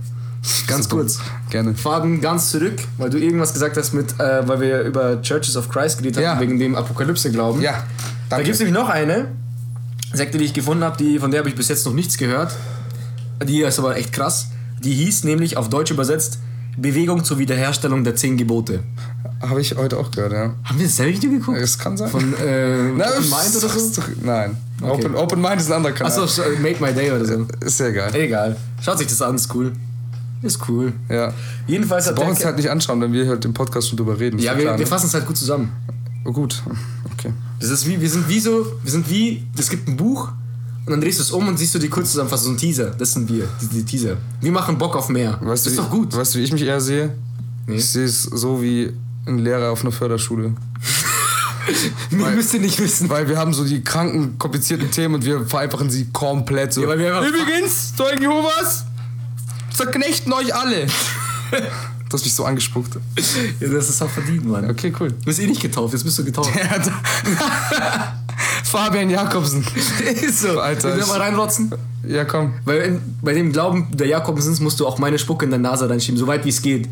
[0.67, 1.19] Ganz kurz.
[1.49, 1.73] Gerne.
[1.75, 5.69] Faden ganz zurück, weil du irgendwas gesagt hast mit, äh, weil wir über Churches of
[5.69, 6.31] Christ geredet Ja.
[6.35, 7.61] haben, wegen dem Apokalypse-Glauben.
[7.61, 7.83] Ja, Da
[8.29, 8.45] danke.
[8.45, 9.27] gibt es nämlich noch eine
[10.13, 12.55] Sekte, die ich gefunden habe, die, von der habe ich bis jetzt noch nichts gehört.
[13.45, 14.47] Die ist aber echt krass.
[14.81, 16.39] Die hieß nämlich auf Deutsch übersetzt
[16.77, 18.83] Bewegung zur Wiederherstellung der zehn Gebote.
[19.41, 20.53] Habe ich heute auch gehört, ja.
[20.63, 21.57] Haben wir dasselbe Video geguckt?
[21.57, 22.09] Es kann sein.
[22.09, 24.01] Von äh, Na, Open Mind oder so?
[24.21, 24.57] Nein.
[24.81, 26.19] Open, Open Mind ist ein anderer Kanal.
[26.23, 27.45] Achso, Made My Day oder so.
[27.61, 28.13] Ist sehr geil.
[28.15, 28.55] Egal.
[28.81, 29.71] Schaut sich das an, ist cool.
[30.45, 30.93] Ist cool.
[31.09, 31.33] Ja.
[31.67, 33.97] Jedenfalls Wir hat brauchen der es halt nicht anschauen, wenn wir halt im Podcast schon
[33.97, 34.39] drüber reden.
[34.39, 34.89] Ja, wir, klar, wir ne?
[34.89, 35.71] fassen es halt gut zusammen.
[36.23, 36.61] Oh, gut.
[37.13, 37.31] Okay.
[37.59, 40.29] Das ist wie, wir sind wie so, wir sind wie, es gibt ein Buch
[40.85, 42.91] und dann drehst du es um und siehst du die Kurzzusammenfassung, so ein Teaser.
[42.91, 44.17] Das sind wir, die, die Teaser.
[44.41, 45.39] Wir machen Bock auf mehr.
[45.41, 46.15] Weißt das ist du, doch gut.
[46.15, 47.15] Weißt du, wie ich mich eher sehe?
[47.67, 47.77] Nee.
[47.77, 48.91] Ich sehe es so wie
[49.25, 50.53] ein Lehrer auf einer Förderschule.
[52.11, 53.09] Mehr müsst ihr nicht wissen.
[53.09, 56.81] Weil wir haben so die kranken, komplizierten Themen und wir vereinfachen sie komplett so.
[56.83, 58.85] Ja, weil wir einfach- Übrigens, Zeugen Jehovas,
[59.75, 60.87] zerknechten euch alle.
[62.07, 62.97] Du hast mich so angespuckt.
[63.59, 64.69] Ja, das ist auch verdient, Mann.
[64.69, 65.09] Okay, cool.
[65.09, 66.51] Du bist eh nicht getauft, jetzt bist du getauft.
[68.63, 69.63] Fabian Jakobsen.
[70.21, 70.59] ist so.
[70.59, 71.71] Alter, Will ich- mal reinrotzen?
[72.07, 72.53] Ja, komm.
[72.63, 75.89] Weil in, bei dem Glauben der Jakobsens musst du auch meine Spucke in deine Nase
[75.89, 76.87] reinschieben, so weit wie es geht.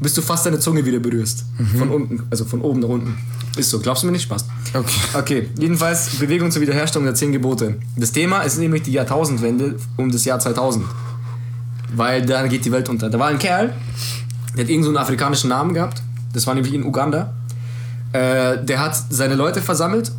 [0.00, 1.44] Bis du fast deine Zunge wieder berührst.
[1.78, 3.16] Von unten, also von oben nach unten.
[3.56, 3.78] Ist so.
[3.78, 4.22] Glaubst du mir nicht?
[4.24, 4.44] Spaß.
[4.74, 4.90] Okay.
[5.14, 7.76] Okay, jedenfalls Bewegung zur Wiederherstellung der zehn Gebote.
[7.96, 10.84] Das Thema ist nämlich die Jahrtausendwende um das Jahr 2000.
[11.94, 13.10] Weil da geht die Welt unter.
[13.10, 16.02] Da war ein Kerl, der hat irgendeinen so einen afrikanischen Namen gehabt.
[16.32, 17.32] Das war nämlich in Uganda.
[18.12, 20.12] Äh, der hat seine Leute versammelt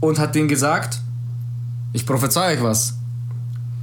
[0.00, 1.00] und hat denen gesagt,
[1.92, 2.94] ich prophezei euch was.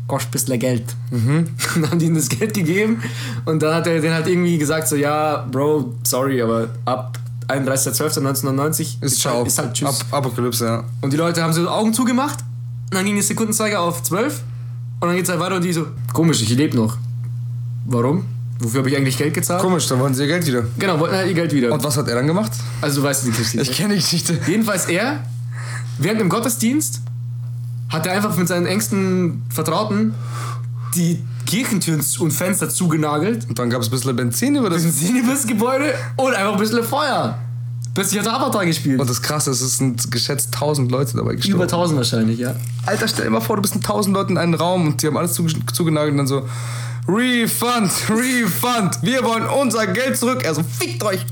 [0.08, 0.96] Kostet ein bisschen Geld.
[1.12, 3.02] Und dann haben die ihm das Geld gegeben
[3.46, 7.18] und dann hat er den halt irgendwie gesagt, so ja, Bro, sorry, aber ab
[7.48, 9.38] 31.12.1999 Ist ciao.
[9.38, 10.02] halt, ist halt tschüss.
[10.02, 10.84] Ap Apokalypse, ja.
[11.02, 12.40] Und die Leute haben so Augen zugemacht.
[12.92, 14.42] Und dann ging der Sekundenzeiger auf 12.
[15.00, 16.98] Und dann geht's halt weiter und die so, komisch, ich lebe noch.
[17.86, 18.26] Warum?
[18.60, 19.62] Wofür habe ich eigentlich Geld gezahlt?
[19.62, 20.64] Komisch, dann wollen sie ihr Geld wieder.
[20.80, 21.72] Genau, wollten halt ihr Geld wieder.
[21.72, 22.52] Und was hat er dann gemacht?
[22.82, 23.62] also du weißt die Geschichte.
[23.62, 24.40] Ich kenne die Geschichte.
[24.48, 25.24] Jedenfalls er,
[26.00, 27.02] während dem Gottesdienst,
[27.90, 30.14] hat er einfach mit seinen engsten Vertrauten
[30.96, 33.48] die Kirchentüren und Fenster zugenagelt.
[33.48, 34.84] Und dann gab es ein bisschen Benzin über das.
[34.84, 37.38] Benzin über das Gebäude und einfach ein bisschen Feuer.
[37.94, 39.00] Plötzlich hat er Avatar gespielt.
[39.00, 41.56] Und das Krasse ist, es sind geschätzt 1000 Leute dabei gestorben.
[41.56, 42.56] Über 1000 wahrscheinlich, ja.
[42.86, 45.08] Alter, stell dir mal vor, du bist mit 1000 Leuten in einem Raum und die
[45.08, 46.48] haben alles zuge zugenagelt und dann so:
[47.08, 50.44] Refund, Refund, wir wollen unser Geld zurück.
[50.44, 51.24] Er so: Fickt euch.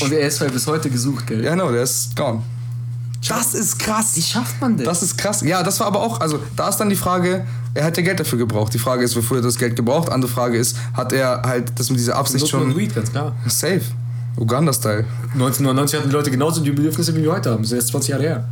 [0.00, 1.44] Und er ist halt bis heute gesucht, gell?
[1.44, 2.42] Ja, genau, der ist gone.
[3.28, 4.16] Das ist krass.
[4.16, 4.84] Wie schafft man das?
[4.86, 5.40] Das ist krass.
[5.42, 8.20] Ja, das war aber auch, also da ist dann die Frage, er hat ja Geld
[8.20, 8.74] dafür gebraucht.
[8.74, 10.10] Die Frage ist, wofür er das Geld gebraucht.
[10.10, 13.34] Andere Frage ist, hat er halt das mit dieser Absicht schon Weed, ganz klar.
[13.46, 13.82] safe?
[14.36, 15.04] Uganda-Style,
[15.34, 17.62] 1999 hatten die Leute genauso die Bedürfnisse, wie wir heute haben.
[17.62, 18.48] Das ist jetzt 20 Jahre her.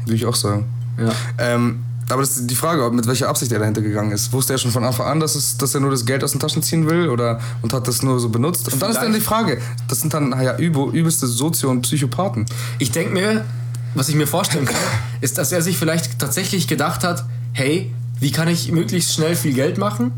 [0.00, 0.66] würde ich auch sagen.
[0.98, 1.12] Ja.
[1.38, 4.32] Ähm, aber das ist die Frage, mit welcher Absicht er dahinter gegangen ist.
[4.32, 6.40] Wusste er schon von Anfang an, dass, es, dass er nur das Geld aus den
[6.40, 8.72] Taschen ziehen will oder und hat das nur so benutzt?
[8.72, 12.46] Und dann ist dann die Frage, das sind dann ja übe, übelste Sozio- und Psychopathen.
[12.78, 13.44] Ich denke mir,
[13.94, 14.76] was ich mir vorstellen kann,
[15.20, 19.52] ist, dass er sich vielleicht tatsächlich gedacht hat, hey, wie kann ich möglichst schnell viel
[19.54, 20.12] Geld machen?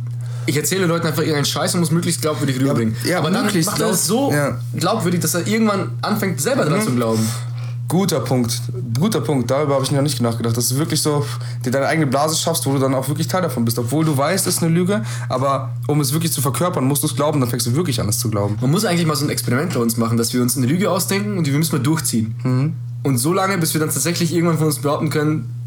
[0.47, 2.95] Ich erzähle Leuten einfach irgendeinen Scheiß und muss möglichst glaubwürdig rüberbringen.
[3.05, 4.59] ja, aber dann macht er es so ja.
[4.77, 7.27] glaubwürdig, dass er irgendwann anfängt, selber dran zu glauben.
[7.89, 8.61] Guter Punkt,
[8.99, 9.51] guter Punkt.
[9.51, 10.57] Darüber habe ich noch nicht nachgedacht.
[10.57, 11.25] Dass du wirklich so
[11.65, 13.79] dir deine eigene Blase schaffst, wo du dann auch wirklich Teil davon bist.
[13.79, 17.07] Obwohl du weißt, es ist eine Lüge, aber um es wirklich zu verkörpern, musst du
[17.07, 18.57] es glauben, dann fängst du wirklich an, es zu glauben.
[18.61, 20.91] Man muss eigentlich mal so ein Experiment bei uns machen, dass wir uns eine Lüge
[20.91, 22.35] ausdenken und die müssen wir durchziehen.
[22.43, 22.75] Mhm.
[23.03, 25.64] Und so lange, bis wir dann tatsächlich irgendwann von uns behaupten können,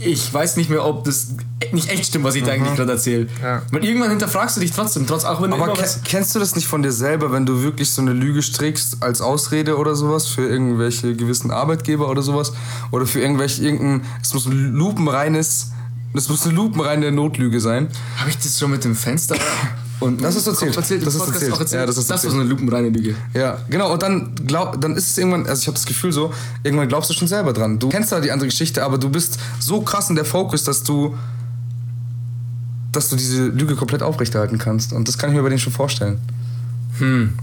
[0.00, 1.28] ich weiß nicht mehr, ob das
[1.72, 3.24] nicht echt stimmt, was ich da eigentlich gerade erzähle.
[3.24, 3.30] Mhm.
[3.42, 3.62] Ja.
[3.70, 6.56] Weil irgendwann hinterfragst du dich trotzdem, trotz auch wenn du Aber ke kennst du das
[6.56, 10.26] nicht von dir selber, wenn du wirklich so eine Lüge strickst als Ausrede oder sowas
[10.26, 12.52] für irgendwelche gewissen Arbeitgeber oder sowas?
[12.90, 15.70] Oder für irgendwelche, irgendein, es muss ein lupenreines,
[16.12, 17.88] das muss eine lupenreine Notlüge sein.
[18.18, 19.36] Habe ich das schon mit dem Fenster
[20.00, 20.76] und Das ist erzählt.
[20.76, 21.52] Das Das ist erzählt.
[21.58, 21.72] Erzählt.
[21.72, 22.32] Ja, das ist das war erzählt.
[22.32, 23.14] so eine lupenreine Lüge.
[23.32, 23.92] Ja, genau.
[23.92, 26.32] Und dann, glaub, dann ist es irgendwann, also ich habe das Gefühl so,
[26.62, 27.78] irgendwann glaubst du schon selber dran.
[27.78, 30.82] Du kennst da die andere Geschichte, aber du bist so krass in der Fokus, dass
[30.82, 31.16] du,
[32.92, 34.92] dass du diese Lüge komplett aufrechterhalten kannst.
[34.92, 36.18] Und das kann ich mir bei denen schon vorstellen.
[36.98, 37.34] Hm,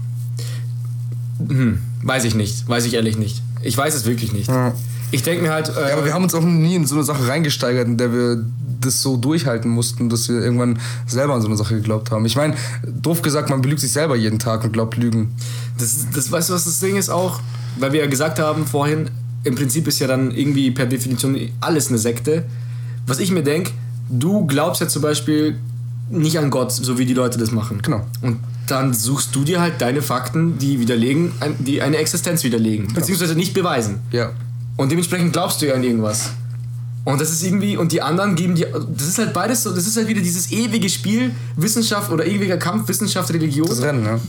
[2.02, 2.68] weiß ich nicht.
[2.68, 3.42] Weiß ich ehrlich nicht.
[3.62, 4.48] Ich weiß es wirklich nicht.
[4.48, 4.74] Ja.
[5.10, 5.68] Ich denke mir halt.
[5.68, 8.12] Äh, Ja, aber wir haben uns auch nie in so eine Sache reingesteigert, in der
[8.12, 8.44] wir
[8.80, 12.24] das so durchhalten mussten, dass wir irgendwann selber an so eine Sache geglaubt haben.
[12.26, 12.54] Ich meine,
[12.84, 15.34] doof gesagt, man belügt sich selber jeden Tag und glaubt Lügen.
[15.78, 17.40] Das, das weißt du, was das Ding ist auch?
[17.78, 19.10] Weil wir ja gesagt haben vorhin,
[19.44, 22.44] im Prinzip ist ja dann irgendwie per Definition alles eine Sekte.
[23.06, 23.72] Was ich mir denke,
[24.08, 25.58] du glaubst ja zum Beispiel
[26.10, 27.80] nicht an Gott, so wie die Leute das machen.
[27.82, 28.04] Genau.
[28.20, 32.92] Und dann suchst du dir halt deine Fakten, die widerlegen, die eine Existenz widerlegen.
[32.94, 34.00] Beziehungsweise nicht beweisen.
[34.10, 34.30] Ja.
[34.76, 36.30] Und dementsprechend glaubst du ja an irgendwas.
[37.04, 39.86] Und das ist irgendwie, und die anderen geben dir, das ist halt beides so, das
[39.86, 44.20] ist halt wieder dieses ewige Spiel, Wissenschaft oder ewiger Kampf, Wissenschaft, Religion Das Rennen, ne?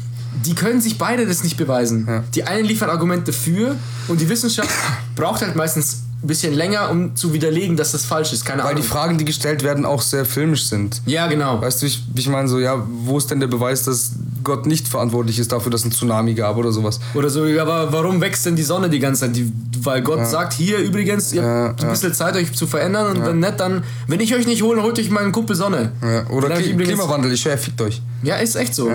[0.46, 2.06] die können sich beide das nicht beweisen.
[2.08, 2.24] Ja.
[2.34, 3.76] Die einen liefern Argumente für
[4.08, 4.70] und die Wissenschaft
[5.16, 8.46] braucht halt meistens bisschen länger, um zu widerlegen, dass das falsch ist.
[8.46, 8.82] Keine Weil Ahnung.
[8.82, 11.02] die Fragen, die gestellt werden, auch sehr filmisch sind.
[11.06, 11.62] ja, genau.
[11.62, 14.12] Weißt du, ich, ich meine so, ja, wo ist denn der Beweis, dass
[14.44, 17.00] Gott nicht verantwortlich ist dafür, dass es einen Tsunami gab oder sowas?
[17.14, 19.36] Oder so, ja, aber warum wächst denn die Sonne die ganze Zeit?
[19.36, 19.52] Die,
[19.84, 21.92] weil Gott sagt, hier übrigens, ihr Ja, habt ein ja.
[21.92, 24.98] bisschen Zeit, euch zu verändern und wenn nicht, dann, wenn ich euch nicht hole, holt
[25.00, 25.92] euch meinen Kumpel Sonne.
[26.02, 28.02] Ja, oder ich Kli Klimawandel, ich höre, fickt euch.
[28.22, 28.90] Ja, ist echt so.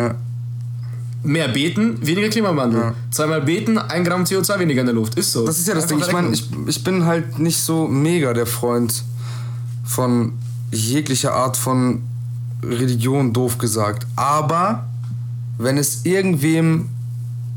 [1.22, 2.80] Mehr beten, weniger Klimawandel.
[2.80, 2.94] Ja.
[3.10, 5.16] Zweimal beten, ein Gramm CO2 weniger in der Luft.
[5.16, 5.44] Ist so.
[5.44, 5.96] Das ist ja das Ding.
[5.96, 9.02] Einfach Ich meine, ich, ich bin halt nicht so mega der Freund
[9.84, 10.32] von
[10.70, 12.02] jeglicher Art von
[12.62, 14.06] Religion, doof gesagt.
[14.16, 14.86] Aber
[15.58, 16.88] wenn es irgendwem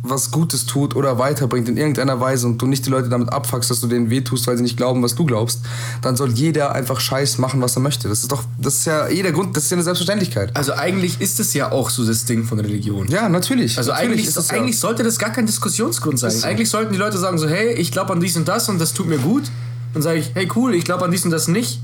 [0.04, 3.70] was Gutes tut oder weiterbringt in irgendeiner Weise und du nicht die Leute damit abfuckst,
[3.70, 5.62] dass du denen wehtust, weil sie nicht glauben, was du glaubst,
[6.02, 8.10] dann soll jeder einfach Scheiß machen, was er möchte.
[8.10, 10.56] Das ist doch, das ist ja jeder Grund, das ist ja eine Selbstverständlichkeit.
[10.56, 13.08] Also eigentlich ist es ja auch so das Ding von Religion.
[13.10, 13.78] Ja, natürlich.
[13.78, 16.32] Also natürlich eigentlich, ist das ja- eigentlich sollte das gar kein Diskussionsgrund sein.
[16.32, 16.48] So.
[16.48, 18.94] Eigentlich sollten die Leute sagen so, hey, ich glaube an dies und das und das
[18.94, 19.44] tut mir gut.
[19.94, 21.80] Dann sage ich, hey cool, ich glaube an dies und das nicht.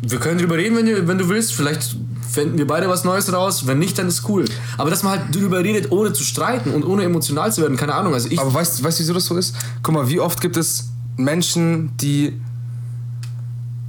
[0.00, 1.52] Wir können drüber reden, wenn du, wenn du willst.
[1.52, 1.96] Vielleicht
[2.32, 3.66] fänden wir beide was Neues raus.
[3.66, 4.44] Wenn nicht, dann ist cool.
[4.78, 7.94] Aber dass man halt drüber redet, ohne zu streiten und ohne emotional zu werden, keine
[7.94, 8.14] Ahnung.
[8.14, 9.54] Also ich, Aber weißt du, wieso das so ist?
[9.82, 12.40] Guck mal, wie oft gibt es Menschen, die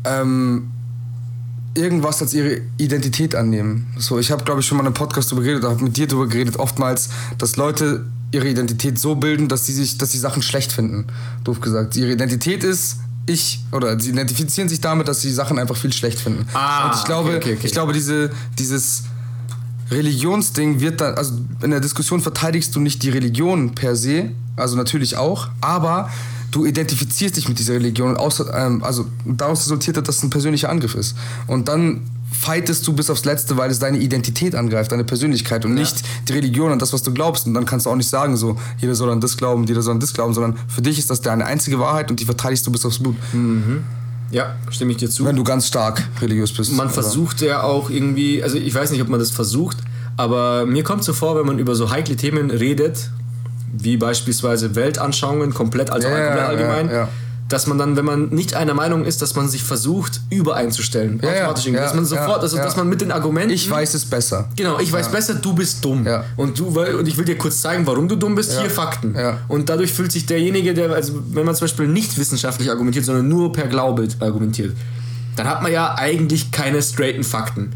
[0.03, 0.69] ähm,
[1.73, 3.87] irgendwas als ihre Identität annehmen?
[3.97, 6.07] So, ich habe, glaube ich, schon mal in einem Podcast darüber geredet, habe mit dir
[6.07, 10.41] darüber geredet, oftmals, dass Leute ihre Identität so bilden, dass sie sich, dass sie Sachen
[10.41, 11.05] schlecht finden.
[11.43, 11.95] Doof gesagt.
[11.95, 16.19] Ihre Identität ist ich oder sie identifizieren sich damit, dass sie Sachen einfach viel schlecht
[16.19, 16.45] finden.
[16.53, 17.67] Ah, Und ich glaube, okay, okay, okay.
[17.67, 19.03] ich glaube, diese, dieses
[19.91, 24.75] Religionsding wird dann, also in der Diskussion verteidigst du nicht die Religion per se, also
[24.75, 26.09] natürlich auch, aber
[26.51, 30.29] du identifizierst dich mit dieser Religion und außer, ähm, also daraus resultiert, dass es ein
[30.29, 31.15] persönlicher Angriff ist.
[31.47, 32.01] Und dann
[32.33, 36.33] fightest du bis aufs Letzte, weil es deine Identität angreift, deine Persönlichkeit und nicht die
[36.33, 37.47] Religion und das, was du glaubst.
[37.47, 39.93] Und dann kannst du auch nicht sagen, so, jeder soll an das glauben, jeder soll
[39.93, 42.71] an das glauben, sondern für dich ist das deine einzige Wahrheit und die verteidigst du
[42.71, 43.15] bis aufs Blut.
[44.31, 45.25] ja, stimme ich dir zu.
[45.25, 46.71] Wenn du ganz stark religiös bist.
[46.73, 49.77] man Also- versucht ja auch irgendwie, also ich weiß nicht, ob man das versucht,
[50.17, 53.09] aber mir kommt so vor, wenn man über so heikle Themen redet,
[53.75, 57.07] wie beispielsweise Weltanschauungen, komplett, also Ja, ja, allgemein, ja, ja.
[57.49, 61.19] Dass man dann, wenn man nicht einer Meinung ist, dass man sich versucht, übereinzustellen.
[61.21, 63.53] Ja, automatisch ja, dass man sofort, also dass man mit den Argumenten.
[63.53, 64.49] Ich weiß es besser.
[64.55, 66.07] Genau, ich weiß besser, du bist dumm.
[66.37, 68.59] Und du, weil, und ich will dir kurz zeigen, warum du dumm bist.
[68.59, 69.15] Hier Fakten.
[69.47, 73.27] Und dadurch fühlt sich derjenige, der, also wenn man zum Beispiel nicht wissenschaftlich argumentiert, sondern
[73.27, 74.75] nur per Glaube argumentiert,
[75.35, 77.73] dann hat man ja eigentlich keine straighten Fakten.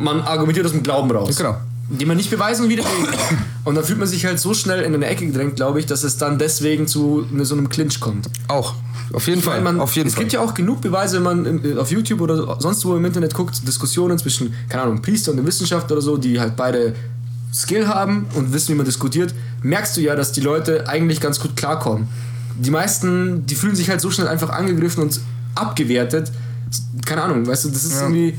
[0.00, 1.36] Man argumentiert aus dem Glauben raus.
[1.36, 1.56] Genau.
[1.90, 3.38] Die man nicht beweisen und widerlegen kann.
[3.64, 6.04] Und dann fühlt man sich halt so schnell in eine Ecke gedrängt, glaube ich, dass
[6.04, 8.28] es dann deswegen zu ne- so einem Clinch kommt.
[8.48, 8.74] Auch.
[9.12, 9.60] Auf jeden Fall.
[9.60, 10.22] Man, auf jeden es Fall.
[10.22, 13.34] gibt ja auch genug Beweise, wenn man im- auf YouTube oder sonst wo im Internet
[13.34, 16.94] guckt, Diskussionen zwischen, keine Ahnung, Priester und der Wissenschaft oder so, die halt beide
[17.52, 21.40] Skill haben und wissen, wie man diskutiert, merkst du ja, dass die Leute eigentlich ganz
[21.40, 22.06] gut klarkommen.
[22.56, 25.20] Die meisten, die fühlen sich halt so schnell einfach angegriffen und
[25.56, 26.30] abgewertet.
[27.04, 28.02] Keine Ahnung, weißt du, das ist Ja.
[28.02, 28.38] irgendwie.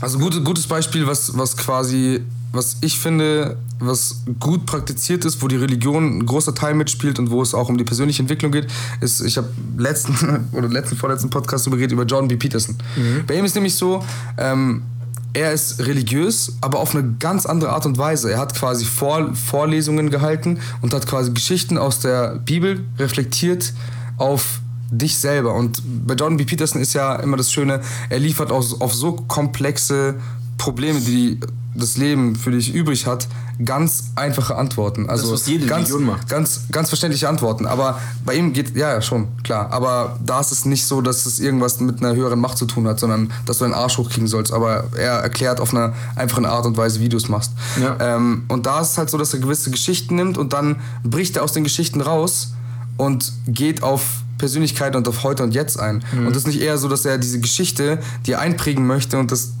[0.00, 2.22] Also gute, gutes Beispiel, was, was quasi,
[2.52, 7.30] was ich finde, was gut praktiziert ist, wo die Religion ein großer Teil mitspielt und
[7.30, 8.66] wo es auch um die persönliche Entwicklung geht,
[9.00, 9.48] ist, ich habe
[9.78, 12.36] letzten oder letzten, vorletzten Podcast darüber geredet, über Jordan B.
[12.36, 12.76] Peterson.
[13.26, 14.04] Bei ihm ist nämlich so,
[14.36, 14.82] ähm,
[15.34, 18.30] er ist religiös, aber auf eine ganz andere Art und Weise.
[18.30, 23.72] Er hat quasi Vor Vorlesungen gehalten und hat quasi Geschichten aus der Bibel reflektiert
[24.18, 25.54] auf dich selber.
[25.54, 26.44] Und bei Jordan B.
[26.44, 27.80] Peterson ist ja immer das Schöne,
[28.10, 30.16] er liefert aus, auf so komplexe
[30.58, 31.40] Probleme, die
[31.74, 33.28] das Leben für dich übrig hat,
[33.64, 35.08] ganz einfache Antworten.
[35.08, 35.92] Also was jede ganz.
[36.28, 37.66] Ganz, ganz verständliche Antworten.
[37.66, 39.72] Aber bei ihm geht, ja, ja, schon, klar.
[39.72, 42.86] Aber da ist es nicht so, dass es irgendwas mit einer höheren Macht zu tun
[42.88, 44.52] hat, sondern dass du einen Arsch hochkriegen sollst.
[44.52, 47.52] Aber er erklärt auf einer einfachen Art und Weise, wie du es machst.
[47.80, 47.96] Ja.
[48.00, 51.36] Ähm, und da ist es halt so, dass er gewisse Geschichten nimmt und dann bricht
[51.36, 52.52] er aus den Geschichten raus
[52.96, 54.02] und geht auf
[54.38, 56.02] Persönlichkeit und auf heute und jetzt ein.
[56.12, 56.26] Mhm.
[56.26, 59.52] Und das ist nicht eher so, dass er diese Geschichte dir einprägen möchte und das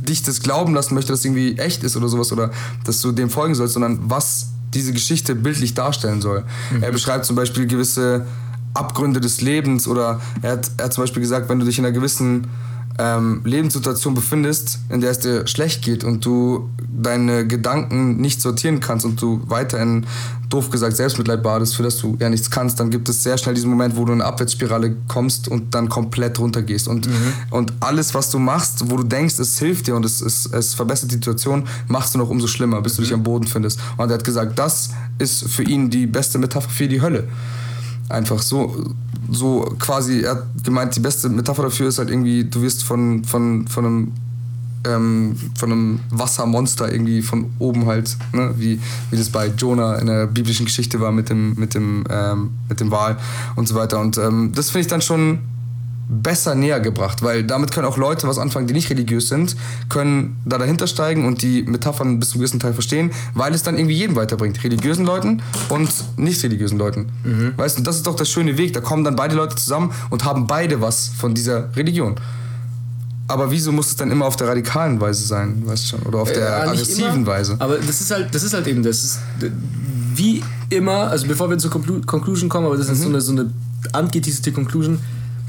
[0.00, 2.50] dich das glauben lassen möchte, dass es irgendwie echt ist oder sowas oder
[2.84, 6.44] dass du dem folgen sollst, sondern was diese Geschichte bildlich darstellen soll.
[6.70, 6.82] Mhm.
[6.82, 8.26] Er beschreibt zum Beispiel gewisse
[8.74, 11.84] Abgründe des Lebens oder er hat, er hat zum Beispiel gesagt, wenn du dich in
[11.84, 12.46] einer gewissen
[12.98, 18.80] ähm, Lebenssituation befindest, in der es dir schlecht geht und du deine Gedanken nicht sortieren
[18.80, 20.06] kannst und du weiterhin,
[20.50, 23.54] doof gesagt, Selbstmitleid badest, für das du ja nichts kannst, dann gibt es sehr schnell
[23.54, 26.88] diesen Moment, wo du in eine Abwärtsspirale kommst und dann komplett runtergehst.
[26.88, 27.08] Und,
[27.50, 30.74] und alles, was du machst, wo du denkst, es hilft dir und es, es, es
[30.74, 33.80] verbessert die Situation, machst du noch umso schlimmer, bis du dich am Boden findest.
[33.96, 37.26] Und er hat gesagt, das ist für ihn die beste Metapher für die Hölle
[38.12, 38.92] einfach so,
[39.30, 43.24] so quasi, er hat gemeint, die beste Metapher dafür ist halt irgendwie, du wirst von,
[43.24, 44.12] von, von einem
[44.84, 48.52] ähm, von einem Wassermonster irgendwie von oben halt, ne?
[48.56, 52.50] wie, wie das bei Jonah in der biblischen Geschichte war mit dem, mit dem, ähm,
[52.68, 53.16] mit dem Wal
[53.54, 54.00] und so weiter.
[54.00, 55.38] Und ähm, das finde ich dann schon
[56.08, 59.56] besser näher gebracht, weil damit können auch Leute was anfangen, die nicht religiös sind,
[59.88, 63.62] können da dahinter steigen und die Metaphern bis zu einem gewissen Teil verstehen, weil es
[63.62, 64.62] dann irgendwie jeden weiterbringt.
[64.62, 67.06] Religiösen Leuten und nicht religiösen Leuten.
[67.56, 68.74] Weißt du, das ist doch der schöne Weg.
[68.74, 72.16] Da kommen dann beide Leute zusammen und haben beide was von dieser Religion.
[73.28, 76.02] Aber wieso muss es dann immer auf der radikalen Weise sein, weißt du schon?
[76.02, 77.56] Oder auf der Ja, nicht aggressiven immer, Weise?
[77.58, 79.04] Aber das ist halt, das ist halt eben das.
[79.04, 79.18] Ist,
[80.14, 83.32] wie immer, also bevor wir zur Conclu Conclusion kommen, aber das ist so eine, so
[83.32, 83.50] eine
[83.92, 84.98] angetieselte Conclusion.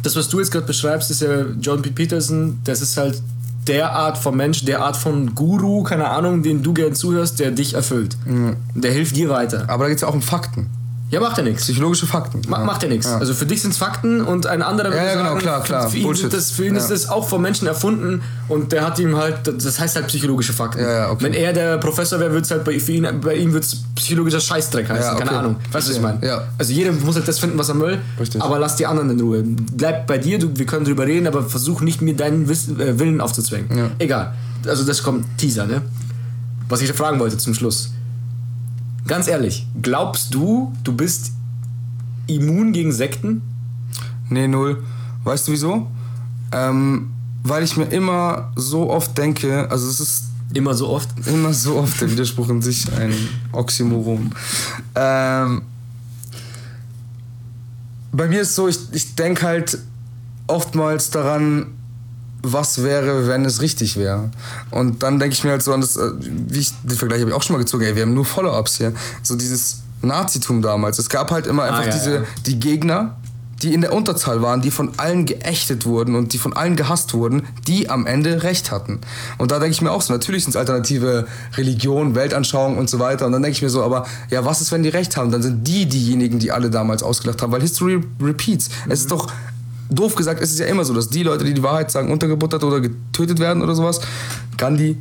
[0.04, 1.90] Das, was du jetzt gerade beschreibst, ist ja John P.
[1.90, 3.22] Peterson, das ist halt
[3.68, 7.52] der Art von Mensch, der Art von Guru, keine Ahnung, den du gern zuhörst, der
[7.52, 8.18] dich erfüllt.
[8.76, 9.70] Der hilft dir weiter.
[9.70, 10.70] Aber da geht es ja auch um Fakten.
[11.14, 11.62] Ja, macht ja nichts.
[11.64, 12.42] Psychologische Fakten.
[12.48, 12.66] Ma ja.
[12.66, 13.06] Macht ja nichts.
[13.06, 13.20] Ja.
[13.20, 15.64] Also für dich sind es Fakten und ein anderer Ja, würde ja, genau, sagen, klar,
[15.64, 15.90] klar.
[15.90, 16.22] Für ihn, Bullshit.
[16.24, 16.96] sind das, für ihn ist Ja.
[16.96, 20.82] das auch vom Menschen erfunden und der hat ihm halt, das heißt halt psychologische Fakten.
[20.82, 21.26] Ja, ja, okay.
[21.26, 24.40] Wenn er der Professor wäre, würde es halt bei, für ihn, bei ihm wird's psychologischer
[24.40, 25.04] Scheißdreck heißen.
[25.04, 25.40] Ja, Keine okay.
[25.40, 25.56] Ahnung.
[25.72, 26.26] Weißt du, was ich meine?
[26.26, 26.48] Ja.
[26.58, 28.42] Also jeder muss halt das finden, was er will, Richtig.
[28.42, 29.44] aber lass die anderen in Ruhe.
[29.46, 32.98] Bleib bei dir, du, wir können drüber reden, aber versuch nicht mir deinen Wiss, äh,
[32.98, 33.78] Willen aufzuzwängen.
[33.78, 33.92] Ja.
[34.00, 34.34] Egal.
[34.66, 35.84] Also das kommt Teaser, ne?
[36.70, 37.92] Was ich fragen wollte zum Schluss.
[39.08, 41.32] Ganz ehrlich, glaubst du, du bist
[42.28, 43.42] immun gegen Sekten?
[44.30, 44.82] Nee, null.
[45.24, 45.88] Weißt du wieso?
[46.52, 47.12] Ähm,
[47.44, 50.24] weil ich mir immer so oft denke, also es ist
[50.54, 51.10] Immer so oft.
[51.28, 53.14] immer so oft der Widerspruch in sich ein
[53.52, 54.32] Oxymoron.
[54.96, 55.64] Ähm,
[58.12, 59.80] bei mir ist so, ich, ich denke halt
[60.48, 61.68] oftmals daran,
[62.44, 64.30] was wäre, wenn es richtig wäre.
[64.70, 67.32] Und dann denke ich mir halt so an das, äh, wie ich, den Vergleich habe
[67.32, 68.94] ich auch schon mal gezogen, ey, wir haben nur Follow-ups hier.
[69.24, 71.00] So dieses Nazitum damals.
[71.00, 72.24] Es gab halt immer einfach ja, diese, ja.
[72.46, 73.16] die Gegner,
[73.62, 77.14] die in der Unterzahl waren, die von allen geächtet wurden und die von allen gehasst
[77.14, 79.00] wurden, die am Ende Recht hatten.
[79.38, 83.00] Und da denke ich mir auch so, natürlich sind es alternative Religionen, Weltanschauungen und so
[83.00, 83.26] weiter.
[83.26, 85.32] Und dann denke ich mir so, aber ja, was ist, wenn die Recht haben?
[85.32, 88.68] Dann sind die diejenigen, die alle damals ausgelacht haben, weil History repeats.
[88.90, 89.32] Es ist doch,
[89.90, 92.64] doof gesagt, es ist ja immer so, dass die Leute, die die Wahrheit sagen, untergebuttert
[92.64, 94.02] oder getötet werden oder sowas.
[94.58, 94.98] Gandhi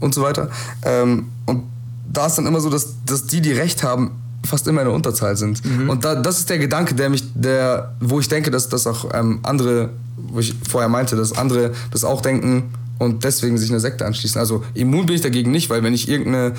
[0.00, 0.50] und so weiter.
[0.84, 1.64] Ähm, und
[2.12, 4.12] da ist dann immer so, dass, dass die, die Recht haben,
[4.44, 5.62] fast immer in der Unterzahl sind.
[5.88, 9.10] Und da, das ist der Gedanke, der mich, der, wo ich denke, dass, dass auch
[9.14, 13.80] ähm, andere, wo ich vorher meinte, dass andere das auch denken und deswegen sich einer
[13.80, 14.38] Sekte anschließen.
[14.40, 16.54] Also immun bin ich dagegen nicht, weil wenn ich irgendeine,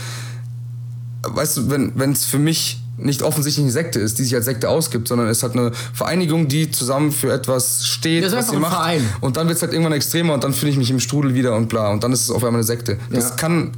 [1.24, 4.70] weißt du, wenn es für mich nicht offensichtlich eine Sekte ist, die sich als Sekte
[4.70, 8.74] ausgibt, sondern es hat eine Vereinigung, die zusammen für etwas steht, Das was sie macht.
[8.74, 9.02] Verein.
[9.22, 11.56] Und dann wird es halt irgendwann extremer und dann finde ich mich im Strudel wieder
[11.56, 11.92] und bla.
[11.92, 12.98] Und dann ist es auf einmal eine Sekte.
[13.12, 13.36] Das Ja.
[13.36, 13.72] kann.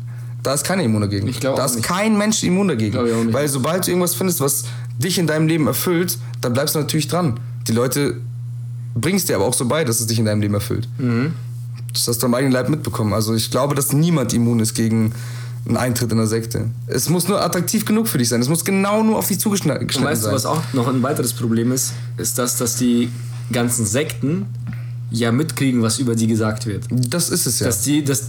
[0.44, 1.28] Da ist keiner immun dagegen.
[1.28, 1.86] Ich da ist nicht.
[1.88, 3.34] kein Mensch immun dagegen.
[3.34, 4.66] Weil sobald du irgendwas findest, was
[5.00, 7.40] dich in deinem Leben erfüllt, dann bleibst du natürlich dran.
[7.68, 8.18] Die Leute
[8.94, 10.88] bringen es dir aber auch so bei, dass es dich in deinem Leben erfüllt.
[11.00, 11.34] Mhm.
[11.94, 13.14] Das hast du am eigenen Leib mitbekommen.
[13.14, 15.14] Also ich glaube, dass niemand immun ist gegen
[15.68, 16.70] einen Eintritt in eine Sekte.
[16.88, 18.42] Es muss nur attraktiv genug für dich sein.
[18.42, 20.30] Es muss genau nur auf dich zugeschnitten Und weißt sein.
[20.32, 21.94] du, was auch noch ein weiteres Problem ist?
[22.18, 23.10] Ist das, dass die
[23.52, 24.46] ganzen Sekten
[25.12, 26.86] ja mitkriegen, was über die gesagt wird.
[26.90, 27.68] Das ist es ja.
[27.68, 28.24] Dass die, dass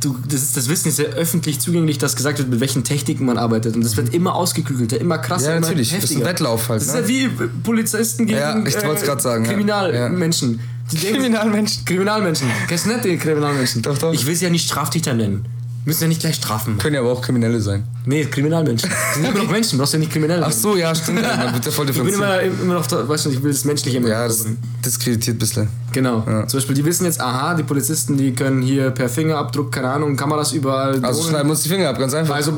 [0.00, 3.24] du, das, ist, das Wissen ist ja öffentlich zugänglich, dass gesagt wird, mit welchen Techniken
[3.26, 3.74] man arbeitet.
[3.74, 5.90] Und das wird immer ausgeklügelter, immer krasser, Ja, immer natürlich.
[5.90, 6.28] Das ist ein heftiger.
[6.30, 7.00] Wettlauf halt, Das ist ne?
[7.02, 7.28] ja wie
[7.62, 9.50] Polizisten gegen Ja, ich grad sagen, ja.
[9.50, 10.60] Kriminalmenschen.
[10.92, 11.84] Denken- Kriminalmenschen.
[11.84, 12.48] Kriminalmenschen.
[12.68, 13.82] Kennst du nicht den Kriminalmenschen?
[13.82, 14.12] Doch, doch.
[14.12, 15.44] Ich will sie ja nicht Straftäter nennen.
[15.86, 16.76] Müssen ja nicht gleich Strafen.
[16.76, 17.84] Können ja aber auch Kriminelle sein.
[18.04, 18.90] Nee, Kriminalmenschen.
[19.16, 21.22] Die sind immer noch Menschen, brauchst ja nicht kriminell Ach so, ja, stimmt.
[21.22, 23.64] Man wird ja voll Ich bin immer, immer noch, da, weißt du, ich will das
[23.64, 24.46] Menschliche immer Ja, das
[24.84, 25.68] diskreditiert ein bisschen.
[25.92, 26.22] Genau.
[26.26, 26.46] Ja.
[26.46, 30.16] Zum Beispiel, die wissen jetzt, aha, die Polizisten, die können hier per Fingerabdruck, keine Ahnung,
[30.16, 31.02] Kameras überall.
[31.02, 32.34] Also schneiden wir uns die Finger ab, ganz einfach.
[32.34, 32.52] also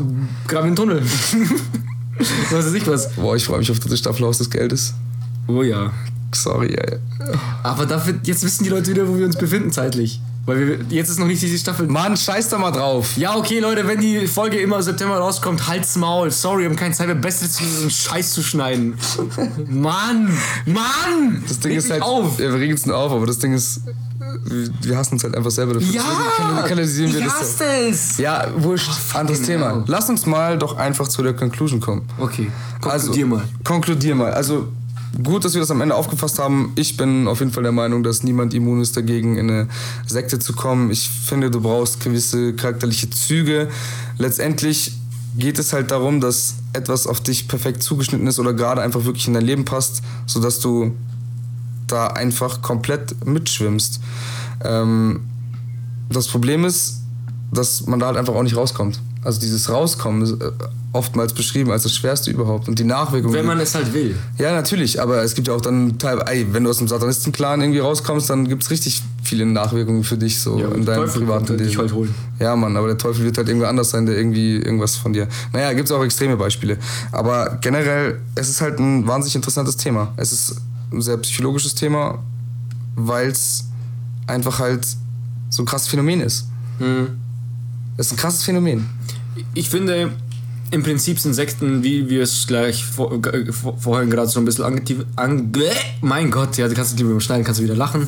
[0.48, 1.00] graben einen Tunnel.
[2.50, 3.12] was weiß ich was.
[3.12, 4.94] Boah, ich freue mich auf dritte Staffel Haus des Geldes.
[5.46, 5.92] Oh ja.
[6.34, 6.98] Sorry, ey.
[7.62, 10.20] Aber dafür, jetzt wissen die Leute wieder, wo wir uns befinden zeitlich.
[10.44, 11.86] Weil wir, jetzt ist noch nicht diese Staffel.
[11.86, 13.16] Mann, scheiß da mal drauf.
[13.16, 16.30] Ja, okay, Leute, wenn die Folge immer im September rauskommt, halt's Maul.
[16.32, 18.94] Sorry, wir haben keine Zeit mehr, zu diesem Scheiß zu schneiden.
[19.70, 20.36] Mann!
[20.66, 21.44] Mann!
[21.46, 22.02] Das Ding Reg ist halt.
[22.02, 22.40] auf.
[22.40, 23.82] Ja, wir regen es nur auf, aber das Ding ist.
[24.80, 25.92] wir- hassen uns halt einfach selber dafür.
[25.94, 26.02] Ja!
[26.38, 27.34] Deswegen kanalisieren wir ich das.
[27.40, 28.18] hasse es!
[28.18, 28.90] Ja, wurscht.
[29.14, 29.84] Anderes fucking Thema.
[29.86, 32.02] Lass uns mal doch einfach zu der Conclusion kommen.
[32.18, 32.50] Okay,
[32.82, 33.44] Also, konkludier mal.
[33.62, 34.32] Konkludier mal.
[34.32, 34.68] Also,
[35.22, 36.72] gut, dass wir das am Ende aufgefasst haben.
[36.76, 39.68] Ich bin auf jeden Fall der Meinung, dass niemand immun ist dagegen, in eine
[40.06, 40.90] Sekte zu kommen.
[40.90, 43.68] Ich finde, du brauchst gewisse charakterliche Züge.
[44.18, 44.92] Letztendlich
[45.36, 49.26] geht es halt darum, dass etwas auf dich perfekt zugeschnitten ist oder gerade einfach wirklich
[49.26, 50.94] in dein Leben passt, sodass du
[51.86, 54.00] da einfach komplett mitschwimmst.
[54.64, 55.20] Ähm,
[56.08, 57.00] das Problem ist,
[57.52, 59.00] dass man da halt einfach auch nicht rauskommt.
[59.24, 60.50] Also dieses Rauskommen ist äh,
[60.92, 62.68] oftmals beschrieben als das Schwerste überhaupt.
[62.68, 63.34] Und die Nachwirkungen.
[63.34, 64.14] Wenn man es halt will.
[64.36, 67.60] ja, natürlich, aber es gibt ja auch dann teilweise, ey, wenn du aus dem Satanistenclan
[67.60, 71.22] irgendwie rauskommst, dann gibt es richtig viele Nachwirkungen für dich so Ja, in deinem Teufel
[71.22, 71.64] privaten Leben.
[71.64, 72.14] dich halt holen.
[72.40, 75.28] Ja, Mann, aber der Teufel wird halt irgendwo anders sein, der irgendwie irgendwas von dir.
[75.52, 76.76] Naja, gibt es auch extreme Beispiele.
[77.12, 80.12] Aber generell, es ist halt ein wahnsinnig interessantes Thema.
[80.16, 80.56] Es ist
[80.92, 82.18] ein sehr psychologisches Thema,
[82.96, 83.64] weil es
[84.26, 84.84] einfach halt
[85.48, 86.46] so ein krasses Phänomen ist.
[87.96, 88.88] Es ist ein krasses Phänomen.
[89.54, 90.12] Ich finde,
[90.70, 94.46] im Prinzip sind Sekten, wie wir es gleich vor, äh, vor, vorhin gerade so ein
[94.46, 95.50] bisschen angeteasert ange
[96.00, 98.06] Mein Gott, ja, du kannst lieber überschneiden, kannst du wieder lachen.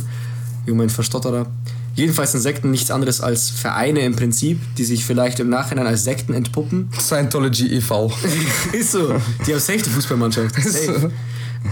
[0.64, 1.46] Wie mein Verstotterer.
[1.94, 6.04] Jedenfalls sind Sekten nichts anderes als Vereine im Prinzip, die sich vielleicht im Nachhinein als
[6.04, 6.88] Sekten entpuppen.
[6.98, 8.10] Scientology e.V.
[8.72, 9.14] Ist so.
[9.46, 10.56] Die haben safe die Fußballmannschaft.
[10.58, 11.00] Ist Safe.
[11.00, 11.10] so.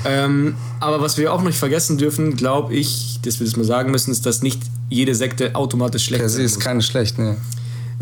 [0.05, 3.91] ähm, aber was wir auch nicht vergessen dürfen, glaube ich, dass wir das mal sagen
[3.91, 4.61] müssen, ist, dass nicht
[4.91, 7.37] jede Sekte automatisch schlecht sein se ist keine schlecht, ne.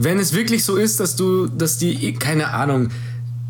[0.03, 2.91] Wenn es wirklich so ist, dass du, dass die, keine Ahnung,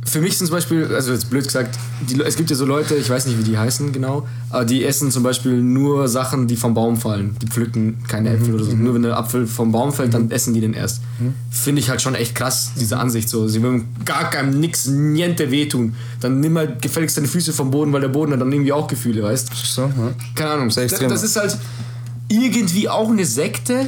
[0.04, 1.78] für mich sind zum Beispiel, also jetzt blöd gesagt,
[2.08, 4.84] die, es gibt ja so Leute, ich weiß nicht, wie die heißen genau, aber die
[4.84, 7.36] essen zum Beispiel nur Sachen, die vom Baum fallen.
[7.42, 8.72] Die pflücken keine Äpfel oder so.
[8.72, 11.02] Nur wenn der Apfel vom Baum fällt, dann essen die den erst.
[11.50, 13.46] Finde ich halt schon echt krass, diese Ansicht so.
[13.46, 15.94] Sie wollen gar keinem nix, niente wehtun.
[16.20, 18.88] Dann nimm halt gefälligst deine Füße vom Boden, weil der Boden hat dann irgendwie auch
[18.88, 19.92] Gefühle, weißt So, ja.
[20.34, 20.68] keine Ahnung.
[20.68, 21.10] Das, extrem.
[21.10, 21.56] das ist halt
[22.28, 23.86] irgendwie auch eine Sekte.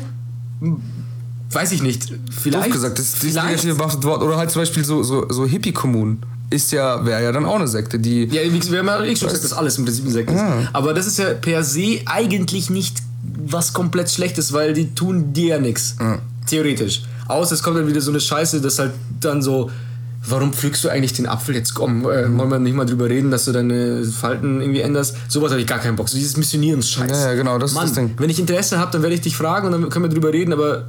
[1.52, 2.12] Weiß ich nicht.
[2.30, 2.66] Vielleicht.
[2.66, 4.22] Doof gesagt, das ist das vielleicht, negative behaftet Wort.
[4.22, 6.22] Oder halt zum Beispiel so, so, so Hippie-Kommunen.
[6.50, 8.24] Ist ja, wäre ja dann auch eine Sekte, die.
[8.26, 10.42] Ja, wie wir haben ja eh schon gesagt, dass alles im Prinzip eine Sekte ist.
[10.72, 12.98] Aber das ist ja per se eigentlich nicht
[13.46, 15.96] was komplett Schlechtes, weil die tun dir ja nichts.
[16.46, 17.02] Theoretisch.
[17.28, 19.70] Außer es kommt dann wieder so eine Scheiße, dass halt dann so.
[20.24, 21.56] Warum pflückst du eigentlich den Apfel?
[21.56, 25.16] Jetzt komm, äh, wollen wir nicht mal drüber reden, dass du deine Falten irgendwie änderst.
[25.26, 26.08] Sowas habe ich gar keinen Bock.
[26.08, 27.10] So dieses Missionierens-Scheiß.
[27.10, 28.14] Ja, ja, genau, das ist Mann, das Ding.
[28.18, 30.52] Wenn ich Interesse habe, dann werde ich dich fragen und dann können wir drüber reden,
[30.52, 30.86] aber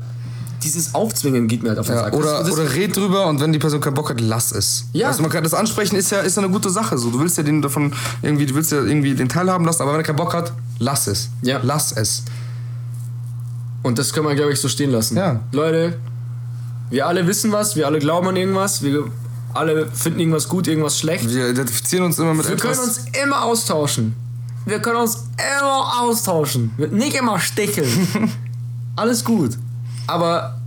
[0.63, 2.13] dieses Aufzwingen geht mir halt auf den Ja, Sack.
[2.13, 4.85] oder, oder red drüber und wenn die Person keinen Bock hat, lass es.
[4.93, 5.07] Ja.
[5.09, 6.97] Also man kann das ansprechen ist ja, ist ja eine gute Sache.
[6.97, 7.09] So.
[7.11, 9.99] Du willst ja den davon irgendwie, du willst ja irgendwie den teilhaben lassen, aber wenn
[9.99, 11.29] er keinen Bock hat, lass es.
[11.41, 11.59] Ja.
[11.63, 12.23] Lass es.
[13.83, 15.17] Und das können wir, glaube ich, so stehen lassen.
[15.17, 15.41] Ja.
[15.51, 15.97] Leute,
[16.89, 19.05] wir alle wissen was, wir alle glauben an irgendwas, wir
[19.53, 21.29] alle finden irgendwas gut, irgendwas schlecht.
[21.29, 22.77] Wir identifizieren uns immer mit Wir etwas.
[22.77, 24.15] können uns immer austauschen.
[24.65, 25.25] Wir können uns
[25.59, 26.71] immer austauschen.
[26.91, 28.31] Nicht immer sticheln.
[28.95, 29.57] Alles gut.
[30.07, 30.59] Aber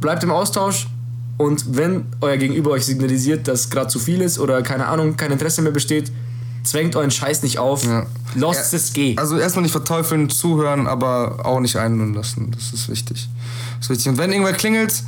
[0.00, 0.88] bleibt im Austausch
[1.36, 5.32] und wenn euer Gegenüber euch signalisiert, dass gerade zu viel ist oder keine Ahnung, kein
[5.32, 6.10] Interesse mehr besteht,
[6.64, 7.84] zwängt euren Scheiß nicht auf.
[7.84, 8.06] Ja.
[8.34, 9.18] Lasst Ja, es gehen.
[9.18, 12.50] Also erstmal nicht verteufeln, zuhören, aber auch nicht einlullen lassen.
[12.52, 13.28] Das ist wichtig.
[13.78, 14.08] Das ist wichtig.
[14.08, 15.02] Und wenn irgendwer klingelt,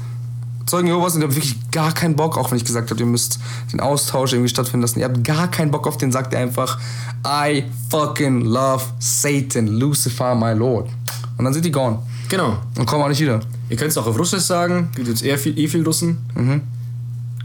[0.66, 3.06] Zeugen Jehovas und ihr habt wirklich gar keinen Bock, auch wenn ich gesagt habe, ihr
[3.06, 3.38] müsst
[3.72, 5.00] den Austausch irgendwie stattfinden lassen.
[5.00, 6.78] Ihr habt gar keinen Bock auf den, sagt ihr einfach,
[7.26, 10.88] I fucking love Satan, Lucifer, my Lord.
[11.36, 11.98] Und dann sind die gone.
[12.28, 12.58] Genau.
[12.78, 13.40] Und kommen auch nicht wieder.
[13.72, 16.18] Ihr könnt es auch auf Russisch sagen, gibt jetzt eher viel, eh viel Russen.
[16.34, 16.60] Mhm.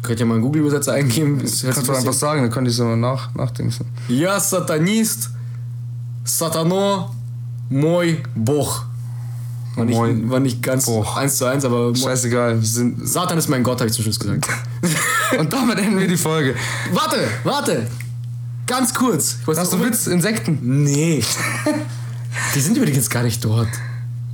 [0.03, 1.39] Könnt ihr mal einen Google-Übersetzer eingeben.
[1.41, 3.73] Das Kannst ein du einfach sagen, dann könnt ihr es immer nach, nachdenken.
[4.09, 5.29] Ja, Satanist,
[6.25, 7.15] Satano,
[7.69, 8.83] moi, Boch.
[9.77, 10.29] War nicht, Moin.
[10.29, 11.15] war nicht ganz Boch.
[11.15, 11.95] eins zu eins, aber.
[11.95, 12.61] Scheißegal.
[12.61, 14.49] Sind Satan ist mein Gott, habe ich zum Schluss gesagt.
[15.39, 16.55] Und damit enden wir die Folge.
[16.91, 17.87] Warte, warte!
[18.65, 19.37] Ganz kurz.
[19.47, 20.07] Hast du Witz?
[20.07, 20.59] Insekten?
[20.83, 21.23] Nee.
[22.55, 23.69] die sind übrigens gar nicht dort.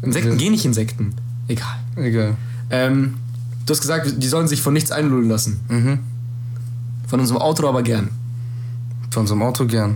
[0.02, 1.14] Insekten gehen nicht Insekten.
[1.48, 1.83] Egal.
[1.96, 2.36] Egal.
[2.70, 3.16] Ähm,
[3.66, 5.60] du hast gesagt, die sollen sich von nichts einlullen lassen.
[5.70, 6.00] Mhm.
[7.08, 8.10] Von unserem Auto aber gern.
[9.12, 9.96] Von einem Auto gern.